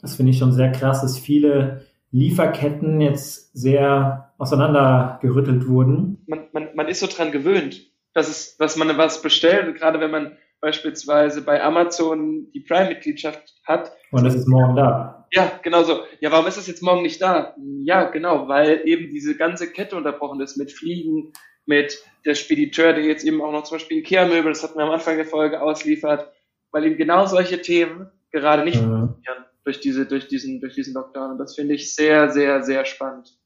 Das 0.01 0.15
finde 0.15 0.31
ich 0.31 0.39
schon 0.39 0.53
sehr 0.53 0.73
krass, 0.73 1.03
dass 1.03 1.19
viele 1.19 1.83
Lieferketten 2.13 3.01
jetzt 3.01 3.53
sehr 3.53 4.33
auseinandergerüttelt 4.39 5.69
wurden. 5.69 6.23
Man, 6.27 6.47
man, 6.53 6.69
man 6.75 6.89
ist 6.89 7.01
so 7.01 7.07
dran 7.07 7.33
gewöhnt 7.33 7.91
dass, 8.13 8.29
es, 8.29 8.57
dass 8.57 8.77
man 8.77 8.97
was 8.99 9.23
bestellt. 9.23 9.75
Gerade 9.77 10.01
wenn 10.01 10.11
man 10.11 10.37
beispielsweise 10.61 11.43
bei 11.43 11.63
Amazon 11.63 12.51
die 12.53 12.61
Prime-Mitgliedschaft 12.61 13.55
hat. 13.65 13.93
Und 14.11 14.25
das 14.25 14.35
ist 14.35 14.49
morgen 14.49 14.77
da. 14.77 15.27
Ja, 15.33 15.59
genau 15.63 15.83
so. 15.83 16.01
Ja, 16.21 16.31
warum 16.33 16.47
ist 16.47 16.59
das 16.59 16.67
jetzt 16.67 16.83
morgen 16.83 17.03
nicht 17.03 17.23
da? 17.23 17.55
Ja, 17.85 18.05
genau, 18.05 18.49
weil 18.49 18.83
eben 18.85 19.13
diese 19.13 19.37
ganze 19.37 19.71
Kette 19.71 19.97
unterbrochen 19.97 20.41
ist 20.41 20.57
mit 20.57 20.73
Fliegen, 20.73 21.33
mit 21.67 22.03
der 22.25 22.35
Spediteur, 22.35 22.93
der 22.93 23.05
jetzt 23.05 23.25
eben 23.25 23.41
auch 23.41 23.53
noch 23.53 23.65
zum 23.65 23.77
Beispiel 23.77 23.99
Ikea-Möbel, 23.99 24.53
das 24.53 24.63
hatten 24.63 24.79
wir 24.79 24.85
am 24.85 24.91
Anfang 24.91 25.17
der 25.17 25.27
Folge 25.27 25.63
ausliefert, 25.63 26.29
weil 26.73 26.85
eben 26.85 26.97
genau 26.97 27.27
solche 27.27 27.63
Themen 27.63 28.11
gerade 28.33 28.65
nicht 28.65 28.81
mhm. 28.81 28.89
funktionieren 28.89 29.45
durch 29.65 29.81
diese, 29.81 30.07
durch 30.07 30.29
diesen, 30.29 30.61
durch 30.61 30.75
diesen 30.75 30.95
Lockdown. 30.95 31.33
Und 31.33 31.39
das 31.39 31.55
finde 31.55 31.75
ich 31.75 31.95
sehr, 31.95 32.31
sehr, 32.31 32.63
sehr 32.63 32.85
spannend. 32.85 33.37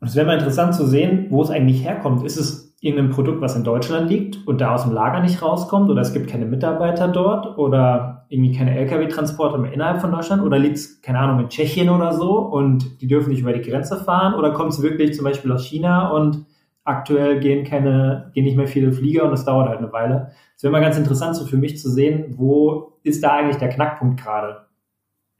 Und 0.00 0.08
es 0.08 0.16
wäre 0.16 0.26
mal 0.26 0.38
interessant 0.38 0.74
zu 0.74 0.86
sehen, 0.86 1.26
wo 1.30 1.42
es 1.42 1.50
eigentlich 1.50 1.84
herkommt. 1.84 2.24
Ist 2.24 2.36
es 2.36 2.69
irgendein 2.80 3.10
Produkt, 3.10 3.42
was 3.42 3.56
in 3.56 3.64
Deutschland 3.64 4.08
liegt 4.08 4.46
und 4.46 4.60
da 4.60 4.74
aus 4.74 4.84
dem 4.84 4.92
Lager 4.92 5.20
nicht 5.20 5.42
rauskommt 5.42 5.90
oder 5.90 6.00
es 6.00 6.14
gibt 6.14 6.30
keine 6.30 6.46
Mitarbeiter 6.46 7.08
dort 7.08 7.58
oder 7.58 8.24
irgendwie 8.30 8.56
keine 8.56 8.76
Lkw-Transporte 8.78 9.58
mehr 9.58 9.72
innerhalb 9.72 10.00
von 10.00 10.10
Deutschland 10.10 10.42
oder 10.42 10.58
liegt 10.58 10.76
es, 10.76 11.02
keine 11.02 11.18
Ahnung, 11.18 11.40
in 11.40 11.48
Tschechien 11.50 11.90
oder 11.90 12.12
so 12.12 12.38
und 12.38 13.02
die 13.02 13.06
dürfen 13.06 13.30
nicht 13.30 13.40
über 13.40 13.52
die 13.52 13.68
Grenze 13.68 14.02
fahren 14.02 14.34
oder 14.34 14.52
kommt 14.52 14.72
es 14.72 14.80
wirklich 14.80 15.14
zum 15.14 15.24
Beispiel 15.24 15.52
aus 15.52 15.66
China 15.66 16.08
und 16.08 16.46
aktuell 16.84 17.38
gehen 17.40 17.64
keine, 17.64 18.30
gehen 18.34 18.44
nicht 18.44 18.56
mehr 18.56 18.66
viele 18.66 18.92
Flieger 18.92 19.24
und 19.24 19.34
es 19.34 19.44
dauert 19.44 19.68
halt 19.68 19.78
eine 19.78 19.92
Weile. 19.92 20.32
Es 20.56 20.62
wäre 20.62 20.72
mal 20.72 20.80
ganz 20.80 20.96
interessant 20.96 21.36
so 21.36 21.44
für 21.44 21.58
mich 21.58 21.78
zu 21.78 21.90
sehen, 21.90 22.34
wo 22.38 22.98
ist 23.02 23.22
da 23.22 23.32
eigentlich 23.32 23.58
der 23.58 23.68
Knackpunkt 23.68 24.22
gerade? 24.22 24.66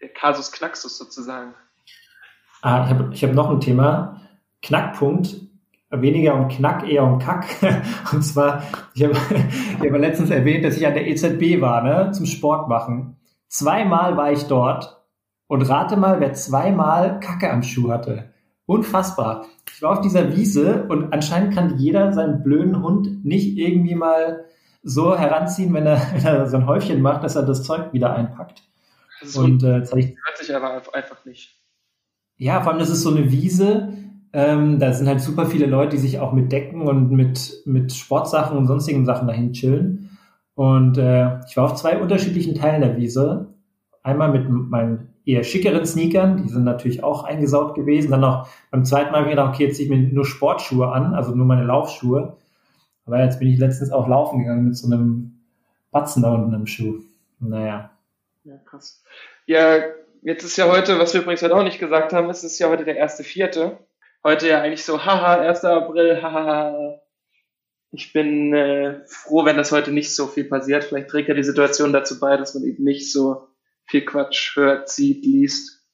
Der 0.03 0.11
Kasus 0.11 0.53
Knaxus 0.53 0.99
sozusagen. 0.99 1.55
Ah, 2.61 2.85
ich 2.85 2.91
habe 2.91 3.11
ich 3.15 3.25
hab 3.25 3.33
noch 3.33 3.49
ein 3.49 3.61
Thema. 3.61 4.21
Knackpunkt 4.63 5.50
weniger 5.91 6.35
um 6.35 6.49
Knack, 6.49 6.89
eher 6.89 7.05
um 7.05 7.19
Kack. 7.19 7.47
Und 8.13 8.23
zwar, 8.23 8.63
ich 8.95 9.05
habe, 9.05 9.15
ich 9.15 9.87
habe 9.87 9.99
letztens 9.99 10.31
erwähnt, 10.31 10.65
dass 10.65 10.77
ich 10.77 10.87
an 10.87 10.95
der 10.95 11.07
EZB 11.09 11.61
war, 11.61 11.83
ne, 11.83 12.13
zum 12.13 12.27
Sport 12.27 12.69
machen. 12.69 13.17
Zweimal 13.49 14.17
war 14.17 14.31
ich 14.31 14.45
dort 14.45 15.05
und 15.49 15.63
rate 15.63 15.97
mal, 15.97 16.21
wer 16.21 16.33
zweimal 16.35 17.19
Kacke 17.19 17.51
am 17.51 17.65
Schuh 17.65 17.91
hatte. 17.91 18.33
Unfassbar. 18.67 19.47
Ich 19.75 19.83
war 19.83 19.91
auf 19.91 20.01
dieser 20.01 20.37
Wiese 20.37 20.85
und 20.89 21.13
anscheinend 21.13 21.55
kann 21.55 21.79
jeder 21.79 22.13
seinen 22.13 22.45
blöden 22.45 22.81
Hund 22.81 23.25
nicht 23.25 23.59
irgendwie 23.59 23.97
mal 23.97 24.45
so 24.85 25.19
heranziehen, 25.19 25.75
wenn 25.75 25.87
er, 25.87 26.01
wenn 26.13 26.25
er 26.25 26.47
so 26.47 26.57
ein 26.57 26.67
Häufchen 26.67 27.03
macht, 27.03 27.25
dass 27.25 27.35
er 27.35 27.43
das 27.43 27.65
Zeug 27.65 27.93
wieder 27.93 28.15
einpackt. 28.15 28.63
Das 29.21 29.37
und 29.37 29.65
äh, 29.65 29.81
das 29.81 29.93
hört 29.93 30.39
sich 30.39 30.55
aber 30.55 30.83
einfach 30.95 31.25
nicht. 31.25 31.61
Ja, 32.37 32.63
vor 32.63 32.71
allem, 32.71 32.79
das 32.79 32.89
ist 32.89 33.03
so 33.03 33.11
eine 33.11 33.31
Wiese, 33.33 33.93
ähm, 34.33 34.79
da 34.79 34.93
sind 34.93 35.09
halt 35.09 35.21
super 35.21 35.47
viele 35.47 35.67
Leute, 35.67 35.97
die 35.97 36.03
sich 36.03 36.21
auch 36.21 36.33
mit 36.33 36.53
Decken 36.53 36.83
und 36.83 37.11
mit, 37.11 37.63
mit 37.65 37.93
Sportsachen 37.93 38.57
und 38.57 38.67
sonstigen 38.67 39.05
Sachen 39.05 39.27
dahin 39.27 39.53
chillen. 39.53 40.19
Und 40.55 40.99
äh, 40.99 41.41
ich 41.49 41.57
war 41.57 41.65
auf 41.65 41.75
zwei 41.75 41.99
unterschiedlichen 41.99 42.55
Teilen 42.55 42.83
der 42.83 42.97
Wiese. 42.97 43.55
Einmal 44.03 44.31
mit 44.31 44.49
meinen 44.49 45.15
eher 45.25 45.43
schickeren 45.43 45.85
Sneakern, 45.85 46.43
die 46.43 46.49
sind 46.49 46.65
natürlich 46.65 47.03
auch 47.03 47.25
eingesaut 47.25 47.75
gewesen. 47.75 48.11
Dann 48.11 48.21
noch 48.21 48.49
beim 48.71 48.85
zweiten 48.85 49.11
Mal 49.11 49.19
habe 49.19 49.29
ich 49.29 49.37
gedacht, 49.37 49.55
okay, 49.55 49.67
jetzt 49.67 49.77
ziehe 49.77 49.89
ich 49.89 49.95
mir 49.95 50.13
nur 50.13 50.25
Sportschuhe 50.25 50.91
an, 50.91 51.15
also 51.15 51.35
nur 51.35 51.47
meine 51.47 51.65
Laufschuhe. 51.65 52.37
Aber 53.07 53.23
jetzt 53.23 53.41
bin 53.41 53.49
ich 53.49 53.59
letztens 53.59 53.91
auch 53.91 54.07
laufen 54.07 54.41
gegangen 54.41 54.67
mit 54.67 54.77
so 54.77 54.87
einem 54.87 55.41
Batzen 55.91 56.23
da 56.23 56.33
unten 56.33 56.55
im 56.55 56.67
Schuh. 56.67 57.01
Naja. 57.41 57.91
Ja, 58.45 58.57
krass. 58.65 59.03
Ja, 59.47 59.79
jetzt 60.23 60.45
ist 60.45 60.57
ja 60.57 60.69
heute, 60.71 60.99
was 60.99 61.15
wir 61.15 61.23
übrigens 61.23 61.43
heute 61.43 61.57
auch 61.57 61.65
nicht 61.65 61.81
gesagt 61.81 62.13
haben, 62.13 62.31
es 62.31 62.45
ist 62.45 62.59
ja 62.59 62.69
heute 62.69 62.85
der 62.85 62.97
erste 62.97 63.25
Vierte 63.25 63.79
heute 64.25 64.49
ja 64.49 64.63
eigentlich 64.63 64.85
so, 64.85 65.05
haha, 65.05 65.41
1. 65.41 65.65
April, 65.65 66.23
haha. 66.23 67.01
Ich 67.93 68.13
bin 68.13 68.55
äh, 68.55 69.01
froh, 69.07 69.45
wenn 69.45 69.57
das 69.57 69.73
heute 69.73 69.91
nicht 69.91 70.15
so 70.15 70.27
viel 70.27 70.45
passiert. 70.45 70.85
Vielleicht 70.85 71.09
trägt 71.09 71.29
ja 71.29 71.35
die 71.35 71.43
Situation 71.43 71.93
dazu 71.93 72.21
bei, 72.21 72.37
dass 72.37 72.55
man 72.55 72.63
eben 72.63 72.85
nicht 72.85 73.13
so 73.13 73.49
viel 73.85 74.05
Quatsch 74.05 74.57
hört, 74.57 74.89
sieht, 74.89 75.25
liest. 75.25 75.85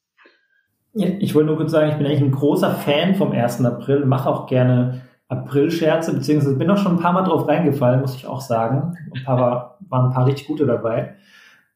Ja, 0.93 1.09
ich 1.19 1.35
wollte 1.35 1.49
nur 1.49 1.57
kurz 1.57 1.73
sagen, 1.73 1.91
ich 1.91 1.97
bin 1.97 2.07
eigentlich 2.07 2.21
ein 2.21 2.33
großer 2.33 2.75
Fan 2.75 3.15
vom 3.15 3.33
1. 3.33 3.65
April, 3.65 4.05
mache 4.05 4.29
auch 4.29 4.47
gerne 4.47 5.03
April-Scherze, 5.29 6.13
beziehungsweise 6.13 6.57
bin 6.57 6.71
auch 6.71 6.77
schon 6.77 6.97
ein 6.97 7.03
paar 7.03 7.13
Mal 7.13 7.23
drauf 7.23 7.49
reingefallen, 7.49 8.01
muss 8.01 8.15
ich 8.15 8.27
auch 8.27 8.41
sagen. 8.41 8.97
Ein 9.15 9.25
paar 9.25 9.39
war, 9.39 9.79
waren 9.89 10.07
ein 10.07 10.13
paar 10.13 10.27
richtig 10.27 10.47
gute 10.47 10.67
dabei. 10.67 11.17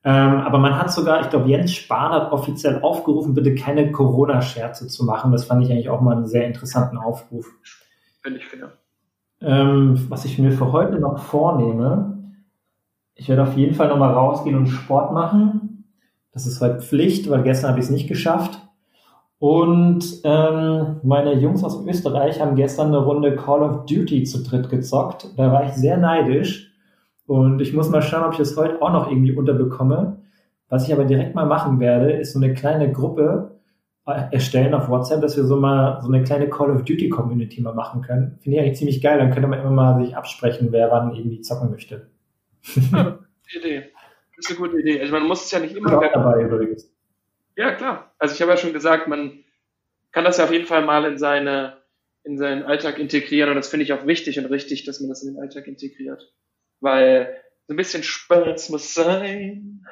Ähm, 0.03 0.41
aber 0.41 0.59
man 0.59 0.79
hat 0.79 0.91
sogar, 0.91 1.21
ich 1.21 1.29
glaube, 1.29 1.49
Jens 1.49 1.75
Spahn 1.75 2.13
hat 2.13 2.33
offiziell 2.33 2.81
aufgerufen, 2.81 3.35
bitte 3.35 3.55
keine 3.55 3.93
Corona-Scherze 3.93 4.89
zu 4.89 5.05
machen. 5.05 5.33
Das 5.33 5.45
fand 5.45 5.63
ich 5.63 5.71
eigentlich 5.71 5.91
auch 5.91 6.01
mal 6.01 6.17
einen 6.17 6.27
sehr 6.27 6.47
interessanten 6.47 6.97
Aufruf. 6.97 7.47
Finde 8.23 8.39
ich, 8.39 8.51
genau. 8.51 8.69
Ähm, 9.43 10.07
was 10.09 10.25
ich 10.25 10.39
mir 10.39 10.53
für 10.53 10.73
heute 10.73 10.99
noch 10.99 11.19
vornehme, 11.19 12.19
ich 13.15 13.29
werde 13.29 13.43
auf 13.43 13.57
jeden 13.57 13.75
Fall 13.75 13.89
nochmal 13.89 14.13
rausgehen 14.13 14.57
und 14.57 14.69
Sport 14.69 15.13
machen. 15.13 15.85
Das 16.33 16.47
ist 16.47 16.61
heute 16.63 16.81
Pflicht, 16.81 17.29
weil 17.29 17.43
gestern 17.43 17.71
habe 17.71 17.81
ich 17.81 17.87
es 17.87 17.91
nicht 17.91 18.09
geschafft. 18.09 18.59
Und 19.39 20.21
ähm, 20.25 21.01
meine 21.03 21.35
Jungs 21.35 21.65
aus 21.65 21.85
Österreich 21.87 22.41
haben 22.41 22.57
gestern 22.57 22.89
eine 22.89 22.99
Runde 22.99 23.37
Call 23.37 23.63
of 23.63 23.87
Duty 23.87 24.25
zu 24.25 24.43
dritt 24.43 24.69
gezockt. 24.71 25.29
Da 25.37 25.51
war 25.53 25.65
ich 25.65 25.73
sehr 25.73 25.97
neidisch 25.97 26.70
und 27.31 27.61
ich 27.61 27.73
muss 27.73 27.89
mal 27.89 28.03
schauen, 28.03 28.25
ob 28.25 28.33
ich 28.33 28.39
das 28.39 28.57
heute 28.57 28.83
auch 28.83 28.93
noch 28.93 29.09
irgendwie 29.09 29.31
unterbekomme. 29.33 30.21
Was 30.69 30.89
ich 30.89 30.93
aber 30.93 31.05
direkt 31.05 31.37
mal 31.37 31.47
machen 31.47 31.79
werde, 31.79 32.11
ist 32.11 32.33
so 32.33 32.41
eine 32.41 32.55
kleine 32.55 32.91
Gruppe 32.91 33.61
äh, 34.05 34.33
erstellen 34.33 34.75
auf 34.75 34.89
WhatsApp, 34.89 35.21
dass 35.21 35.37
wir 35.37 35.45
so 35.45 35.55
mal 35.55 36.01
so 36.03 36.09
eine 36.09 36.25
kleine 36.25 36.51
Call 36.51 36.73
of 36.73 36.83
Duty 36.83 37.09
Community 37.09 37.61
mal 37.61 37.73
machen 37.73 38.03
können. 38.03 38.37
Finde 38.41 38.57
ich 38.57 38.65
eigentlich 38.65 38.79
ziemlich 38.79 39.01
geil. 39.01 39.19
Dann 39.19 39.31
könnte 39.31 39.47
man 39.47 39.61
immer 39.61 39.71
mal 39.71 40.05
sich 40.05 40.17
absprechen, 40.17 40.73
wer 40.73 40.91
wann 40.91 41.15
irgendwie 41.15 41.41
zocken 41.41 41.71
möchte. 41.71 42.11
Ja, 42.93 43.61
Idee. 43.61 43.91
Das 44.37 44.51
ist 44.51 44.59
eine 44.59 44.69
gute 44.69 44.81
Idee. 44.81 45.01
Also 45.01 45.13
man 45.13 45.29
muss 45.29 45.45
es 45.45 45.53
ja 45.53 45.61
nicht 45.61 45.77
immer. 45.77 45.89
dabei 45.89 46.43
übrigens. 46.43 46.93
Ja, 47.57 47.77
klar. 47.77 48.13
Also 48.19 48.35
ich 48.35 48.43
habe 48.43 48.51
ja 48.51 48.57
schon 48.57 48.73
gesagt, 48.73 49.07
man 49.07 49.45
kann 50.11 50.25
das 50.25 50.39
ja 50.39 50.45
auf 50.45 50.53
jeden 50.53 50.67
Fall 50.67 50.85
mal 50.85 51.05
in 51.05 51.17
seine 51.19 51.75
in 52.25 52.39
seinen 52.39 52.65
Alltag 52.65 52.99
integrieren 52.99 53.51
und 53.51 53.57
das 53.57 53.69
finde 53.69 53.85
ich 53.85 53.93
auch 53.93 54.05
wichtig 54.05 54.39
und 54.39 54.47
richtig, 54.47 54.85
dass 54.85 55.01
man 55.01 55.09
das 55.09 55.23
in 55.23 55.33
den 55.33 55.41
Alltag 55.41 55.69
integriert 55.69 56.33
weil 56.81 57.37
so 57.67 57.75
ein 57.75 57.77
bisschen 57.77 58.03
Spaß 58.03 58.71
muss 58.71 58.95
sein. 58.95 59.85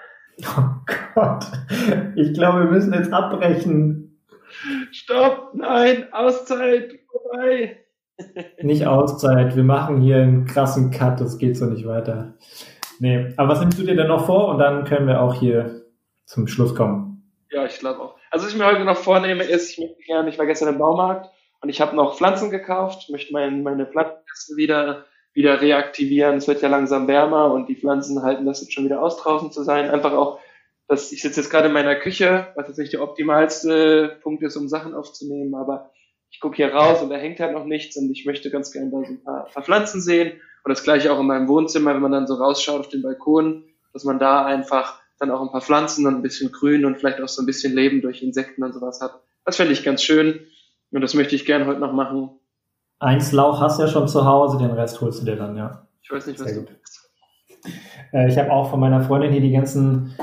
Oh 0.42 0.92
Gott, 1.14 1.46
ich 2.14 2.32
glaube, 2.32 2.60
wir 2.60 2.70
müssen 2.70 2.92
jetzt 2.92 3.12
abbrechen. 3.12 4.20
Stopp, 4.92 5.54
nein, 5.54 6.12
Auszeit, 6.12 6.98
vorbei. 7.10 7.78
Nicht 8.62 8.86
Auszeit, 8.86 9.56
wir 9.56 9.64
machen 9.64 10.00
hier 10.00 10.16
einen 10.16 10.44
krassen 10.44 10.90
Cut, 10.90 11.20
das 11.20 11.38
geht 11.38 11.56
so 11.56 11.66
nicht 11.66 11.86
weiter. 11.86 12.34
Nee, 12.98 13.32
aber 13.36 13.50
was 13.50 13.60
nimmst 13.60 13.78
du 13.78 13.84
dir 13.84 13.94
denn 13.94 14.08
noch 14.08 14.26
vor 14.26 14.48
und 14.48 14.58
dann 14.58 14.84
können 14.84 15.06
wir 15.06 15.20
auch 15.20 15.34
hier 15.34 15.82
zum 16.24 16.46
Schluss 16.46 16.74
kommen. 16.74 17.22
Ja, 17.50 17.64
ich 17.64 17.78
glaube 17.78 18.00
auch. 18.00 18.16
Also 18.30 18.44
was 18.44 18.52
ich 18.52 18.58
mir 18.58 18.66
heute 18.66 18.84
noch 18.84 18.96
vornehme 18.96 19.44
ist, 19.44 19.72
ich 19.72 19.78
möchte 19.78 20.02
gerne, 20.02 20.28
ich 20.28 20.38
war 20.38 20.46
gestern 20.46 20.68
im 20.68 20.78
Baumarkt 20.78 21.30
und 21.60 21.68
ich 21.68 21.80
habe 21.80 21.96
noch 21.96 22.16
Pflanzen 22.16 22.50
gekauft, 22.50 23.08
möchte 23.10 23.32
mein, 23.32 23.62
meine 23.62 23.86
Pflanzen 23.86 24.56
wieder 24.56 25.06
wieder 25.38 25.60
reaktivieren. 25.60 26.36
Es 26.36 26.48
wird 26.48 26.62
ja 26.62 26.68
langsam 26.68 27.06
wärmer 27.06 27.52
und 27.52 27.68
die 27.68 27.76
Pflanzen 27.76 28.22
halten 28.24 28.44
das 28.44 28.60
jetzt 28.60 28.72
schon 28.72 28.84
wieder 28.84 29.00
aus, 29.00 29.18
draußen 29.18 29.52
zu 29.52 29.62
sein. 29.62 29.88
Einfach 29.88 30.12
auch, 30.12 30.40
dass 30.88 31.12
ich 31.12 31.22
sitze 31.22 31.40
jetzt 31.40 31.50
gerade 31.50 31.68
in 31.68 31.72
meiner 31.72 31.94
Küche, 31.94 32.48
was 32.56 32.66
jetzt 32.66 32.78
nicht 32.78 32.92
der 32.92 33.02
optimalste 33.02 34.18
Punkt 34.20 34.42
ist, 34.42 34.56
um 34.56 34.68
Sachen 34.68 34.94
aufzunehmen, 34.94 35.54
aber 35.54 35.92
ich 36.30 36.40
gucke 36.40 36.56
hier 36.56 36.74
raus 36.74 37.02
und 37.02 37.10
da 37.10 37.16
hängt 37.16 37.38
halt 37.38 37.52
noch 37.52 37.66
nichts 37.66 37.96
und 37.96 38.10
ich 38.10 38.26
möchte 38.26 38.50
ganz 38.50 38.72
gerne 38.72 38.90
da 38.90 38.98
so 38.98 39.12
ein 39.12 39.22
paar, 39.22 39.44
paar 39.44 39.62
Pflanzen 39.62 40.00
sehen. 40.00 40.32
Und 40.64 40.70
das 40.70 40.82
gleiche 40.82 41.12
auch 41.12 41.20
in 41.20 41.26
meinem 41.26 41.46
Wohnzimmer, 41.46 41.94
wenn 41.94 42.02
man 42.02 42.12
dann 42.12 42.26
so 42.26 42.34
rausschaut 42.34 42.80
auf 42.80 42.88
den 42.88 43.02
Balkon, 43.02 43.64
dass 43.92 44.02
man 44.02 44.18
da 44.18 44.44
einfach 44.44 45.00
dann 45.20 45.30
auch 45.30 45.40
ein 45.40 45.52
paar 45.52 45.60
Pflanzen 45.60 46.04
und 46.08 46.16
ein 46.16 46.22
bisschen 46.22 46.50
Grün 46.50 46.84
und 46.84 46.98
vielleicht 46.98 47.20
auch 47.20 47.28
so 47.28 47.42
ein 47.42 47.46
bisschen 47.46 47.74
Leben 47.74 48.02
durch 48.02 48.22
Insekten 48.22 48.64
und 48.64 48.72
sowas 48.72 49.00
hat. 49.00 49.22
Das 49.44 49.56
fände 49.56 49.72
ich 49.72 49.84
ganz 49.84 50.02
schön 50.02 50.46
und 50.90 51.00
das 51.00 51.14
möchte 51.14 51.36
ich 51.36 51.46
gerne 51.46 51.66
heute 51.66 51.78
noch 51.78 51.92
machen. 51.92 52.37
Eins 53.00 53.32
Lauch 53.32 53.60
hast 53.60 53.78
du 53.78 53.84
ja 53.84 53.88
schon 53.88 54.08
zu 54.08 54.24
Hause, 54.24 54.58
den 54.58 54.72
Rest 54.72 55.00
holst 55.00 55.22
du 55.22 55.26
dir 55.26 55.36
dann, 55.36 55.56
ja. 55.56 55.86
Ich 56.02 56.10
weiß 56.10 56.26
nicht, 56.26 56.40
was 56.40 56.48
Sehr 56.48 56.58
gut. 56.58 56.68
Äh, 58.12 58.28
ich 58.28 58.38
habe 58.38 58.50
auch 58.50 58.70
von 58.70 58.80
meiner 58.80 59.02
Freundin 59.02 59.32
hier 59.32 59.40
die 59.40 59.52
ganzen 59.52 60.14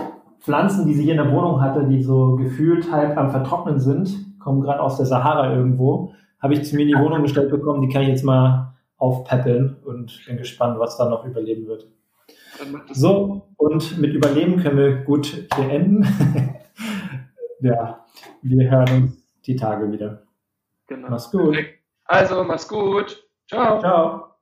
Pflanzen, 0.41 0.85
die 0.85 0.93
sie 0.93 1.03
hier 1.03 1.13
in 1.13 1.23
der 1.23 1.31
Wohnung 1.31 1.61
hatte, 1.61 1.85
die 1.85 2.03
so 2.03 2.35
gefühlt 2.35 2.91
halb 2.91 3.17
am 3.17 3.31
Vertrocknen 3.31 3.79
sind, 3.79 4.39
kommen 4.39 4.61
gerade 4.61 4.81
aus 4.81 4.97
der 4.97 5.05
Sahara 5.05 5.53
irgendwo, 5.53 6.13
habe 6.39 6.53
ich 6.53 6.63
zu 6.63 6.75
mir 6.75 6.83
in 6.83 6.89
die 6.89 6.99
Wohnung 6.99 7.23
gestellt 7.23 7.49
bekommen, 7.49 7.81
die 7.81 7.89
kann 7.89 8.03
ich 8.03 8.09
jetzt 8.09 8.23
mal 8.23 8.73
aufpäppeln 8.97 9.77
und 9.83 10.21
bin 10.27 10.37
gespannt, 10.37 10.79
was 10.79 10.97
da 10.97 11.09
noch 11.09 11.25
überleben 11.25 11.67
wird. 11.67 11.87
So, 12.91 13.47
und 13.57 13.97
mit 13.99 14.13
Überleben 14.13 14.61
können 14.61 14.77
wir 14.77 14.95
gut 15.03 15.47
hier 15.55 15.69
enden. 15.69 16.05
ja, 17.59 18.05
wir 18.41 18.69
hören 18.69 19.03
uns 19.03 19.27
die 19.45 19.55
Tage 19.55 19.91
wieder. 19.91 20.23
Genau. 20.87 21.09
Mach's 21.09 21.31
gut. 21.31 21.53
Perfekt. 21.53 21.84
Also, 22.05 22.43
mach's 22.43 22.67
gut. 22.67 23.23
Ciao. 23.49 23.79
Ciao. 23.79 24.34